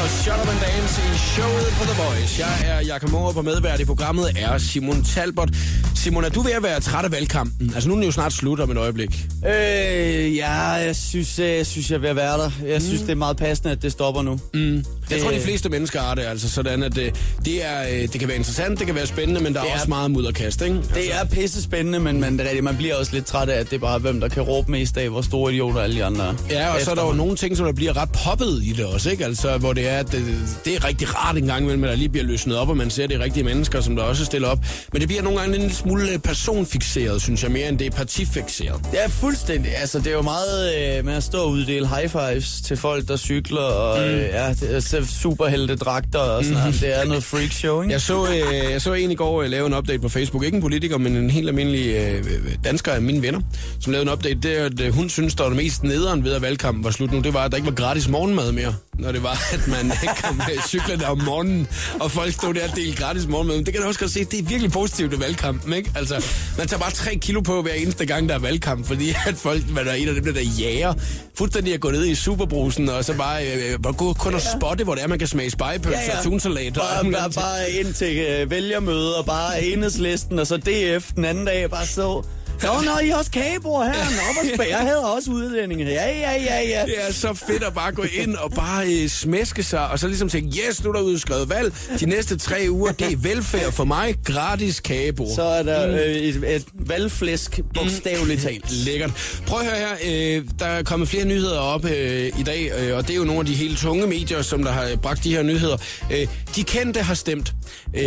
Og 0.07 0.13
Shut 0.23 0.33
Up 0.43 0.49
and 0.49 0.59
Dance 0.59 1.01
i 1.01 1.17
showet 1.17 1.65
på 1.79 1.83
The 1.83 2.01
Voice. 2.03 2.45
Jeg 2.45 2.77
er 2.77 2.81
Jakob 2.81 3.09
Morup, 3.11 3.37
og 3.37 3.43
medvært 3.45 3.79
i 3.79 3.85
programmet 3.85 4.25
er 4.39 4.57
Simon 4.57 5.03
Talbot. 5.03 5.49
Simon, 5.95 6.23
er 6.23 6.29
du 6.29 6.41
ved 6.41 6.51
at 6.51 6.63
være 6.63 6.79
træt 6.79 7.05
af 7.05 7.11
valgkampen? 7.11 7.71
Altså, 7.75 7.89
nu 7.89 7.95
er 7.95 7.97
den 7.97 8.05
jo 8.05 8.11
snart 8.11 8.33
slut 8.33 8.59
om 8.59 8.71
et 8.71 8.77
øjeblik. 8.77 9.25
Øh, 9.47 10.35
ja, 10.35 10.51
jeg 10.61 10.95
synes, 10.95 11.39
jeg, 11.39 11.65
synes, 11.65 11.89
jeg 11.91 11.95
er 11.95 11.99
ved 11.99 12.09
at 12.09 12.15
være 12.15 12.37
der. 12.37 12.51
Jeg 12.67 12.81
synes, 12.81 13.01
det 13.01 13.09
er 13.09 13.15
meget 13.15 13.37
passende, 13.37 13.71
at 13.71 13.81
det 13.81 13.91
stopper 13.91 14.21
nu. 14.21 14.39
Mm. 14.53 14.83
Jeg 15.09 15.21
tror, 15.21 15.29
de 15.29 15.35
Øh. 15.35 15.41
fleste 15.41 15.69
mennesker 15.69 15.99
har 16.01 16.15
det 16.15 16.21
altså 16.21 16.49
sådan, 16.49 16.83
at 16.83 16.95
det, 16.95 17.15
det, 17.45 17.65
er, 17.65 17.81
øh, 17.93 18.01
det 18.01 18.11
kan 18.19 18.27
være 18.27 18.37
interessant, 18.37 18.79
det 18.79 18.85
kan 18.87 18.95
være 18.95 19.07
spændende, 19.07 19.41
men 19.43 19.53
der 19.53 19.59
er, 19.59 19.63
Det 19.63 19.71
er- 19.71 19.75
også 19.75 19.89
meget 19.89 20.11
mudderkast, 20.11 20.61
ikke? 20.61 20.75
Altså, 20.75 20.93
Det 20.95 21.13
er 21.13 21.25
pisse 21.25 21.63
spændende, 21.63 21.99
men 21.99 22.19
man, 22.19 22.39
det 22.39 22.63
man 22.63 22.77
bliver 22.77 22.95
også 22.95 23.13
lidt 23.13 23.25
træt 23.25 23.49
af, 23.49 23.59
at 23.59 23.69
det 23.69 23.75
er 23.75 23.79
bare, 23.79 23.99
hvem 23.99 24.19
der 24.19 24.27
kan 24.27 24.43
råbe 24.43 24.71
mest 24.71 24.97
af, 24.97 25.09
hvor 25.09 25.21
store 25.21 25.53
idioter 25.53 25.81
alle 25.81 25.95
de 25.95 26.03
andre. 26.05 26.35
Ja, 26.49 26.73
og 26.75 26.81
så 26.81 26.91
er 26.91 26.95
der 26.95 27.05
jo 27.05 27.13
nogle 27.13 27.35
ting, 27.35 27.57
som 27.57 27.65
der 27.65 27.73
bliver 27.73 27.97
ret 27.97 28.09
poppet 28.11 28.59
i 28.63 28.73
det 28.77 28.85
også, 28.85 29.09
ikke? 29.09 29.25
Altså, 29.25 29.57
hvor 29.57 29.73
det 29.73 29.89
er, 29.89 29.96
at 29.99 30.11
det, 30.11 30.23
det 30.65 30.75
er 30.75 30.85
rigtig 30.87 31.15
rart 31.15 31.37
en 31.37 31.45
gang 31.45 31.63
imellem, 31.63 31.83
at 31.83 31.89
der 31.89 31.95
lige 31.95 32.09
bliver 32.09 32.25
løsnet 32.25 32.57
op, 32.57 32.69
og 32.69 32.77
man 32.77 32.89
ser 32.89 33.07
de 33.07 33.19
rigtige 33.19 33.43
mennesker, 33.43 33.81
som 33.81 33.95
der 33.95 34.03
også 34.03 34.25
stiller 34.25 34.47
op. 34.47 34.59
Men 34.93 35.01
det 35.01 35.07
bliver 35.07 35.23
nogle 35.23 35.39
gange 35.39 35.55
en 35.55 35.61
lille 35.61 35.75
smule 35.75 36.11
øh, 36.11 36.19
personfixeret, 36.19 37.21
synes 37.21 37.43
jeg, 37.43 37.51
mere 37.51 37.69
end 37.69 37.79
det 37.79 37.87
er 37.87 37.91
partifixeret. 37.91 38.81
Er 38.93 39.09
fuldstændig. 39.09 39.77
Altså, 39.77 39.99
det 39.99 40.07
er 40.07 40.11
jo 40.11 40.21
meget 40.21 40.97
øh, 40.97 41.05
med 41.05 41.13
at 41.13 41.23
stå 41.23 41.37
og 41.37 41.49
uddele 41.49 41.87
high 41.87 42.09
fives 42.09 42.61
til 42.61 42.77
folk, 42.77 43.07
der 43.07 43.17
cykler, 43.17 43.61
og 43.61 43.99
mm. 43.99 44.05
øh, 44.05 44.21
ja, 44.21 44.53
er 44.71 45.05
superhelte 45.21 45.75
dragter 45.75 46.19
og 46.19 46.43
sådan 46.43 46.59
noget. 46.59 46.81
Det 46.81 46.99
er 46.99 47.05
noget 47.05 47.23
freak 47.23 47.51
show, 47.51 47.81
ikke? 47.81 47.93
Jeg 47.93 48.01
så, 48.01 48.27
øh, 48.27 48.71
jeg 48.71 48.81
så 48.81 48.93
en 48.93 49.11
i 49.11 49.15
går 49.15 49.41
øh, 49.41 49.49
lave 49.49 49.67
en 49.67 49.73
update 49.73 49.99
på 49.99 50.09
Facebook. 50.09 50.43
Ikke 50.43 50.55
en 50.55 50.61
politiker, 50.61 50.97
men 50.97 51.15
en 51.15 51.29
helt 51.29 51.47
almindelig 51.47 51.95
øh, 51.95 52.23
dansker 52.63 52.91
af 52.91 53.01
mine 53.01 53.21
venner, 53.21 53.39
som 53.79 53.91
lavede 53.91 54.07
en 54.07 54.13
update. 54.13 54.35
Det 54.35 54.59
er, 54.59 54.65
at 54.65 54.81
øh, 54.81 54.93
hun 54.93 55.09
synes, 55.09 55.35
der 55.35 55.43
var 55.43 55.49
det 55.49 55.57
mest 55.57 55.83
nederen 55.83 56.23
ved, 56.23 56.33
at 56.33 56.41
valgkampen 56.41 56.83
var 56.83 56.91
slut 56.91 57.11
nu. 57.11 57.19
Det 57.19 57.33
var, 57.33 57.43
at 57.43 57.51
der 57.51 57.57
ikke 57.57 57.67
var 57.67 57.75
gratis 57.75 58.07
morgenmad 58.07 58.51
mere. 58.51 58.73
Når 58.99 59.11
det 59.11 59.23
var, 59.23 59.43
at 59.53 59.67
man 59.67 59.91
kom 60.23 60.41
øh, 60.51 60.63
cyklerne 60.67 61.05
om 61.07 61.21
morgenen, 61.25 61.67
og 61.99 62.11
folk 62.11 62.33
stod 62.33 62.53
der 62.53 62.69
og 62.69 62.75
delte 62.75 63.03
gratis 63.03 63.27
morgenmad. 63.27 63.55
Men 63.55 63.65
det 63.65 63.73
kan 63.73 63.81
du 63.81 63.87
også 63.87 63.99
godt 63.99 64.11
se, 64.11 64.25
det 64.25 64.39
er 64.39 64.43
virkelig 64.43 64.71
positivt 64.71 65.11
ved 65.11 65.17
valgkampen, 65.17 65.73
ikke? 65.73 65.91
Altså, 65.95 66.25
man 66.57 66.67
tager 66.67 66.79
bare 66.79 66.91
tre 66.91 67.15
kilo 67.15 67.41
på 67.41 67.61
hver 67.61 67.73
eneste 67.73 68.05
gang, 68.05 68.29
der 68.29 68.35
er 68.35 68.39
valgkamp, 68.39 68.85
fordi 68.87 69.13
at 69.27 69.35
folk, 69.35 69.69
man 69.69 69.87
er 69.87 69.93
en 69.93 70.07
af 70.07 70.13
dem, 70.15 70.33
der, 70.33 70.41
jager, 70.59 70.93
fuldstændig 71.37 71.73
at 71.73 71.79
gå 71.79 71.91
ned 71.91 72.05
i 72.05 72.15
superbrusen, 72.15 72.89
og 72.89 73.05
så 73.05 73.13
bare 73.13 73.47
øh, 73.47 73.79
bare 73.83 73.93
gå 73.93 74.13
kun 74.13 74.33
og 74.33 74.41
spotte, 74.41 74.83
hvor 74.83 74.95
det 74.95 75.03
er, 75.03 75.07
man 75.07 75.19
kan 75.19 75.27
smage 75.27 75.49
spejepølse 75.49 75.99
ja, 75.99 76.11
ja. 76.11 76.17
og 76.17 76.23
tunsalat. 76.23 76.77
og 76.77 76.83
Bare, 76.93 77.03
muligt 77.03 77.19
bare, 77.21 77.31
bare 77.31 77.71
ind 77.71 77.93
til 77.93 78.17
øh, 78.17 78.51
vælgermøde, 78.51 79.17
og 79.17 79.25
bare 79.25 79.63
enhedslisten, 79.63 80.39
og 80.39 80.47
så 80.47 80.57
DF 80.57 81.11
den 81.15 81.25
anden 81.25 81.45
dag, 81.45 81.69
bare 81.69 81.85
så... 81.87 82.23
Nå, 82.63 82.69
nå, 82.85 82.99
I 83.03 83.09
også 83.09 83.31
kagebord 83.31 83.85
her. 83.85 83.93
Nå, 83.93 84.49
spæ- 84.63 84.69
jeg 84.69 84.77
havde 84.79 85.05
også 85.13 85.31
udlændinge. 85.31 85.85
Ja, 85.85 86.05
ja, 86.19 86.31
ja, 86.43 86.61
ja. 86.69 86.85
Det 86.85 86.95
er 87.07 87.13
så 87.13 87.33
fedt 87.47 87.63
at 87.63 87.73
bare 87.73 87.91
gå 87.91 88.03
ind 88.13 88.35
og 88.35 88.51
bare 88.51 88.87
øh, 88.93 89.09
smæske 89.09 89.63
sig, 89.63 89.87
og 89.89 89.99
så 89.99 90.07
ligesom 90.07 90.29
tænke, 90.29 90.57
yes, 90.69 90.83
nu 90.83 90.89
er 90.89 90.93
der 90.93 91.01
udskrevet 91.01 91.49
valg. 91.49 91.73
De 91.99 92.05
næste 92.05 92.37
tre 92.37 92.65
uger, 92.69 92.91
det 92.91 93.11
er 93.13 93.17
velfærd 93.17 93.71
for 93.71 93.83
mig. 93.85 94.15
Gratis 94.25 94.79
kagebord. 94.79 95.35
Så 95.35 95.41
er 95.43 95.63
der 95.63 95.91
øh, 95.91 95.99
et, 95.99 96.55
et 96.55 96.65
valgflæsk, 96.73 97.59
bogstaveligt 97.73 98.41
talt. 98.41 98.71
Lækkert. 98.71 99.41
Prøv 99.47 99.59
at 99.59 99.65
høre 99.65 99.75
her. 99.77 100.37
Øh, 100.37 100.43
der 100.59 100.65
er 100.65 100.83
kommet 100.83 101.09
flere 101.09 101.25
nyheder 101.25 101.59
op 101.59 101.85
øh, 101.85 102.27
i 102.39 102.43
dag, 102.43 102.71
øh, 102.79 102.97
og 102.97 103.07
det 103.07 103.13
er 103.13 103.17
jo 103.17 103.23
nogle 103.23 103.39
af 103.39 103.45
de 103.45 103.53
helt 103.53 103.77
tunge 103.79 104.07
medier, 104.07 104.41
som 104.41 104.63
der 104.63 104.71
har 104.71 104.95
bragt 104.95 105.23
de 105.23 105.31
her 105.35 105.43
nyheder. 105.43 105.77
Øh, 106.11 106.27
de 106.57 106.63
kendte 106.63 107.01
har 107.01 107.13
stemt. 107.13 107.53
Øh, 107.93 108.01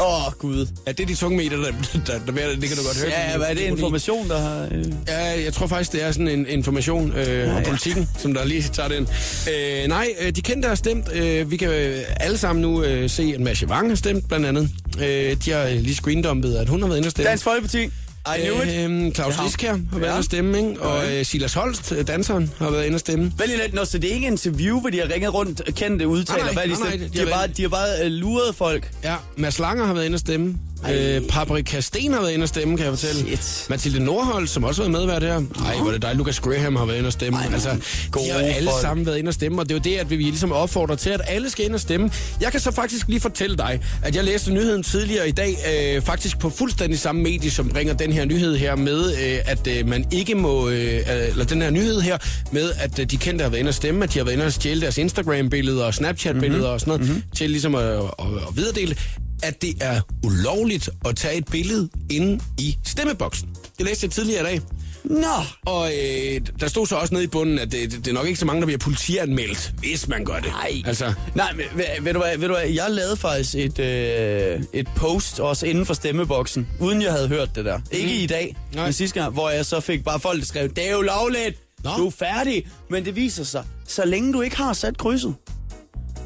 Åh, 0.00 0.26
oh, 0.26 0.32
Gud. 0.32 0.66
ja, 0.86 0.92
det 0.92 1.00
er 1.00 1.06
de 1.06 1.14
tunge 1.14 1.36
medier, 1.36 1.58
der, 1.58 1.64
der, 2.06 2.18
der, 2.26 2.32
der 2.32 2.56
det 2.60 2.68
kan 2.68 2.76
du 2.76 2.82
godt 2.82 3.00
høre. 3.00 3.10
Ja, 3.10 3.36
hvad 3.36 3.46
er 3.46 3.54
det 3.54 3.60
information, 3.60 4.28
der 4.28 4.38
har... 4.38 4.68
Øh... 4.72 4.84
Ja, 5.08 5.44
jeg 5.44 5.52
tror 5.52 5.66
faktisk, 5.66 5.92
det 5.92 6.02
er 6.02 6.12
sådan 6.12 6.28
en 6.28 6.46
information 6.46 7.12
øh, 7.12 7.56
om 7.56 7.62
politikken, 7.62 8.08
som 8.18 8.34
der 8.34 8.44
lige 8.44 8.62
tager 8.62 8.88
den. 8.88 9.08
Øh, 9.52 9.88
nej, 9.88 10.14
øh, 10.20 10.32
de 10.32 10.42
kendte 10.42 10.68
har 10.68 10.74
stemt. 10.74 11.12
Øh, 11.12 11.50
vi 11.50 11.56
kan 11.56 11.68
øh, 11.68 12.02
alle 12.20 12.38
sammen 12.38 12.62
nu 12.62 12.82
øh, 12.82 13.10
se, 13.10 13.32
at 13.34 13.40
Masha 13.40 13.66
Wang 13.66 13.88
har 13.88 13.96
stemt, 13.96 14.28
blandt 14.28 14.46
andet. 14.46 14.70
Øh, 15.00 15.36
de 15.44 15.50
har 15.50 15.62
øh, 15.62 15.76
lige 15.80 15.94
screendumpet, 15.94 16.56
at 16.56 16.68
hun 16.68 16.80
har 16.80 16.88
været 16.88 16.98
inde 16.98 17.06
og 17.06 17.10
stemme. 17.10 17.28
Dansk 17.28 17.44
Folkeparti. 17.44 17.90
I 18.26 18.40
knew 18.40 18.62
it. 18.62 18.90
Øh, 19.08 19.12
Claus 19.14 19.34
Ja. 19.62 19.68
Har 19.68 19.98
været 19.98 20.02
Ja. 20.02 20.06
inde 20.06 20.18
og 20.18 20.24
stemme, 20.24 20.58
ikke? 20.58 20.80
og 20.82 21.12
øh, 21.12 21.24
Silas 21.24 21.54
Holst, 21.54 21.92
øh, 21.92 22.06
danseren, 22.06 22.50
har 22.58 22.70
været 22.70 22.84
inde 22.86 22.96
og 22.96 23.00
stemme. 23.00 23.32
Vælg 23.38 23.52
lidt, 23.62 23.74
nå, 23.74 23.84
så 23.84 23.98
det 23.98 24.10
er 24.10 24.14
ikke 24.14 24.26
interview, 24.26 24.80
hvor 24.80 24.90
de 24.90 24.98
har 25.00 25.10
ringet 25.14 25.34
rundt 25.34 25.60
og 25.60 25.74
kendte 25.74 26.08
udtaler. 26.08 26.44
Nej, 26.44 26.54
nej, 26.54 26.66
hvad 26.66 26.76
de, 26.76 26.80
nej, 26.82 26.96
nej, 26.96 27.08
de 27.08 27.12
de, 27.12 27.18
har 27.18 27.36
bare, 27.36 27.46
de 27.56 27.62
har 27.62 27.68
bare 27.68 27.88
øh, 28.04 28.10
luret 28.10 28.54
folk. 28.54 28.90
Ja, 29.04 29.14
Mads 29.36 29.58
Langer 29.58 29.84
har 29.86 29.94
været 29.94 30.04
inde 30.06 30.16
og 30.16 30.20
stemme. 30.20 30.56
Øh, 30.92 31.22
Paprika 31.28 31.80
Sten 31.80 32.12
har 32.12 32.20
været 32.20 32.32
inde 32.32 32.42
og 32.44 32.48
stemme, 32.48 32.76
kan 32.76 32.86
jeg 32.86 32.92
fortælle. 32.98 33.20
Shit. 33.20 33.66
Mathilde 33.70 34.04
Nordholt, 34.04 34.50
som 34.50 34.64
også 34.64 34.82
har 34.82 34.90
været 34.90 35.00
medvært 35.06 35.22
her. 35.22 35.40
Nej, 35.60 35.76
hvor 35.76 35.86
er 35.88 35.92
det 35.92 36.02
dig. 36.02 36.14
Lucas 36.14 36.40
Graham 36.40 36.76
har 36.76 36.84
været 36.84 36.98
inde 36.98 37.06
og 37.06 37.12
stemme. 37.12 37.38
Ej, 37.38 37.48
altså, 37.52 37.68
de 38.14 38.28
har 38.32 38.38
alle 38.40 38.70
folk. 38.70 38.80
sammen 38.82 39.06
været 39.06 39.18
inde 39.18 39.28
og 39.28 39.34
stemme, 39.34 39.60
og 39.60 39.68
det 39.68 39.74
er 39.74 39.78
jo 39.78 39.94
det, 39.94 40.00
at 40.00 40.10
vi 40.10 40.16
ligesom 40.16 40.52
opfordrer 40.52 40.96
til, 40.96 41.10
at 41.10 41.20
alle 41.26 41.50
skal 41.50 41.64
ind 41.64 41.74
og 41.74 41.80
stemme. 41.80 42.10
Jeg 42.40 42.50
kan 42.52 42.60
så 42.60 42.70
faktisk 42.70 43.08
lige 43.08 43.20
fortælle 43.20 43.56
dig, 43.56 43.80
at 44.02 44.16
jeg 44.16 44.24
læste 44.24 44.52
nyheden 44.52 44.82
tidligere 44.82 45.28
i 45.28 45.32
dag, 45.32 45.56
øh, 45.96 46.02
faktisk 46.02 46.38
på 46.38 46.50
fuldstændig 46.50 46.98
samme 46.98 47.22
medie, 47.22 47.50
som 47.50 47.68
bringer 47.68 47.94
den 47.94 48.12
her 48.12 48.24
nyhed 48.24 48.56
her 48.56 48.76
med, 48.76 49.12
øh, 49.12 49.38
at 49.44 49.66
øh, 49.66 49.88
man 49.88 50.04
ikke 50.12 50.34
må, 50.34 50.68
øh, 50.68 51.00
eller 51.30 51.44
den 51.44 51.62
her 51.62 51.70
nyhed 51.70 52.00
her, 52.00 52.18
med 52.52 52.70
at 52.78 52.98
øh, 52.98 53.06
de 53.10 53.16
kendte 53.16 53.42
har 53.42 53.48
været 53.50 53.60
inde 53.60 53.68
og 53.68 53.74
stemme, 53.74 54.04
at 54.04 54.12
de 54.14 54.18
har 54.18 54.24
været 54.24 54.34
inde 54.34 54.46
og 54.46 54.52
stjæle 54.52 54.80
deres 54.80 54.98
Instagram-billeder 54.98 55.84
og 55.84 55.94
Snapchat-billeder 55.94 56.58
Mhm. 56.66 56.72
og 56.72 56.80
sådan 56.80 56.90
noget, 56.90 57.06
mm-hmm. 57.08 57.22
til 57.36 57.50
ligesom 57.50 57.74
at, 57.74 57.84
at, 57.84 57.98
at 58.18 58.56
videredele 58.56 58.96
at 59.46 59.62
det 59.62 59.74
er 59.80 60.00
ulovligt 60.24 60.88
at 61.04 61.16
tage 61.16 61.36
et 61.38 61.44
billede 61.50 61.88
inde 62.10 62.40
i 62.58 62.76
stemmeboksen. 62.84 63.48
Det 63.78 63.86
læste 63.86 64.04
jeg 64.04 64.10
tidligere 64.10 64.40
i 64.40 64.44
dag. 64.44 64.60
Nå, 65.04 65.26
Og 65.66 65.86
øh, 65.88 66.40
der 66.60 66.68
stod 66.68 66.86
så 66.86 66.96
også 66.96 67.14
nede 67.14 67.24
i 67.24 67.26
bunden, 67.26 67.58
at 67.58 67.72
det, 67.72 67.90
det 67.92 68.08
er 68.08 68.12
nok 68.12 68.26
ikke 68.26 68.38
så 68.38 68.46
mange, 68.46 68.60
der 68.60 68.66
bliver 68.66 68.78
politianmeldt, 68.78 69.72
hvis 69.78 70.08
man 70.08 70.24
gør 70.24 70.34
det. 70.34 70.44
Nej. 70.50 70.82
Altså, 70.86 71.12
Nej, 71.34 71.52
men 71.52 71.64
ved, 71.74 71.84
ved, 72.00 72.12
du 72.12 72.18
hvad, 72.18 72.38
ved 72.38 72.48
du 72.48 72.54
hvad, 72.54 72.68
jeg 72.68 72.90
lavede 72.90 73.16
faktisk 73.16 73.54
et, 73.54 73.78
øh, 73.78 74.62
et 74.72 74.88
post 74.96 75.40
også 75.40 75.66
inden 75.66 75.86
for 75.86 75.94
stemmeboksen, 75.94 76.68
uden 76.80 77.02
jeg 77.02 77.12
havde 77.12 77.28
hørt 77.28 77.54
det 77.54 77.64
der. 77.64 77.80
Ikke 77.90 78.14
i 78.16 78.26
dag, 78.26 78.56
Nej. 78.74 78.84
men 78.84 78.92
sidste 78.92 79.20
gang, 79.20 79.32
hvor 79.32 79.50
jeg 79.50 79.66
så 79.66 79.80
fik 79.80 80.04
bare 80.04 80.20
folk, 80.20 80.40
der 80.40 80.46
skrev, 80.46 80.68
det 80.68 80.88
er 80.88 80.92
jo 80.92 81.00
lovligt, 81.02 81.62
Nå. 81.84 81.90
du 81.96 82.06
er 82.06 82.10
færdig. 82.10 82.66
Men 82.90 83.04
det 83.04 83.16
viser 83.16 83.44
sig, 83.44 83.64
så 83.88 84.04
længe 84.04 84.32
du 84.32 84.40
ikke 84.40 84.56
har 84.56 84.72
sat 84.72 84.98
krydset, 84.98 85.34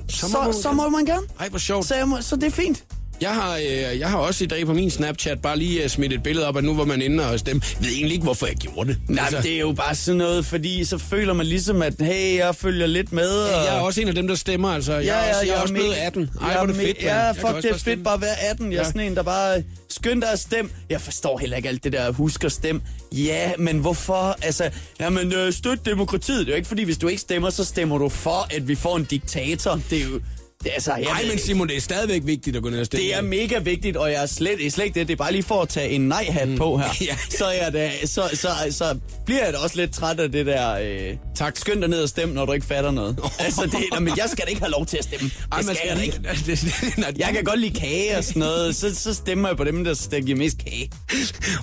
så, 0.08 0.26
så, 0.28 0.58
så 0.62 0.72
må 0.72 0.88
man 0.88 1.04
gerne. 1.04 1.26
Ej, 1.40 1.48
hvor 1.48 1.58
sjovt. 1.58 1.86
Så, 1.86 2.04
må, 2.06 2.20
så 2.20 2.36
det 2.36 2.44
er 2.46 2.50
fint. 2.50 2.84
Jeg 3.20 3.34
har, 3.34 3.56
øh, 3.56 3.98
jeg 3.98 4.08
har 4.10 4.18
også 4.18 4.44
i 4.44 4.46
dag 4.46 4.66
på 4.66 4.72
min 4.72 4.90
Snapchat 4.90 5.42
bare 5.42 5.58
lige 5.58 5.84
uh, 5.84 5.90
smidt 5.90 6.12
et 6.12 6.22
billede 6.22 6.46
op, 6.48 6.56
at 6.56 6.64
nu 6.64 6.76
var 6.76 6.84
man 6.84 7.02
inde 7.02 7.30
og 7.30 7.38
stemme. 7.38 7.62
Jeg 7.80 7.84
ved 7.86 7.92
egentlig 7.92 8.12
ikke, 8.12 8.22
hvorfor 8.24 8.46
jeg 8.46 8.56
gjorde 8.56 8.88
det. 8.88 8.98
Nej, 9.08 9.24
altså, 9.24 9.42
det 9.42 9.54
er 9.54 9.58
jo 9.60 9.72
bare 9.72 9.94
sådan 9.94 10.18
noget, 10.18 10.46
fordi 10.46 10.84
så 10.84 10.98
føler 10.98 11.32
man 11.32 11.46
ligesom, 11.46 11.82
at 11.82 11.94
hey, 12.00 12.36
jeg 12.36 12.54
følger 12.54 12.86
lidt 12.86 13.12
med. 13.12 13.28
Og... 13.30 13.50
Jeg 13.64 13.76
er 13.76 13.80
også 13.80 14.00
en 14.00 14.08
af 14.08 14.14
dem, 14.14 14.28
der 14.28 14.34
stemmer, 14.34 14.68
altså. 14.68 14.92
Jeg 14.92 15.28
er 15.30 15.34
også, 15.34 15.46
jeg 15.46 15.56
er 15.56 15.60
også 15.60 15.74
blevet 15.74 15.94
18. 15.94 16.22
Ej, 16.22 16.46
jeg 16.48 16.56
hvor 16.56 16.62
er 16.62 16.66
det 16.66 16.76
fedt, 16.76 16.86
mand. 16.86 16.98
Ja, 17.02 17.16
Jeg 17.18 17.36
fuck, 17.36 17.46
det 17.46 17.48
er 17.48 17.52
bare 17.52 17.62
fedt 17.72 17.80
stemme. 17.80 18.04
bare 18.04 18.14
at 18.14 18.20
være 18.20 18.40
18. 18.50 18.72
Jeg 18.72 18.78
er 18.78 18.80
Ja. 18.82 18.86
sådan 18.86 19.00
en, 19.00 19.16
der 19.16 19.22
bare 19.22 19.62
skynd 19.88 20.22
dig 20.22 20.32
at 20.32 20.38
stemme. 20.40 20.70
Jeg 20.90 21.00
forstår 21.00 21.38
heller 21.38 21.56
ikke 21.56 21.68
alt 21.68 21.84
det 21.84 21.92
der, 21.92 22.12
husk 22.12 22.44
at 22.44 22.52
stemme. 22.52 22.80
Ja, 23.12 23.52
men 23.58 23.78
hvorfor? 23.78 24.36
Altså, 24.42 24.70
jamen, 25.00 25.32
øh, 25.32 25.52
støt 25.52 25.78
demokratiet. 25.86 26.38
Det 26.38 26.46
er 26.46 26.52
jo 26.52 26.56
ikke, 26.56 26.68
fordi 26.68 26.82
hvis 26.82 26.98
du 26.98 27.08
ikke 27.08 27.20
stemmer, 27.20 27.50
så 27.50 27.64
stemmer 27.64 27.98
du 27.98 28.08
for, 28.08 28.46
at 28.56 28.68
vi 28.68 28.74
får 28.74 28.96
en 28.96 29.04
diktator. 29.04 29.80
Det 29.90 29.98
er 29.98 30.04
jo... 30.04 30.20
Det, 30.62 30.68
er 30.70 30.74
altså, 30.74 30.94
jeg, 30.94 31.04
Nej, 31.04 31.24
men 31.28 31.38
Simon, 31.38 31.68
det 31.68 31.76
er 31.76 31.80
stadigvæk 31.80 32.22
vigtigt 32.24 32.56
at 32.56 32.62
gå 32.62 32.68
ned 32.70 32.80
og 32.80 32.86
stemme. 32.86 33.06
det 33.06 33.14
er 33.14 33.20
mega 33.22 33.58
vigtigt, 33.58 33.96
og 33.96 34.12
jeg 34.12 34.22
er 34.22 34.26
slet, 34.26 34.58
det 34.58 34.72
slet 34.72 34.84
ikke 34.84 34.98
det. 35.00 35.08
Det 35.08 35.12
er 35.12 35.16
bare 35.16 35.32
lige 35.32 35.42
for 35.42 35.62
at 35.62 35.68
tage 35.68 35.88
en 35.90 36.00
nej-hat 36.08 36.48
på 36.58 36.76
her. 36.78 36.88
Ja. 37.06 37.16
Så, 37.38 37.44
er 37.44 37.70
da, 37.70 37.90
så, 38.06 38.22
så, 38.34 38.48
så 38.70 38.98
bliver 39.26 39.44
jeg 39.44 39.52
da 39.52 39.58
også 39.58 39.76
lidt 39.76 39.94
træt 39.94 40.20
af 40.20 40.32
det 40.32 40.46
der... 40.46 40.72
Øh, 40.72 41.16
Tak. 41.34 41.56
Skynd 41.56 41.80
dig 41.80 41.88
ned 41.90 42.02
og 42.02 42.08
stemme, 42.08 42.34
når 42.34 42.46
du 42.46 42.52
ikke 42.52 42.66
fatter 42.66 42.90
noget. 42.90 43.18
altså, 43.38 43.62
det, 43.62 43.74
nå, 43.92 44.00
men 44.00 44.16
jeg 44.16 44.24
skal 44.28 44.44
da 44.44 44.48
ikke 44.48 44.60
have 44.60 44.70
lov 44.70 44.86
til 44.86 44.96
at 44.96 45.04
stemme. 45.04 45.30
Ej, 45.52 45.58
Det 45.58 45.66
man 45.66 45.76
skal 45.76 45.88
jeg 45.88 45.96
da 45.96 46.02
ikke. 46.02 46.16
det, 46.46 46.60
det, 46.60 46.98
nej, 46.98 47.12
Jeg 47.18 47.28
kan 47.34 47.44
godt 47.44 47.60
lide 47.60 47.80
kage 47.80 48.18
og 48.18 48.24
sådan 48.24 48.40
noget. 48.40 48.76
Så, 48.76 48.94
så 48.94 49.14
stemmer 49.14 49.48
jeg 49.48 49.56
på 49.56 49.64
dem, 49.64 49.84
der, 49.84 50.06
der 50.10 50.20
giver 50.20 50.38
mest 50.38 50.58
kage. 50.64 50.90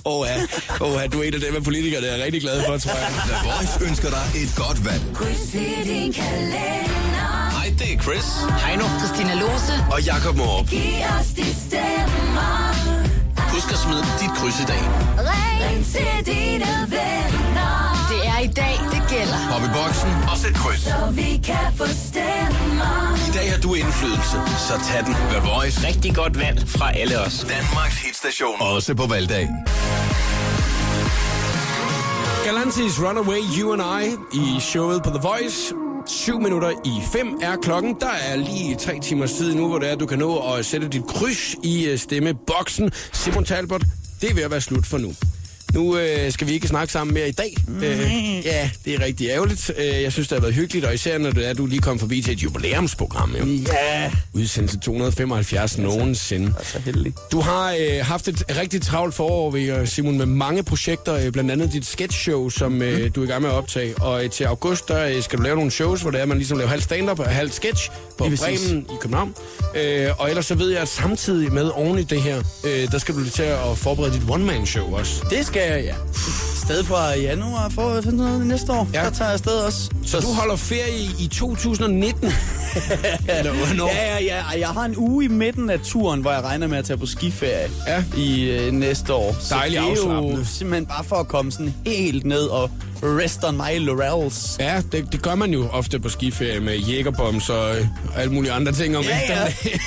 Åh, 0.04 0.26
ja. 0.28 0.36
Åh, 0.80 0.92
ja, 1.02 1.06
du 1.06 1.20
er 1.20 1.24
en 1.24 1.34
af 1.34 1.40
dem 1.40 1.56
af 1.56 1.64
politikere, 1.64 2.02
der 2.02 2.08
er 2.10 2.24
rigtig 2.24 2.40
glad 2.40 2.62
for, 2.66 2.78
tror 2.78 2.98
jeg. 2.98 3.08
The 3.26 3.36
Voice 3.44 3.88
ønsker 3.90 4.08
dig 4.10 4.42
et 4.42 4.52
godt 4.56 4.84
valg. 4.84 5.02
Kryds 5.14 5.54
i 5.54 5.88
din 5.88 6.12
kalender. 6.12 7.07
Hej, 7.78 7.86
det 7.86 7.94
er 7.94 8.02
Chris. 8.02 8.26
Heino. 8.64 8.84
Christina 8.98 9.34
Lose. 9.34 9.72
Og 9.92 10.02
Jakob 10.02 10.36
Morup. 10.36 10.66
Giv 10.68 10.80
os 11.20 11.26
de 11.26 11.46
stemmer. 11.66 12.52
Husk 13.52 13.72
at 13.72 13.78
smide 13.78 14.04
dit 14.20 14.30
kryds 14.38 14.60
i 14.60 14.66
dag. 14.72 14.82
Ring 15.18 15.84
til 15.92 16.34
dine 16.34 16.70
venner. 16.94 17.74
Det 18.10 18.20
er 18.34 18.38
i 18.38 18.46
dag, 18.46 18.74
det 18.92 19.02
gælder. 19.08 19.36
Hop 19.52 19.62
i 19.62 19.70
boksen 19.78 20.10
og 20.30 20.36
sæt 20.38 20.54
kryds. 20.54 20.80
Så 20.80 21.10
vi 21.12 21.40
kan 21.44 21.66
få 21.76 21.84
stemmer. 21.86 23.16
I 23.28 23.30
dag 23.38 23.50
har 23.52 23.60
du 23.60 23.74
indflydelse, 23.74 24.36
så 24.68 24.74
tag 24.88 25.04
den. 25.06 25.14
The 25.14 25.40
Voice. 25.50 25.86
Rigtig 25.86 26.14
godt 26.14 26.38
valg 26.38 26.68
fra 26.68 26.92
alle 26.92 27.20
os. 27.20 27.46
Danmarks 27.48 27.98
hitstation. 28.06 28.60
Også 28.60 28.94
på 28.94 29.06
valgdagen. 29.06 29.54
Galantis 32.44 33.02
Runaway 33.02 33.42
You 33.58 33.72
and 33.72 33.82
I 34.02 34.36
i 34.38 34.60
showet 34.60 35.02
på 35.02 35.10
The 35.10 35.20
Voice. 35.22 35.87
7 36.08 36.40
minutter 36.40 36.70
i 36.84 37.02
5 37.12 37.38
er 37.42 37.56
klokken. 37.56 37.96
Der 38.00 38.10
er 38.10 38.36
lige 38.36 38.74
tre 38.74 39.00
timer 39.00 39.26
tid 39.26 39.54
nu, 39.54 39.68
hvor 39.68 39.78
det 39.78 39.90
er, 39.90 39.96
du 39.96 40.06
kan 40.06 40.18
nå 40.18 40.54
at 40.54 40.66
sætte 40.66 40.88
dit 40.88 41.06
kryds 41.06 41.54
i 41.64 41.86
øh, 41.88 41.98
stemmeboksen. 41.98 42.90
Simon 43.12 43.44
Talbot, 43.44 43.82
det 44.20 44.30
er 44.30 44.34
ved 44.34 44.42
at 44.42 44.50
være 44.50 44.60
slut 44.60 44.86
for 44.86 44.98
nu. 44.98 45.12
Nu 45.74 45.98
øh, 45.98 46.32
skal 46.32 46.46
vi 46.48 46.52
ikke 46.52 46.68
snakke 46.68 46.92
sammen 46.92 47.14
mere 47.14 47.28
i 47.28 47.32
dag. 47.32 47.54
Mm. 47.68 47.82
Øh, 47.82 48.00
ja, 48.44 48.70
det 48.84 48.94
er 48.94 49.04
rigtig 49.04 49.28
ærgerligt. 49.28 49.70
Øh, 49.78 50.02
jeg 50.02 50.12
synes, 50.12 50.28
det 50.28 50.36
har 50.36 50.40
været 50.40 50.54
hyggeligt, 50.54 50.84
og 50.86 50.94
især 50.94 51.18
når 51.18 51.30
det 51.30 51.48
er, 51.48 51.52
du 51.54 51.66
lige 51.66 51.80
kom 51.80 51.98
forbi 51.98 52.22
til 52.22 52.32
et 52.32 52.38
jubilæumsprogram. 52.42 53.34
Jo. 53.40 53.44
Ja. 53.72 54.10
Udsendelse 54.32 54.78
275 54.78 55.78
nogensinde. 55.78 56.54
Så 56.62 56.78
heldig. 56.84 57.12
Du 57.32 57.40
har 57.40 57.76
øh, 57.80 57.98
haft 58.06 58.28
et 58.28 58.42
rigtig 58.60 58.82
travlt 58.82 59.14
forår, 59.14 59.50
ved, 59.50 59.78
øh, 59.80 59.88
Simon, 59.88 60.18
med 60.18 60.26
mange 60.26 60.62
projekter, 60.62 61.14
øh, 61.14 61.32
blandt 61.32 61.50
andet 61.50 61.72
dit 61.72 61.86
sketchshow, 61.86 62.48
som 62.48 62.82
øh, 62.82 62.98
Mhm. 63.02 63.12
du 63.12 63.20
er 63.20 63.24
i 63.24 63.28
gang 63.28 63.42
med 63.42 63.50
at 63.50 63.56
optage. 63.56 63.94
Og 63.98 64.24
øh, 64.24 64.30
til 64.30 64.44
august, 64.44 64.88
der 64.88 65.04
øh, 65.08 65.22
skal 65.22 65.38
du 65.38 65.42
lave 65.42 65.56
nogle 65.56 65.70
shows, 65.70 66.02
hvor 66.02 66.10
det 66.10 66.20
er, 66.20 66.26
man 66.26 66.36
ligesom 66.36 66.58
laver 66.58 66.68
halv 66.70 66.82
stand-up 66.82 67.18
og 67.18 67.26
halv 67.26 67.50
sketch 67.50 67.90
på. 68.18 68.24
Bremen 68.38 68.80
i 68.80 68.94
København. 69.00 69.34
Øh, 69.76 70.08
og 70.18 70.28
ellers 70.28 70.46
så 70.46 70.54
ved 70.54 70.70
jeg, 70.70 70.80
at 70.82 70.88
samtidig 70.88 71.52
med 71.52 71.64
oven 71.74 71.98
i 71.98 72.02
det 72.02 72.22
her, 72.22 72.42
øh, 72.64 72.92
der 72.92 72.98
skal 72.98 73.14
du 73.14 73.30
til 73.30 73.42
at 73.42 73.78
forberede 73.78 74.12
dit 74.12 74.22
one-man-show 74.30 74.94
også. 74.96 75.22
Det 75.30 75.46
skal 75.46 75.57
jeg, 75.60 75.84
ja. 75.84 75.94
Sted 76.64 76.84
fra 76.84 77.16
januar 77.16 77.68
for 77.68 78.00
sådan 78.00 78.18
noget 78.18 78.46
næste 78.46 78.72
år. 78.72 78.88
Ja. 78.94 79.04
Der 79.04 79.10
tager 79.10 79.28
jeg 79.28 79.32
afsted 79.32 79.52
også. 79.52 79.90
Så 80.06 80.20
du 80.20 80.32
holder 80.32 80.56
ferie 80.56 81.10
i 81.20 81.28
2019? 81.32 82.32
Eller 83.28 83.52
hvornår? 83.52 83.90
Ja, 83.94 84.18
ja, 84.18 84.36
ja. 84.36 84.58
Jeg 84.58 84.68
har 84.68 84.84
en 84.84 84.94
uge 84.96 85.24
i 85.24 85.28
midten 85.28 85.70
af 85.70 85.80
turen, 85.80 86.20
hvor 86.20 86.32
jeg 86.32 86.42
regner 86.44 86.66
med 86.66 86.78
at 86.78 86.84
tage 86.84 86.96
på 86.96 87.06
skiferie 87.06 87.70
Ja. 87.86 88.04
i 88.16 88.50
øh, 88.50 88.72
næste 88.72 89.14
år. 89.14 89.36
Så 89.40 89.54
Dejligt 89.54 89.80
det 89.80 89.86
er 89.88 89.94
jo 90.04 90.10
afslappende. 90.10 90.46
simpelthen 90.46 90.86
bare 90.86 91.04
for 91.04 91.16
at 91.16 91.28
komme 91.28 91.52
sådan 91.52 91.74
helt 91.86 92.24
ned 92.26 92.42
og 92.42 92.70
rest 93.02 93.44
on 93.44 93.56
my 93.56 93.78
laurels. 93.86 94.56
Ja, 94.60 94.82
det, 94.92 95.12
det 95.12 95.22
gør 95.22 95.34
man 95.34 95.52
jo 95.52 95.68
ofte 95.68 96.00
på 96.00 96.08
skiferie 96.08 96.60
med 96.60 96.76
jægerbombs 96.78 97.50
og 97.50 97.76
øh, 97.76 97.86
alle 98.16 98.32
mulige 98.32 98.52
andre 98.52 98.72
ting 98.72 98.96
om 98.96 99.04
Ja, 99.04 99.18
ja. 99.28 99.40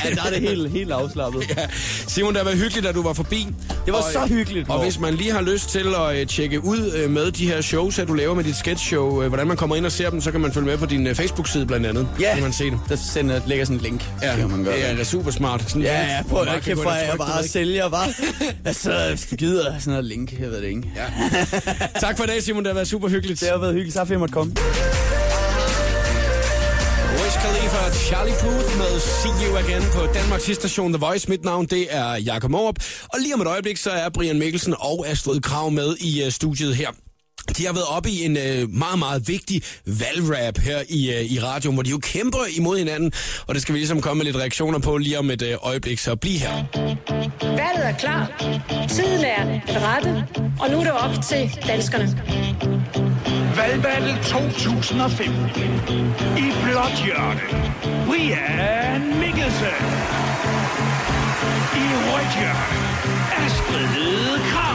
ja, 0.05 0.15
der 0.15 0.21
er 0.25 0.29
det 0.29 0.41
helt, 0.41 0.71
helt 0.71 0.91
afslappet. 0.91 1.43
Ja. 1.57 1.65
Simon, 2.07 2.35
det 2.35 2.45
været 2.45 2.57
hyggeligt, 2.57 2.85
at 2.85 2.95
du 2.95 3.03
var 3.03 3.13
forbi. 3.13 3.47
Det 3.85 3.93
var 3.93 3.99
og, 3.99 4.03
så 4.13 4.19
hyggeligt, 4.27 4.63
Og 4.69 4.75
Morten. 4.75 4.83
hvis 4.85 4.99
man 4.99 5.13
lige 5.13 5.31
har 5.31 5.41
lyst 5.41 5.69
til 5.69 5.85
at 6.09 6.19
øh, 6.19 6.27
tjekke 6.27 6.63
ud 6.65 6.91
øh, 6.95 7.09
med 7.11 7.31
de 7.31 7.47
her 7.47 7.61
shows, 7.61 7.99
at 7.99 8.07
du 8.07 8.13
laver 8.13 8.35
med 8.35 8.43
dit 8.43 8.55
sketchshow, 8.55 9.21
øh, 9.21 9.27
hvordan 9.27 9.47
man 9.47 9.57
kommer 9.57 9.75
ind 9.75 9.85
og 9.85 9.91
ser 9.91 10.09
dem, 10.09 10.21
så 10.21 10.31
kan 10.31 10.41
man 10.41 10.53
følge 10.53 10.67
med 10.67 10.77
på 10.77 10.85
din 10.85 11.07
øh, 11.07 11.15
Facebook-side 11.15 11.65
blandt 11.65 11.85
andet. 11.87 12.07
Ja, 12.19 12.33
Kan 12.33 12.43
man 12.43 12.53
se 12.53 12.70
det. 12.71 12.79
der 12.89 12.95
sender, 12.95 13.41
lægger 13.45 13.65
sådan 13.65 13.75
et 13.77 13.81
link. 13.83 14.09
Ja, 14.21 14.35
kan 14.35 14.49
man 14.49 14.63
gøre. 14.63 14.91
det 14.91 14.99
er 14.99 15.03
super 15.03 15.31
smart. 15.31 15.63
Sådan 15.67 15.81
Ja, 15.81 16.01
ja, 16.01 16.23
prøv 16.29 16.41
at 16.41 16.47
kan 16.47 16.61
kæft, 16.61 16.81
hvor 16.81 16.91
er 16.91 17.05
jeg 17.09 17.17
bare 17.17 17.41
det, 17.41 17.49
sælger, 17.49 17.89
bare. 17.89 18.07
altså, 18.65 19.05
hvis 19.09 19.27
du 19.31 19.35
gider 19.35 19.79
sådan 19.79 19.91
noget 19.91 20.05
link, 20.05 20.39
jeg 20.39 20.51
ved 20.51 20.61
det 20.61 20.67
ikke. 20.67 20.91
Ja. 20.95 21.05
tak 21.99 22.17
for 22.17 22.23
i 22.23 22.27
dag, 22.27 22.43
Simon. 22.43 22.63
Det 22.63 22.69
har 22.69 22.73
været 22.73 22.87
super 22.87 23.09
hyggeligt. 23.09 23.39
Det 23.39 23.49
har 23.49 23.57
været 23.57 23.73
hyggeligt, 23.73 23.93
så 23.93 24.05
for 24.05 24.13
jeg 24.13 24.19
måtte 24.19 24.33
komme. 24.33 24.53
Wiz 27.23 27.33
Khalifa 27.33 27.77
og 27.87 27.93
Charlie 27.93 28.33
Puth 28.39 28.77
med 28.77 28.99
See 28.99 29.47
You 29.47 29.57
Again 29.57 29.83
på 29.93 30.13
Danmarks 30.13 30.43
station 30.55 30.93
The 30.93 30.99
Voice. 30.99 31.29
Mit 31.29 31.43
navn, 31.43 31.65
det 31.65 31.87
er 31.89 32.15
Jakob 32.15 32.51
Morup. 32.51 32.75
Og 33.03 33.19
lige 33.19 33.33
om 33.33 33.41
et 33.41 33.47
øjeblik, 33.47 33.77
så 33.77 33.89
er 33.89 34.09
Brian 34.09 34.39
Mikkelsen 34.39 34.75
og 34.79 35.05
Astrid 35.07 35.41
Krav 35.41 35.71
med 35.71 35.95
i 35.99 36.23
uh, 36.25 36.31
studiet 36.31 36.75
her. 36.75 36.87
De 37.57 37.65
har 37.65 37.73
været 37.73 37.87
oppe 37.87 38.09
i 38.09 38.25
en 38.25 38.37
øh, 38.37 38.69
meget, 38.69 38.99
meget 38.99 39.27
vigtig 39.27 39.63
valgrap 39.85 40.57
her 40.57 40.79
i, 40.89 41.13
øh, 41.13 41.31
i 41.31 41.39
radioen, 41.39 41.75
hvor 41.75 41.83
de 41.83 41.89
jo 41.89 41.97
kæmper 41.97 42.39
imod 42.57 42.77
hinanden, 42.77 43.11
og 43.47 43.53
det 43.55 43.61
skal 43.61 43.73
vi 43.73 43.79
ligesom 43.79 44.01
komme 44.01 44.17
med 44.17 44.25
lidt 44.25 44.35
reaktioner 44.35 44.79
på 44.79 44.97
lige 44.97 45.19
om 45.19 45.29
et 45.29 45.41
øh, 45.41 45.57
øjeblik, 45.61 45.99
så 45.99 46.15
bliv 46.15 46.39
her. 46.39 46.63
Valget 47.41 47.85
er 47.87 47.97
klar. 47.99 48.41
Tiden 48.89 49.25
er 49.25 49.43
den 49.45 49.61
rette. 49.67 50.27
Og 50.59 50.69
nu 50.71 50.79
er 50.79 50.83
det 50.83 50.91
op 50.91 51.23
til 51.29 51.51
danskerne. 51.67 52.07
Valgvalget 53.55 54.19
2015. 54.25 55.35
I 56.37 56.47
blåt 56.63 57.05
hjørne. 57.05 57.41
Brian 58.07 59.01
Mikkelsen. 59.19 59.81
I 61.81 61.85
rødt 62.07 62.33
hjørne. 62.39 62.91
Astrid 63.45 64.39
Krav. 64.51 64.70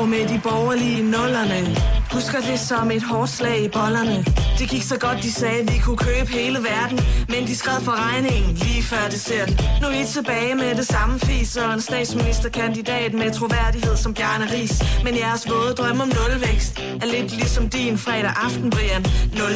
År 0.00 0.06
med 0.06 0.28
de 0.28 0.40
borgerlige 0.42 1.02
nullerne 1.02 1.99
Husker 2.12 2.40
det 2.40 2.60
som 2.60 2.90
et 2.90 3.02
hårdt 3.02 3.30
slag 3.30 3.64
i 3.64 3.68
bollerne 3.68 4.24
Det 4.58 4.68
gik 4.68 4.82
så 4.82 4.98
godt, 4.98 5.18
de 5.22 5.32
sagde, 5.32 5.70
vi 5.72 5.78
kunne 5.78 5.96
købe 5.96 6.30
hele 6.32 6.58
verden 6.72 7.00
Men 7.28 7.46
de 7.46 7.56
skred 7.56 7.80
for 7.80 7.94
regningen 8.08 8.54
lige 8.54 8.82
før 8.82 9.04
det 9.10 9.20
ser 9.20 9.46
den 9.46 9.60
Nu 9.80 9.86
er 9.86 10.00
I 10.02 10.04
tilbage 10.04 10.54
med 10.54 10.74
det 10.74 10.86
samme 10.86 11.20
fis 11.20 11.56
Og 11.56 11.74
en 11.74 11.80
statsministerkandidat 11.80 13.14
med 13.14 13.32
troværdighed 13.32 13.96
som 13.96 14.14
Bjarne 14.14 14.46
Ries 14.52 14.82
Men 15.04 15.16
jeres 15.16 15.50
våde 15.50 15.74
drøm 15.74 16.00
om 16.00 16.08
nulvækst 16.08 16.78
Er 17.02 17.06
lidt 17.06 17.36
ligesom 17.36 17.68
din 17.68 17.98
fredag 17.98 18.32
aften, 18.44 18.70
Brian 18.70 19.04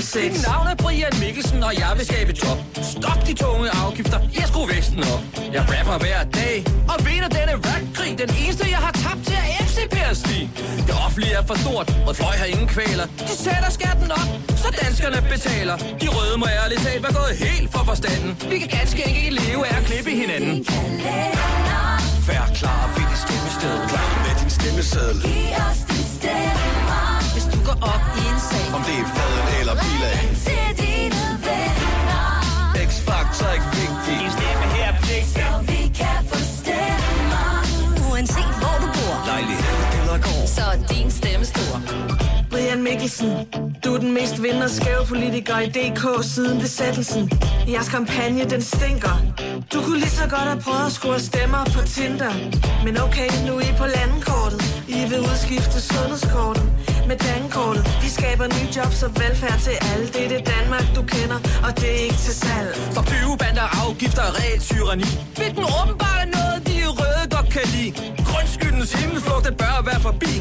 06 0.02 0.14
Mit 0.14 0.46
navn 0.48 0.66
er 0.66 0.74
Brian 0.74 1.14
Mikkelsen, 1.20 1.62
og 1.62 1.72
jeg 1.78 1.92
vil 1.96 2.06
skabe 2.06 2.32
job. 2.42 2.58
Stop 2.94 3.20
de 3.26 3.34
tunge 3.34 3.68
afgifter, 3.84 4.18
jeg 4.38 4.44
skruer 4.50 4.68
væksten 4.74 4.98
op. 5.14 5.22
Jeg 5.56 5.62
rapper 5.72 5.98
hver 6.04 6.20
dag, 6.40 6.56
og 6.92 6.96
vinder 7.06 7.28
denne 7.38 7.54
rap-krig. 7.66 8.12
Den 8.22 8.30
eneste, 8.42 8.64
jeg 8.74 8.82
har 8.86 8.92
tabt 9.04 9.22
til, 9.26 9.38
er 9.42 9.64
MC 9.64 9.76
Per 9.94 10.10
Stig. 10.14 10.44
Det 10.86 10.94
offentlige 11.06 11.34
er 11.40 11.44
for 11.50 11.56
stort, 11.64 11.88
og 12.08 12.16
fløj 12.16 12.34
har 12.44 12.50
ingen 12.54 12.68
kvaler. 12.76 13.06
De 13.28 13.34
sætter 13.44 13.70
skatten 13.78 14.10
op, 14.20 14.28
så 14.62 14.68
danskerne 14.82 15.20
betaler. 15.34 15.76
De 16.02 16.06
røde 16.16 16.36
må 16.42 16.46
ærligt 16.62 16.80
talt 16.86 17.02
være 17.06 17.14
gået 17.20 17.34
helt 17.46 17.68
for 17.74 17.82
forstanden. 17.90 18.30
Vi 18.52 18.56
kan 18.62 18.70
ganske 18.78 19.00
ikke 19.10 19.30
leve 19.40 19.60
af 19.70 19.76
at 19.80 19.84
klippe 19.90 20.10
hinanden. 20.20 20.56
Fær 22.26 22.46
klar, 22.58 22.82
find 22.94 23.08
dit 23.12 23.20
stemmested. 23.26 23.74
Klar 23.92 24.10
med 24.24 24.34
din 24.40 24.50
stemmeseddel. 24.58 25.20
Giv 25.28 25.50
os 25.68 25.80
din 25.90 26.06
stemme. 26.18 26.98
Hvis 27.34 27.46
du 27.52 27.58
går 27.68 27.78
op 27.94 28.04
i 28.20 28.22
en 28.32 28.38
sag. 28.50 28.66
Om 28.76 28.82
det 28.88 28.96
er 29.02 29.08
faden 29.16 29.46
eller 29.60 29.74
bilag. 29.82 30.18
Til 30.46 30.66
dine 30.82 31.22
venner. 31.46 32.26
X-Factor 32.88 33.46
er 33.50 33.54
ikke 33.58 33.70
vigtig. 33.78 34.14
Din 34.22 34.30
stemme 34.36 34.64
her 34.76 34.88
er 34.92 34.96
pligtig. 35.04 35.34
Så 35.38 35.48
vi 35.70 35.80
kan 36.00 36.18
få 36.30 36.38
stemmer. 36.58 37.48
Uanset 38.08 38.54
hvor 38.60 38.76
du 38.82 38.86
bor. 38.96 39.14
Lejlighed 39.30 39.80
eller 39.98 40.16
gård. 40.26 40.46
Så 40.56 40.66
din 40.92 41.10
stemme. 41.18 41.33
Brian 42.74 42.84
Mikkelsen, 42.84 43.30
du 43.84 43.94
er 43.94 43.98
den 43.98 44.12
mest 44.12 44.42
vinder 44.42 44.68
skæve 44.68 45.04
politiker 45.08 45.58
i 45.58 45.68
DK 45.76 46.02
siden 46.32 46.60
besættelsen. 46.60 47.30
Jeres 47.68 47.88
kampagne, 47.88 48.44
den 48.54 48.62
stinker. 48.62 49.16
Du 49.72 49.78
kunne 49.84 50.00
lige 50.04 50.16
så 50.22 50.26
godt 50.34 50.48
have 50.52 50.60
prøvet 50.60 50.86
at 50.86 50.92
score 50.92 51.20
stemmer 51.20 51.64
på 51.74 51.80
Tinder. 51.94 52.32
Men 52.84 53.00
okay, 53.06 53.30
nu 53.46 53.52
er 53.60 53.64
I 53.70 53.72
på 53.82 53.86
landkortet. 53.96 54.60
I 54.88 55.00
vil 55.10 55.20
udskifte 55.30 55.78
sundhedskortet 55.90 56.66
med 57.08 57.16
dankortet. 57.28 57.82
Vi 58.02 58.08
skaber 58.18 58.46
nye 58.56 58.68
jobs 58.76 59.02
og 59.06 59.10
velfærd 59.20 59.58
til 59.66 59.76
alle. 59.90 60.06
Det 60.14 60.22
er 60.26 60.30
det 60.34 60.42
Danmark, 60.54 60.86
du 60.96 61.02
kender, 61.14 61.38
og 61.66 61.70
det 61.80 61.88
er 61.96 62.00
ikke 62.08 62.20
til 62.26 62.34
salg. 62.44 62.70
Så 62.94 63.00
20 63.06 63.38
bander 63.42 63.66
afgifter 63.84 64.22
og 64.28 64.34
reelt 64.38 64.62
tyranni. 64.68 65.10
Hvilken 65.38 65.64
åbenbart 65.78 66.20
er 66.24 66.30
noget, 66.38 66.58
de 66.68 66.76
røde 66.98 67.24
godt 67.34 67.48
kan 67.56 67.66
lide. 67.74 67.92
Grundskyldens 68.28 68.92
himmelflugt, 68.98 69.44
det 69.46 69.54
bør 69.62 69.76
være 69.90 70.00
forbi. 70.08 70.34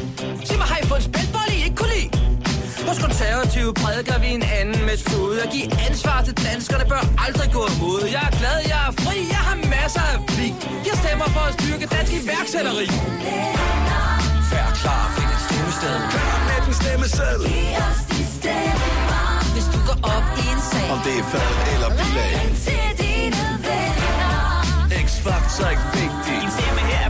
Prædiker 3.84 4.18
vi 4.24 4.28
en 4.38 4.44
anden 4.58 4.80
metode. 4.92 5.36
At 5.44 5.50
give 5.54 5.68
ansvar 5.88 6.18
til 6.26 6.34
danskerne 6.48 6.84
bør 6.92 7.02
aldrig 7.26 7.48
gå 7.56 7.62
imod. 7.74 8.02
Jeg 8.16 8.22
er 8.30 8.34
glad, 8.40 8.58
jeg 8.72 8.80
er 8.88 8.92
fri, 9.04 9.16
jeg 9.34 9.42
har 9.48 9.56
masser 9.76 10.04
af 10.14 10.18
pli. 10.32 10.48
Jeg 10.88 10.96
stemmer 11.02 11.28
for 11.34 11.44
at 11.48 11.52
styrke 11.58 11.86
dansk 11.94 12.12
iværksætteri. 12.20 12.86
Fær 14.50 14.68
klar, 14.80 15.04
find 15.14 15.28
dit 15.32 15.42
stemmested. 15.46 15.96
Klar 16.14 16.36
med 16.48 16.58
din 16.66 16.74
stemmeseddel. 16.82 17.46
Giv 17.52 17.72
os 17.88 18.00
din 18.10 18.28
stemme. 18.38 19.18
Hvis 19.54 19.66
du 19.74 19.78
går 19.88 19.98
op 20.14 20.26
i 20.42 20.44
en 20.54 20.60
sag. 20.70 20.86
Om 20.94 20.98
det 21.06 21.14
er 21.22 21.26
faden 21.32 21.60
eller 21.74 21.90
bilag. 21.98 22.32
Ring 22.40 22.54
til 22.66 22.86
dine 23.02 23.42
venner. 23.66 24.42
X-Factor 25.06 25.64
er 25.66 25.72
ikke 25.74 25.88
vigtig. 25.98 26.36
Din 26.42 26.50
stemme 26.56 26.80
her 26.90 27.03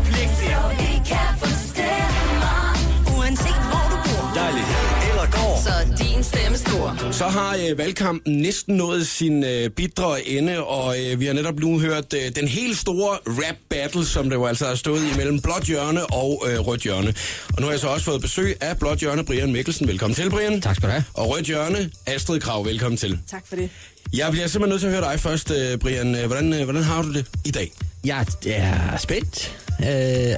stor. 6.66 7.12
Så 7.12 7.24
har 7.24 7.56
øh, 7.70 7.78
valgkampen 7.78 8.36
næsten 8.36 8.76
nået 8.76 9.06
sin 9.06 9.44
øh, 9.44 9.70
bidre 9.70 10.28
ende, 10.28 10.64
og 10.64 10.96
øh, 11.00 11.20
vi 11.20 11.26
har 11.26 11.32
netop 11.32 11.58
nu 11.60 11.78
hørt 11.80 12.14
øh, 12.14 12.36
den 12.36 12.48
helt 12.48 12.78
store 12.78 13.18
rap 13.26 13.56
battle, 13.70 14.06
som 14.06 14.24
det 14.30 14.36
jo 14.36 14.46
altså 14.46 14.66
har 14.66 14.74
stået 14.74 15.02
imellem 15.14 15.40
blåt 15.40 15.62
hjørne 15.62 16.06
og 16.06 16.44
øh, 16.48 16.58
rødt 16.60 16.80
hjørne. 16.80 17.14
Og 17.48 17.60
nu 17.60 17.64
har 17.64 17.70
jeg 17.70 17.80
så 17.80 17.88
også 17.88 18.04
fået 18.04 18.20
besøg 18.22 18.56
af 18.60 18.78
blåt 18.78 18.98
hjørne, 18.98 19.24
Brian 19.24 19.52
Mikkelsen. 19.52 19.88
Velkommen 19.88 20.14
til, 20.14 20.30
Brian. 20.30 20.60
Tak 20.60 20.76
skal 20.76 20.88
du 20.88 20.92
have. 20.92 21.04
Og 21.14 21.30
rødt 21.30 21.46
hjørne, 21.46 21.90
Astrid 22.06 22.40
Krav. 22.40 22.64
Velkommen 22.64 22.96
til. 22.96 23.18
Tak 23.30 23.46
for 23.48 23.56
det. 23.56 23.70
Jeg 24.12 24.32
bliver 24.32 24.46
simpelthen 24.46 24.70
nødt 24.70 24.80
til 24.80 24.86
at 24.86 24.92
høre 24.92 25.12
dig 25.12 25.20
først, 25.20 25.50
øh, 25.50 25.78
Brian. 25.78 26.14
Øh, 26.14 26.26
Hvordan, 26.26 26.52
øh, 26.52 26.64
hvordan 26.64 26.82
har 26.82 27.02
du 27.02 27.12
det 27.12 27.26
i 27.44 27.50
dag? 27.50 27.72
Jeg 28.04 28.26
er 28.46 28.96
spændt. 28.96 29.56
Øh, 29.80 29.86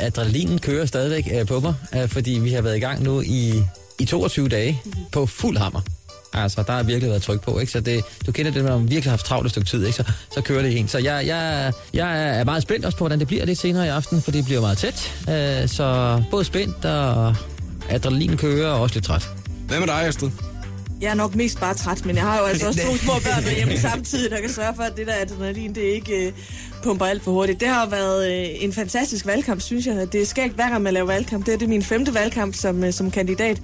adrenalinen 0.06 0.58
kører 0.58 0.86
stadigvæk 0.86 1.28
øh, 1.40 1.46
på 1.46 1.60
mig, 1.60 1.74
øh, 1.94 2.08
fordi 2.08 2.30
vi 2.30 2.50
har 2.52 2.62
været 2.62 2.76
i 2.76 2.80
gang 2.80 3.02
nu 3.02 3.20
i, 3.20 3.62
i 3.98 4.04
22 4.04 4.48
dage 4.48 4.82
på 5.12 5.26
fuld 5.26 5.56
hammer. 5.58 5.80
Altså, 6.32 6.62
der 6.66 6.72
har 6.72 6.82
virkelig 6.82 7.10
været 7.10 7.22
tryk 7.22 7.40
på, 7.40 7.58
ikke? 7.58 7.72
Så 7.72 7.80
det, 7.80 8.04
du 8.26 8.32
kender 8.32 8.52
det, 8.52 8.64
når 8.64 8.78
man 8.78 8.90
virkelig 8.90 9.04
har 9.04 9.10
haft 9.10 9.26
travlt 9.26 9.46
et 9.46 9.50
stykke 9.50 9.68
tid, 9.68 9.86
ikke? 9.86 9.96
Så, 9.96 10.04
så 10.34 10.40
kører 10.40 10.62
det 10.62 10.78
en. 10.78 10.88
Så 10.88 10.98
jeg, 10.98 11.26
jeg, 11.26 11.72
jeg 11.94 12.38
er 12.38 12.44
meget 12.44 12.62
spændt 12.62 12.84
også 12.84 12.98
på, 12.98 13.02
hvordan 13.04 13.18
det 13.18 13.26
bliver 13.26 13.44
lidt 13.44 13.58
senere 13.58 13.86
i 13.86 13.88
aften, 13.88 14.22
for 14.22 14.30
det 14.30 14.44
bliver 14.44 14.60
meget 14.60 14.78
tæt. 14.78 15.12
Øh, 15.28 15.68
så 15.68 16.22
både 16.30 16.44
spændt 16.44 16.84
og 16.84 17.34
adrenalin 17.88 18.36
kører 18.36 18.68
og 18.68 18.80
også 18.80 18.94
lidt 18.94 19.04
træt. 19.04 19.28
Hvad 19.68 19.78
med 19.78 19.86
dig, 19.86 20.06
Astrid? 20.06 20.30
Jeg 21.00 21.10
er 21.10 21.14
nok 21.14 21.34
mest 21.34 21.60
bare 21.60 21.74
træt, 21.74 22.06
men 22.06 22.16
jeg 22.16 22.24
har 22.24 22.38
jo 22.38 22.44
altså 22.44 22.66
også 22.66 22.80
to 22.86 22.96
små 22.96 23.12
børn 23.12 23.44
derhjemme 23.44 23.78
samtidig, 23.78 24.30
der 24.30 24.40
kan 24.40 24.50
sørge 24.50 24.74
for, 24.76 24.82
at 24.82 24.96
det 24.96 25.06
der 25.06 25.12
adrenalin, 25.20 25.74
det 25.74 25.80
ikke 25.80 26.26
øh, 26.26 26.32
pumper 26.82 27.06
alt 27.06 27.22
for 27.24 27.30
hurtigt. 27.30 27.60
Det 27.60 27.68
har 27.68 27.84
jo 27.84 27.88
været 27.90 28.32
øh, 28.32 28.48
en 28.60 28.72
fantastisk 28.72 29.26
valgkamp, 29.26 29.60
synes 29.60 29.86
jeg. 29.86 30.12
Det 30.12 30.22
er 30.22 30.26
skægt 30.26 30.54
hver 30.54 30.68
gang 30.68 30.82
man 30.82 30.94
laver 30.94 31.06
valgkamp. 31.06 31.46
Det 31.46 31.54
er, 31.54 31.58
det 31.58 31.68
min 31.68 31.82
femte 31.82 32.14
valgkamp 32.14 32.54
som, 32.54 32.84
øh, 32.84 32.92
som 32.92 33.10
kandidat. 33.10 33.60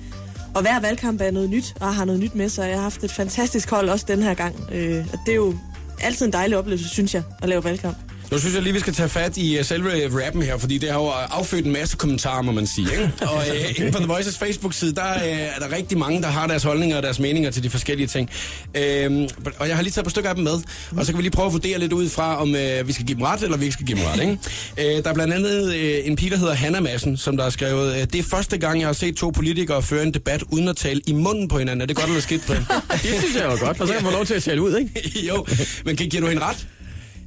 Og 0.54 0.62
hver 0.62 0.80
valgkamp 0.80 1.20
er 1.20 1.30
noget 1.30 1.50
nyt, 1.50 1.74
og 1.80 1.94
har 1.94 2.04
noget 2.04 2.20
nyt 2.20 2.34
med 2.34 2.48
sig. 2.48 2.68
Jeg 2.68 2.76
har 2.76 2.82
haft 2.82 3.04
et 3.04 3.12
fantastisk 3.12 3.70
hold 3.70 3.88
også 3.88 4.04
den 4.08 4.22
her 4.22 4.34
gang. 4.34 4.54
Øh, 4.72 5.06
og 5.12 5.18
det 5.26 5.32
er 5.32 5.36
jo 5.36 5.54
altid 6.00 6.26
en 6.26 6.32
dejlig 6.32 6.58
oplevelse, 6.58 6.88
synes 6.88 7.14
jeg, 7.14 7.22
at 7.42 7.48
lave 7.48 7.64
valgkamp. 7.64 7.96
Nu 8.32 8.38
synes 8.38 8.54
jeg 8.54 8.62
lige, 8.62 8.72
vi 8.72 8.80
skal 8.80 8.94
tage 8.94 9.08
fat 9.08 9.36
i 9.36 9.58
uh, 9.58 9.64
selve 9.64 10.24
rappen 10.24 10.42
her, 10.42 10.58
fordi 10.58 10.78
det 10.78 10.90
har 10.90 10.98
jo 10.98 11.08
affødt 11.08 11.66
en 11.66 11.72
masse 11.72 11.96
kommentarer, 11.96 12.42
må 12.42 12.52
man 12.52 12.66
sige. 12.66 12.88
Ikke? 12.92 13.12
Og 13.32 13.36
uh, 13.36 13.78
inden 13.78 13.92
på 13.92 13.98
The 13.98 14.06
Voices 14.06 14.38
Facebook-side, 14.38 14.94
der 14.94 15.14
uh, 15.14 15.28
er 15.28 15.58
der 15.58 15.76
rigtig 15.76 15.98
mange, 15.98 16.22
der 16.22 16.28
har 16.28 16.46
deres 16.46 16.62
holdninger 16.62 16.96
og 16.96 17.02
deres 17.02 17.18
meninger 17.18 17.50
til 17.50 17.62
de 17.62 17.70
forskellige 17.70 18.06
ting. 18.06 18.30
Uh, 18.66 19.28
og 19.58 19.68
jeg 19.68 19.76
har 19.76 19.82
lige 19.82 19.92
taget 19.92 19.98
et 19.98 20.04
par 20.04 20.10
stykker 20.10 20.30
af 20.30 20.36
dem 20.36 20.44
med, 20.44 20.60
og 20.96 21.06
så 21.06 21.12
kan 21.12 21.16
vi 21.16 21.22
lige 21.22 21.32
prøve 21.32 21.46
at 21.46 21.52
vurdere 21.52 21.78
lidt 21.78 21.92
ud 21.92 22.08
fra, 22.08 22.42
om 22.42 22.48
uh, 22.48 22.88
vi 22.88 22.92
skal 22.92 23.06
give 23.06 23.16
dem 23.16 23.22
ret, 23.22 23.42
eller 23.42 23.56
vi 23.56 23.64
ikke 23.64 23.72
skal 23.72 23.86
give 23.86 23.98
dem 23.98 24.04
ret. 24.06 24.20
Ikke? 24.20 24.98
Uh, 24.98 25.02
der 25.04 25.10
er 25.10 25.14
blandt 25.14 25.34
andet 25.34 25.68
uh, 25.68 26.08
en 26.08 26.16
pige, 26.16 26.30
der 26.30 26.36
hedder 26.36 26.54
Hanna 26.54 26.80
Madsen, 26.80 27.16
som 27.16 27.36
der 27.36 27.44
har 27.44 27.50
skrevet, 27.50 27.90
uh, 27.90 27.96
det 27.96 28.14
er 28.14 28.22
første 28.22 28.58
gang, 28.58 28.80
jeg 28.80 28.88
har 28.88 28.92
set 28.92 29.16
to 29.16 29.30
politikere 29.30 29.82
føre 29.82 30.02
en 30.02 30.14
debat 30.14 30.42
uden 30.50 30.68
at 30.68 30.76
tale 30.76 31.00
i 31.06 31.12
munden 31.12 31.48
på 31.48 31.58
hinanden. 31.58 31.80
Er 31.80 31.86
det 31.86 31.96
godt 31.96 32.08
eller 32.08 32.20
skidt, 32.20 32.46
Brian? 32.46 32.64
det 33.02 33.18
synes 33.18 33.36
jeg 33.36 33.48
var 33.48 33.56
godt, 33.56 33.76
for 33.76 33.86
så 33.86 33.92
kan 33.92 34.04
man 34.04 34.12
lov 34.12 34.26
til 34.26 34.34
at 34.34 34.42
tale 34.42 34.62
ud, 34.62 34.76
ikke? 34.76 35.26
jo, 35.28 35.46
men 35.84 35.96
giver 35.96 36.20
du 36.20 36.26
hende 36.26 36.42
ret? 36.42 36.66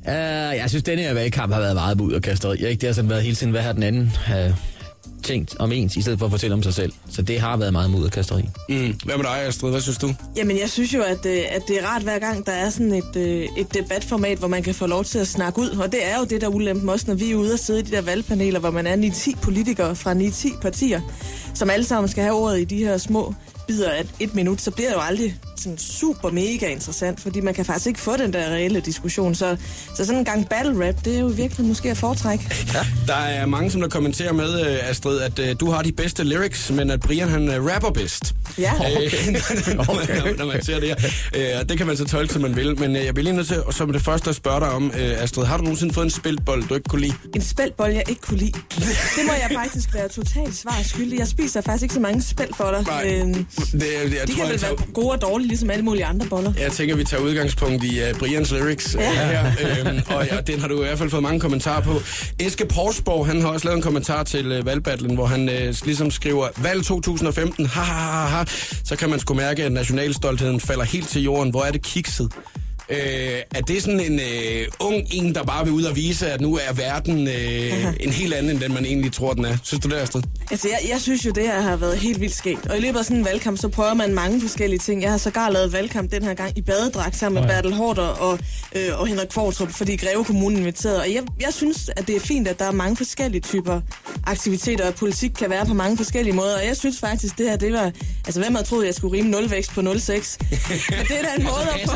Uh, 0.08 0.12
jeg 0.58 0.66
synes, 0.68 0.84
denne 0.84 1.02
her 1.02 1.14
valgkamp 1.14 1.54
har 1.54 1.60
været 1.60 1.76
meget 1.76 1.98
bud 1.98 2.14
og 2.14 2.22
kasteri. 2.22 2.66
Ikke? 2.66 2.82
Det 2.82 2.84
har 2.90 2.94
sådan 2.94 3.10
været 3.10 3.24
hele 3.24 3.36
tiden, 3.36 3.52
hvad 3.52 3.62
har 3.62 3.74
den 3.74 3.84
anden 3.84 4.12
uh, 4.28 4.56
tænkt 5.24 5.56
om 5.60 5.72
ens, 5.72 5.96
i 5.96 6.02
stedet 6.02 6.20
for 6.20 6.26
at 6.26 6.32
fortælle 6.32 6.54
om 6.54 6.64
sig 6.64 6.74
selv. 6.74 6.94
Så 7.10 7.22
det 7.22 7.40
har 7.40 7.58
været 7.58 7.72
meget 7.72 7.90
mod 7.90 8.06
og 8.06 8.12
kasteri. 8.12 8.42
Mm. 8.70 9.00
Hvad 9.06 9.18
med 9.18 9.24
dig, 9.24 9.42
Astrid? 9.48 9.72
Hvad 9.72 9.82
synes 9.82 9.98
du? 9.98 10.14
Jamen, 10.38 10.60
jeg 10.60 10.70
synes 10.70 10.94
jo, 10.94 11.02
at, 11.02 11.26
øh, 11.26 11.42
at 11.52 11.62
det 11.68 11.80
er 11.80 11.86
rart 11.88 12.02
hver 12.02 12.20
gang, 12.20 12.46
der 12.46 12.52
er 12.52 12.70
sådan 12.70 12.94
et, 12.94 13.16
et 13.58 13.74
debatformat, 13.74 14.38
hvor 14.38 14.48
man 14.48 14.64
kan 14.64 14.76
få 14.76 14.88
lov 14.88 15.04
til 15.04 15.20
at 15.20 15.28
snakke 15.28 15.60
ud. 15.60 15.70
Og 15.70 15.92
det 15.92 16.06
er 16.06 16.20
jo 16.20 16.26
det, 16.26 16.42
der 16.42 16.48
ulemper 16.48 16.92
også, 16.92 17.06
når 17.08 17.16
vi 17.16 17.32
er 17.32 17.36
ude 17.36 17.54
og 17.54 17.60
sidde 17.60 17.80
i 17.80 17.84
de 17.84 17.92
der 17.92 18.02
valgpaneler, 18.02 18.60
hvor 18.60 18.72
man 18.72 18.88
er 18.88 18.96
9-10 18.96 19.42
politikere 19.42 19.96
fra 19.96 20.14
9-10 20.14 20.60
partier, 20.62 21.02
som 21.54 21.70
alle 21.70 21.86
sammen 21.86 22.10
skal 22.10 22.24
have 22.24 22.36
ordet 22.36 22.60
i 22.60 22.64
de 22.64 22.78
her 22.78 22.98
små 22.98 23.34
bider 23.68 23.90
af 23.90 24.06
et 24.20 24.36
minut, 24.36 24.62
så 24.62 24.72
bliver 24.72 24.90
det 24.90 24.96
jo 24.96 25.02
aldrig 25.02 25.36
sådan 25.60 25.78
super 25.78 26.32
mega 26.32 26.68
interessant, 26.68 27.20
fordi 27.20 27.42
man 27.42 27.54
kan 27.54 27.66
faktisk 27.66 27.88
ikke 27.88 28.00
få 28.00 28.18
den 28.18 28.34
der 28.34 28.50
reelle 28.50 28.80
diskussion. 28.80 29.36
Så, 29.36 29.58
så 29.96 30.06
sådan 30.06 30.20
en 30.20 30.26
gang 30.26 30.50
battle 30.50 30.88
rap, 30.88 31.06
det 31.06 31.16
er 31.16 31.20
jo 31.20 31.28
virkelig 31.28 31.68
måske 31.68 31.92
at 31.92 31.98
foretrække. 31.98 32.46
Ja. 32.74 32.86
Der 33.08 33.16
er 33.16 33.46
mange, 33.46 33.72
som 33.72 33.82
der 33.82 33.88
kommenterer 33.88 34.34
med, 34.34 34.62
øh, 34.62 34.90
Astrid, 34.90 35.20
at 35.20 35.40
uh, 35.40 35.46
du 35.60 35.72
har 35.72 35.82
de 35.82 35.92
bedste 35.92 36.24
lyrics, 36.24 36.72
men 36.72 36.90
at 36.90 37.00
Brian 37.00 37.30
han 37.30 37.50
uh, 37.50 37.74
rapper 37.74 37.90
bedst. 37.90 38.36
Ja. 38.58 38.74
Okay. 38.80 39.06
okay. 39.90 40.16
når, 40.16 40.38
når 40.38 40.46
man 40.46 40.64
ser 40.64 40.80
det 40.80 40.90
her. 40.90 41.60
Uh, 41.62 41.70
det 41.70 41.78
kan 41.78 41.88
man 41.88 41.98
så 41.98 42.06
tolke, 42.06 42.34
som 42.34 42.42
man 42.42 42.56
vil. 42.56 42.80
Men 42.80 42.96
uh, 42.96 43.06
jeg 43.06 43.14
bliver 43.14 43.24
lige 43.24 43.36
nødt 43.36 43.48
til, 43.48 43.64
som 43.72 43.92
det 43.92 44.02
første 44.02 44.30
at 44.30 44.36
spørge 44.36 44.60
dig 44.60 44.70
om, 44.70 44.86
uh, 44.86 45.24
Astrid, 45.24 45.46
har 45.46 45.58
du 45.58 45.64
nogensinde 45.64 45.94
fået 45.94 46.06
en 46.06 46.12
spiltbold, 46.12 46.64
du 46.68 46.76
ikke 46.76 46.90
kunne 46.90 47.02
lide? 47.02 47.14
En 47.36 47.42
spiltbold, 47.42 47.94
jeg 47.94 48.04
ikke 48.10 48.22
kunne 48.22 48.38
lide? 48.38 48.52
Det 49.16 49.26
må 49.26 49.34
jeg 49.34 49.50
faktisk 49.56 49.94
være 49.94 50.08
totalt 50.08 50.56
svar 50.56 50.82
skyldig. 50.84 51.20
Jeg 51.20 51.28
spiser 51.28 51.62
faktisk 51.62 51.84
ikke 51.84 51.94
så 51.94 52.00
mange 52.00 52.22
spiltboller. 52.22 52.84
Nej, 52.84 53.04
det, 53.04 53.48
det, 53.72 53.82
jeg 54.20 54.28
de 54.28 54.34
tror, 54.34 54.44
kan 54.44 54.52
vel 54.52 54.60
tager... 54.60 54.76
være 54.76 54.94
gode 54.94 55.12
og 55.12 55.22
dårlige, 55.22 55.45
ligesom 55.48 55.70
alle 55.70 55.86
mulige 55.86 56.06
andre 56.06 56.26
boller. 56.26 56.54
Jeg 56.60 56.72
tænker, 56.72 56.96
vi 56.96 57.04
tager 57.04 57.24
udgangspunkt 57.24 57.84
i 57.84 58.02
uh, 58.12 58.20
Brians 58.20 58.52
lyrics 58.52 58.96
Ja. 58.96 59.10
uh, 59.12 59.16
her. 59.16 59.46
Øhm, 59.88 60.02
og 60.08 60.28
ja, 60.32 60.42
den 60.42 60.60
har 60.60 60.68
du 60.68 60.82
i 60.82 60.86
hvert 60.86 60.98
fald 60.98 61.10
fået 61.10 61.24
mange 61.24 61.40
kommentarer 61.40 61.82
på. 61.82 62.02
Eske 62.40 62.66
Porsborg, 62.66 63.26
han 63.28 63.42
har 63.42 63.48
også 63.50 63.66
lavet 63.66 63.76
en 63.78 63.82
kommentar 63.84 64.24
til 64.24 64.60
uh, 64.60 64.66
valgbattlen, 64.66 65.16
hvor 65.16 65.26
han 65.26 65.50
uh, 65.50 65.76
ligesom 65.86 66.12
skriver, 66.12 66.48
valg 66.58 66.84
2015, 66.86 67.66
ha, 67.66 67.82
ha, 67.82 68.12
ha, 68.12 68.38
ha. 68.38 68.44
Så 68.84 68.96
kan 68.96 69.10
man 69.10 69.20
sgu 69.20 69.34
mærke, 69.34 69.64
at 69.64 69.72
nationalstoltheden 69.72 70.60
falder 70.60 70.84
helt 70.84 71.08
til 71.10 71.24
jorden. 71.24 71.50
Hvor 71.52 71.64
er 71.64 71.72
det 71.72 71.82
kikset? 71.84 72.32
Øh, 72.90 72.98
er 73.56 73.62
det 73.68 73.84
sådan 73.84 74.00
en 74.00 74.20
øh, 74.20 74.68
ung 74.80 74.96
en, 75.12 75.36
der 75.36 75.44
bare 75.44 75.66
vil 75.66 75.74
ud 75.74 75.84
og 75.84 75.96
vise, 75.96 76.32
at 76.32 76.42
nu 76.42 76.56
er 76.56 76.74
verden 76.74 77.28
øh, 77.28 77.94
en 78.00 78.10
helt 78.14 78.34
anden, 78.34 78.52
end 78.52 78.60
den 78.60 78.74
man 78.74 78.86
egentlig 78.86 79.14
tror, 79.14 79.34
den 79.34 79.46
er? 79.46 79.58
Synes 79.64 79.84
du 79.84 79.90
det, 79.90 79.96
Astrid? 79.96 80.22
Altså, 80.52 80.68
jeg, 80.70 80.90
jeg 80.90 81.02
synes 81.02 81.26
jo, 81.26 81.32
det 81.32 81.44
her 81.44 81.62
har 81.62 81.76
været 81.76 81.98
helt 81.98 82.20
vildt 82.22 82.36
skægt. 82.36 82.66
Og 82.68 82.78
i 82.78 82.82
løbet 82.82 83.00
af 83.00 83.06
sådan 83.06 83.18
en 83.18 83.26
valgkamp, 83.26 83.58
så 83.60 83.68
prøver 83.68 83.94
man 83.94 84.14
mange 84.14 84.42
forskellige 84.42 84.80
ting. 84.80 85.02
Jeg 85.02 85.12
har 85.12 85.18
sågar 85.18 85.50
lavet 85.50 85.74
valgkamp 85.74 86.12
den 86.12 86.24
her 86.24 86.34
gang 86.34 86.58
i 86.58 86.62
badedragt 86.62 87.16
sammen 87.16 87.42
med 87.44 87.50
Ja. 87.52 87.56
Bertel 87.56 87.74
Hårder 87.74 88.08
og, 88.08 88.40
øh, 88.76 89.00
og 89.00 89.08
Henrik 89.08 89.28
Kvartrup, 89.28 89.72
fordi 89.72 89.96
Greve 89.96 90.24
Kommune 90.26 90.58
inviterede. 90.58 91.00
Og 91.02 91.14
jeg, 91.14 91.24
jeg 91.40 91.54
synes, 91.54 91.90
at 91.98 92.08
det 92.08 92.16
er 92.16 92.20
fint, 92.20 92.48
at 92.48 92.60
der 92.60 92.66
er 92.66 92.72
mange 92.72 92.98
forskellige 92.98 93.42
typer 93.42 93.82
aktiviteter, 94.28 94.88
og 94.88 94.96
politik 94.96 95.32
kan 95.40 95.50
være 95.50 95.66
på 95.66 95.74
mange 95.74 95.98
forskellige 95.98 96.34
måder. 96.36 96.56
Og 96.58 96.66
jeg 96.66 96.78
synes 96.78 97.00
faktisk, 97.00 97.38
det 97.38 97.50
her, 97.50 97.56
det 97.58 97.74
var... 97.74 97.92
Altså, 98.26 98.42
hvem 98.42 98.56
havde 98.56 98.68
troet, 98.68 98.86
jeg 98.86 98.94
skulle 98.96 99.18
rime 99.18 99.30
0 99.30 99.52
vækst 99.52 99.72
på 99.72 99.82
0,6? 99.82 99.86
Men 99.86 99.94
det 99.94 100.12
er 100.12 101.22
da 101.22 101.30
en 101.38 101.44
måde 101.44 101.68
at 101.76 101.90
få... 101.90 101.96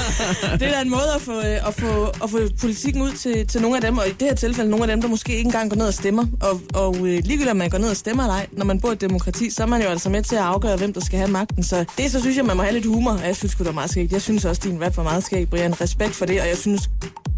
det 0.58 0.68
er 0.68 0.72
da 0.72 0.80
en 0.80 0.90
måde 0.90 1.10
at 1.14 1.22
få, 1.22 1.38
øh, 1.38 1.68
at 1.68 1.74
få, 1.74 2.04
at 2.24 2.30
få 2.30 2.38
politikken 2.60 3.02
ud 3.02 3.12
til, 3.12 3.46
til 3.46 3.62
nogle 3.62 3.76
af 3.76 3.82
dem, 3.82 3.98
og 3.98 4.06
i 4.08 4.10
det 4.10 4.28
her 4.28 4.34
tilfælde 4.34 4.70
nogle 4.70 4.84
af 4.84 4.88
dem, 4.88 5.02
der 5.02 5.08
måske 5.08 5.32
ikke 5.36 5.46
engang 5.46 5.70
går 5.70 5.76
ned 5.76 5.86
og 5.86 5.94
stemmer. 5.94 6.26
Og, 6.40 6.60
og 6.74 6.96
øh, 6.96 7.02
ligegyldigt 7.02 7.50
om 7.50 7.56
man 7.56 7.70
går 7.70 7.78
ned 7.78 7.90
og 7.90 7.96
stemmer 7.96 8.22
eller 8.22 8.34
ej, 8.34 8.46
når 8.52 8.64
man 8.64 8.80
bor 8.80 8.90
i 8.90 8.92
et 8.92 9.00
demokrati, 9.00 9.50
så 9.50 9.62
er 9.62 9.66
man 9.66 9.82
jo 9.82 9.88
altså 9.88 10.10
med 10.10 10.22
til 10.22 10.36
at 10.36 10.42
afgøre, 10.42 10.76
hvem 10.76 10.92
der 10.92 11.00
skal 11.00 11.18
have 11.18 11.30
magten. 11.30 11.62
Så 11.62 11.84
det 11.98 12.12
så 12.12 12.20
synes 12.20 12.36
jeg, 12.36 12.44
man 12.44 12.56
må 12.56 12.62
have 12.62 12.74
lidt 12.74 12.86
humor, 12.86 13.10
og 13.10 13.26
jeg 13.26 13.36
synes 13.36 13.54
det 13.54 13.66
er 13.66 13.72
meget 13.72 13.90
skægt. 13.90 14.12
Jeg 14.12 14.22
synes 14.22 14.44
også, 14.44 14.60
din 14.64 14.84
rap 14.84 14.96
var 14.96 15.02
meget 15.02 15.24
skægt, 15.24 15.50
Brian. 15.50 15.80
Respekt 15.80 16.14
for 16.14 16.26
det, 16.26 16.40
og 16.40 16.48
jeg 16.48 16.56
synes, 16.56 16.90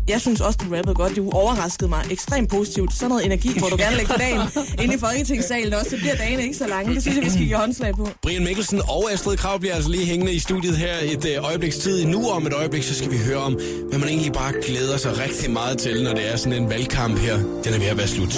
jeg 0.08 0.20
synes 0.20 0.40
også, 0.40 0.58
du 0.62 0.74
rappede 0.76 0.94
godt. 0.94 1.16
Du 1.16 1.30
overraskede 1.30 1.88
mig 1.88 2.04
ekstremt 2.10 2.50
positivt. 2.50 2.94
Sådan 2.94 3.08
noget 3.08 3.26
energi, 3.26 3.58
hvor 3.58 3.68
du 3.68 3.76
gerne 3.76 3.96
lægger 3.96 4.16
dagen 4.16 4.40
inde 4.82 4.94
i 4.94 4.98
Folketingssalen 4.98 5.74
også. 5.74 5.90
Så 5.90 5.96
bliver 5.96 6.14
dagen 6.14 6.40
ikke 6.40 6.54
så 6.54 6.66
lange. 6.66 6.94
Det 6.94 7.02
synes 7.02 7.16
jeg, 7.16 7.24
vi 7.24 7.30
skal 7.30 7.46
give 7.46 7.56
håndslag 7.56 7.94
på. 7.94 8.08
Brian 8.22 8.44
Mikkelsen 8.44 8.80
og 8.88 9.12
Astrid 9.12 9.36
Krav 9.36 9.58
bliver 9.60 9.74
altså 9.74 9.90
lige 9.90 10.06
hængende 10.06 10.32
i 10.32 10.38
studiet 10.38 10.76
her 10.76 10.94
et 11.02 11.24
øh, 11.24 11.44
øjebliks 11.44 11.76
tid. 11.76 12.04
Nu 12.06 12.28
om 12.28 12.46
et 12.46 12.52
øjeblik, 12.52 12.82
så 12.82 12.94
skal 12.94 13.10
vi 13.10 13.18
høre 13.26 13.38
om, 13.38 13.58
hvad 13.88 13.98
man 13.98 14.08
egentlig 14.08 14.32
bare 14.32 14.52
glæder 14.66 14.96
sig 14.96 15.18
rigtig 15.18 15.50
meget 15.50 15.78
til, 15.78 16.04
når 16.04 16.12
det 16.12 16.32
er 16.32 16.36
sådan 16.36 16.62
en 16.62 16.70
valgkamp 16.70 17.18
her. 17.18 17.36
Den 17.36 17.74
er 17.74 17.78
ved 17.78 17.86
at 17.86 17.96
være 17.96 18.08
slut. 18.08 18.34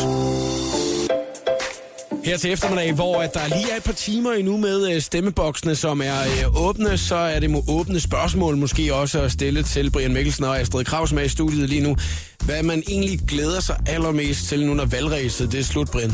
Her 2.26 2.36
til 2.36 2.52
eftermiddag, 2.52 2.92
hvor 2.92 3.22
at 3.22 3.34
der 3.34 3.48
lige 3.48 3.72
er 3.72 3.76
et 3.76 3.82
par 3.82 3.92
timer 3.92 4.32
endnu 4.32 4.56
med 4.56 4.92
øh, 4.92 5.02
stemmeboksene, 5.02 5.74
som 5.74 6.00
er 6.00 6.20
øh, 6.20 6.62
åbne, 6.62 6.98
så 6.98 7.14
er 7.14 7.40
det 7.40 7.50
må 7.50 7.64
åbne 7.68 8.00
spørgsmål 8.00 8.56
måske 8.56 8.94
også 8.94 9.20
at 9.20 9.32
stille 9.32 9.62
til 9.62 9.90
Brian 9.90 10.12
Mikkelsen 10.12 10.44
og 10.44 10.60
Astrid 10.60 10.84
Kraus 10.84 11.12
med 11.12 11.24
i 11.24 11.28
studiet 11.28 11.68
lige 11.68 11.80
nu. 11.80 11.96
Hvad 12.44 12.62
man 12.62 12.82
egentlig 12.88 13.20
glæder 13.28 13.60
sig 13.60 13.76
allermest 13.86 14.48
til 14.48 14.66
nu, 14.66 14.74
når 14.74 14.84
valgræset 14.84 15.52
det 15.52 15.60
er 15.60 15.64
slut, 15.64 15.90
Brian? 15.90 16.12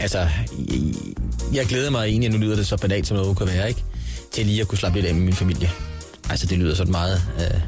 Altså, 0.00 0.18
jeg, 0.18 0.28
jeg 1.52 1.66
glæder 1.66 1.90
mig 1.90 2.06
egentlig, 2.06 2.30
nu 2.30 2.38
lyder 2.38 2.56
det 2.56 2.66
så 2.66 2.76
banalt 2.76 3.06
som 3.06 3.16
noget 3.16 3.38
kan 3.38 3.46
være, 3.46 3.68
ikke? 3.68 3.84
Til 4.32 4.46
lige 4.46 4.60
at 4.60 4.68
kunne 4.68 4.78
slappe 4.78 4.98
lidt 4.98 5.06
af 5.06 5.14
med 5.14 5.22
min 5.22 5.34
familie. 5.34 5.70
Altså, 6.30 6.46
det 6.46 6.58
lyder 6.58 6.74
sådan 6.74 6.92
meget 6.92 7.22
øh, 7.38 7.60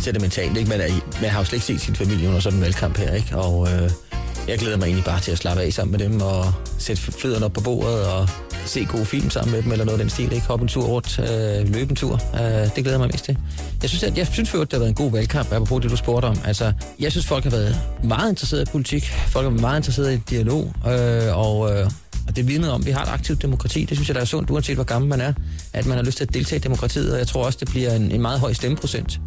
sentimentalt, 0.00 0.56
ikke? 0.56 0.70
Man, 0.70 0.80
er, 0.80 0.88
man 1.20 1.30
har 1.30 1.38
jo 1.38 1.44
slet 1.44 1.56
ikke 1.56 1.66
set 1.66 1.80
sin 1.80 1.96
familie 1.96 2.28
under 2.28 2.40
sådan 2.40 2.58
en 2.58 2.64
valgkamp 2.64 2.98
her, 2.98 3.14
ikke? 3.14 3.36
Og 3.36 3.68
øh, 3.72 3.90
jeg 4.50 4.58
glæder 4.58 4.76
mig 4.76 4.84
egentlig 4.84 5.04
bare 5.04 5.20
til 5.20 5.32
at 5.32 5.38
slappe 5.38 5.62
af 5.62 5.72
sammen 5.72 5.92
med 5.92 6.08
dem 6.08 6.20
og 6.20 6.52
sætte 6.78 7.02
fødderne 7.02 7.44
op 7.44 7.52
på 7.52 7.60
bordet 7.60 8.06
og 8.06 8.28
se 8.66 8.84
gode 8.84 9.06
film 9.06 9.30
sammen 9.30 9.54
med 9.54 9.62
dem, 9.62 9.72
eller 9.72 9.84
noget 9.84 9.98
af 9.98 10.04
den 10.04 10.10
stil, 10.10 10.32
ikke? 10.32 10.46
Hoppe 10.46 10.62
en 10.62 10.68
tur 10.68 10.84
rundt, 10.84 11.18
øh, 11.18 11.74
løbe 11.74 11.90
en 11.90 11.96
tur. 11.96 12.20
Øh, 12.34 12.40
det 12.40 12.74
glæder 12.74 12.90
jeg 12.90 12.98
mig 12.98 13.10
mest 13.12 13.24
til. 13.24 13.38
Jeg 13.82 13.90
synes, 13.90 14.02
at, 14.02 14.18
jeg 14.18 14.26
synes 14.26 14.50
for, 14.50 14.58
at 14.58 14.70
det 14.70 14.72
har 14.72 14.78
været 14.78 14.88
en 14.88 14.94
god 14.94 15.12
valgkamp, 15.12 15.52
apropos 15.52 15.82
det, 15.82 15.90
du 15.90 15.96
spurgte 15.96 16.26
om. 16.26 16.38
Altså, 16.44 16.72
jeg 17.00 17.10
synes, 17.10 17.26
folk 17.26 17.44
har 17.44 17.50
været 17.50 17.80
meget 18.04 18.30
interesserede 18.30 18.62
i 18.62 18.70
politik. 18.72 19.04
Folk 19.04 19.44
har 19.44 19.50
været 19.50 19.60
meget 19.60 19.78
interesserede 19.78 20.14
i 20.14 20.18
dialog, 20.30 20.72
øh, 20.86 21.38
og... 21.38 21.72
Øh, 21.72 21.90
og 22.28 22.36
det 22.36 22.48
vidner 22.48 22.70
om, 22.70 22.80
at 22.80 22.86
vi 22.86 22.90
har 22.90 23.02
et 23.02 23.08
aktivt 23.08 23.42
demokrati. 23.42 23.84
Det 23.84 23.96
synes 23.96 24.08
jeg, 24.08 24.14
der 24.14 24.20
er 24.20 24.24
sundt, 24.24 24.50
uanset 24.50 24.74
hvor 24.74 24.84
gammel 24.84 25.08
man 25.08 25.20
er, 25.20 25.32
at 25.72 25.86
man 25.86 25.96
har 25.96 26.04
lyst 26.04 26.16
til 26.16 26.24
at 26.24 26.34
deltage 26.34 26.58
i 26.58 26.62
demokratiet. 26.62 27.12
Og 27.12 27.18
jeg 27.18 27.26
tror 27.26 27.44
også, 27.44 27.58
det 27.60 27.68
bliver 27.68 27.94
en, 27.94 28.10
en 28.10 28.22
meget 28.22 28.40
høj 28.40 28.52
stemmeprocent, 28.52 29.20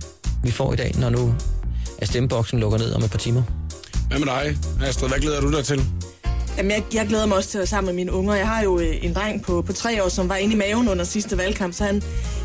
vi 0.44 0.52
får 0.52 0.74
i 0.74 0.76
dag, 0.76 0.92
når 1.00 1.10
nu 1.10 1.36
at 1.98 2.08
stemmeboksen 2.08 2.60
lukker 2.60 2.78
ned 2.78 2.94
om 2.94 3.04
et 3.04 3.12
par 3.12 3.18
timer. 3.18 3.63
Hvad 4.14 4.26
med 4.26 4.34
dig, 4.34 4.58
Astrid? 4.88 5.10
Hvad 5.10 5.20
glæder 5.20 5.42
du 5.42 5.52
dig 5.52 5.66
til? 5.66 5.82
Jamen, 6.58 6.72
jeg, 6.72 6.84
jeg 6.94 7.08
glæder 7.08 7.26
mig 7.26 7.38
også 7.38 7.50
til 7.50 7.58
at 7.58 7.60
være 7.60 7.68
sammen 7.68 7.86
med 7.86 7.94
mine 7.94 8.12
unger. 8.12 8.34
Jeg 8.36 8.48
har 8.48 8.64
jo 8.64 8.80
øh, 8.80 9.06
en 9.06 9.14
dreng 9.14 9.44
på, 9.44 9.62
på 9.62 9.74
tre 9.74 10.04
år, 10.04 10.10
som 10.10 10.30
var 10.30 10.36
inde 10.36 10.54
i 10.54 10.58
maven 10.58 10.90
under 10.90 11.04
sidste 11.04 11.38
valgkamp, 11.38 11.74
så 11.74 11.84
han, 11.84 12.04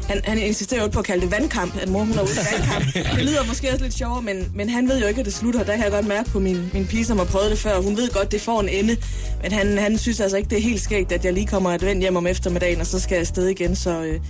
han, 0.08 0.20
han 0.24 0.38
insisterer 0.38 0.82
jo 0.82 0.88
på 0.88 0.98
at 0.98 1.04
kalde 1.04 1.22
det 1.22 1.30
vandkamp, 1.30 1.76
at 1.82 1.88
mor 1.88 2.04
hun 2.04 2.18
er 2.18 2.22
ude 2.22 2.30
i 2.32 2.36
valgkamp. 2.52 2.94
Det 3.16 3.24
lyder 3.24 3.44
måske 3.44 3.70
også 3.70 3.84
lidt 3.84 3.94
sjovere, 3.94 4.22
men, 4.22 4.48
men 4.54 4.68
han 4.68 4.88
ved 4.88 5.00
jo 5.00 5.06
ikke, 5.06 5.20
at 5.20 5.26
det 5.26 5.34
slutter. 5.34 5.64
Der 5.64 5.74
kan 5.74 5.84
jeg 5.84 5.92
godt 5.92 6.06
mærke 6.06 6.30
på 6.30 6.38
min, 6.38 6.70
min 6.72 6.86
pige, 6.86 7.04
som 7.04 7.18
har 7.18 7.24
prøvet 7.24 7.50
det 7.50 7.58
før. 7.58 7.80
Hun 7.80 7.96
ved 7.96 8.08
godt, 8.10 8.24
at 8.24 8.32
det 8.32 8.40
får 8.40 8.60
en 8.60 8.68
ende, 8.68 8.96
men 9.42 9.52
han, 9.52 9.78
han 9.78 9.98
synes 9.98 10.20
altså 10.20 10.36
ikke, 10.36 10.50
det 10.50 10.58
er 10.58 10.62
helt 10.62 10.82
skægt, 10.82 11.12
at 11.12 11.24
jeg 11.24 11.32
lige 11.32 11.46
kommer 11.46 11.70
advent 11.70 12.00
hjem 12.00 12.16
om 12.16 12.26
eftermiddagen, 12.26 12.80
og 12.80 12.86
så 12.86 13.00
skal 13.00 13.14
jeg 13.14 13.20
afsted 13.20 13.46
igen. 13.48 13.76
Så, 13.76 14.02
øh, 14.02 14.20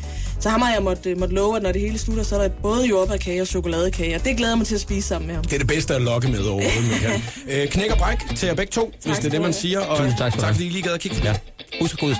så 0.40 0.48
ham 0.48 0.62
har 0.62 0.72
jeg 0.72 0.82
måtte, 0.82 1.14
måtte 1.14 1.34
love, 1.34 1.56
at 1.56 1.62
når 1.62 1.72
det 1.72 1.80
hele 1.80 1.98
slutter, 1.98 2.22
så 2.22 2.36
er 2.36 2.42
der 2.42 2.48
både 2.48 2.86
jordbærkage 2.86 3.40
og 3.42 3.46
chokoladekage, 3.46 4.16
og 4.16 4.24
det 4.24 4.36
glæder 4.36 4.52
jeg 4.52 4.58
mig 4.58 4.66
til 4.66 4.74
at 4.74 4.80
spise 4.80 5.08
sammen 5.08 5.26
med 5.26 5.34
ham. 5.34 5.44
Det 5.44 5.52
er 5.52 5.58
det 5.58 5.66
bedste 5.66 5.94
at 5.94 6.02
lokke 6.02 6.28
med 6.28 6.40
overhovedet, 6.40 6.90
man 6.90 7.00
kan. 7.00 7.22
Øh, 7.48 7.68
knæk 7.68 7.90
og 7.90 7.98
bræk 7.98 8.18
til 8.36 8.46
jer 8.46 8.54
begge 8.54 8.70
to, 8.70 8.92
hvis 9.04 9.16
det 9.16 9.26
er 9.26 9.30
det, 9.30 9.40
man 9.40 9.52
siger. 9.52 9.80
Og 9.80 9.98
Tusind 9.98 10.18
tak 10.18 10.38
tak 10.38 10.54
fordi 10.54 10.66
I 10.66 10.70
lige 10.70 10.82
gad 10.82 10.92
at 10.92 11.00
kigge. 11.00 11.16
Ja. 11.24 11.34
Husk 11.80 11.94
at 11.94 12.00
gå 12.00 12.06
ud. 12.06 12.14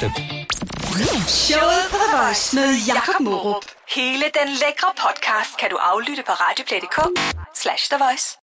Showet 0.89 1.91
på 1.91 1.97
The 1.97 2.17
Voice 2.17 2.57
med 2.57 2.75
Jakob 2.87 3.21
Morup. 3.21 3.65
Hele 3.89 4.25
den 4.39 4.49
lækre 4.63 4.93
podcast 5.05 5.57
kan 5.61 5.71
du 5.71 5.77
aflytte 5.77 6.23
på 6.27 6.33
radioplay.dk 6.33 6.99
slash 7.55 7.91
The 7.91 7.99
Voice. 8.05 8.37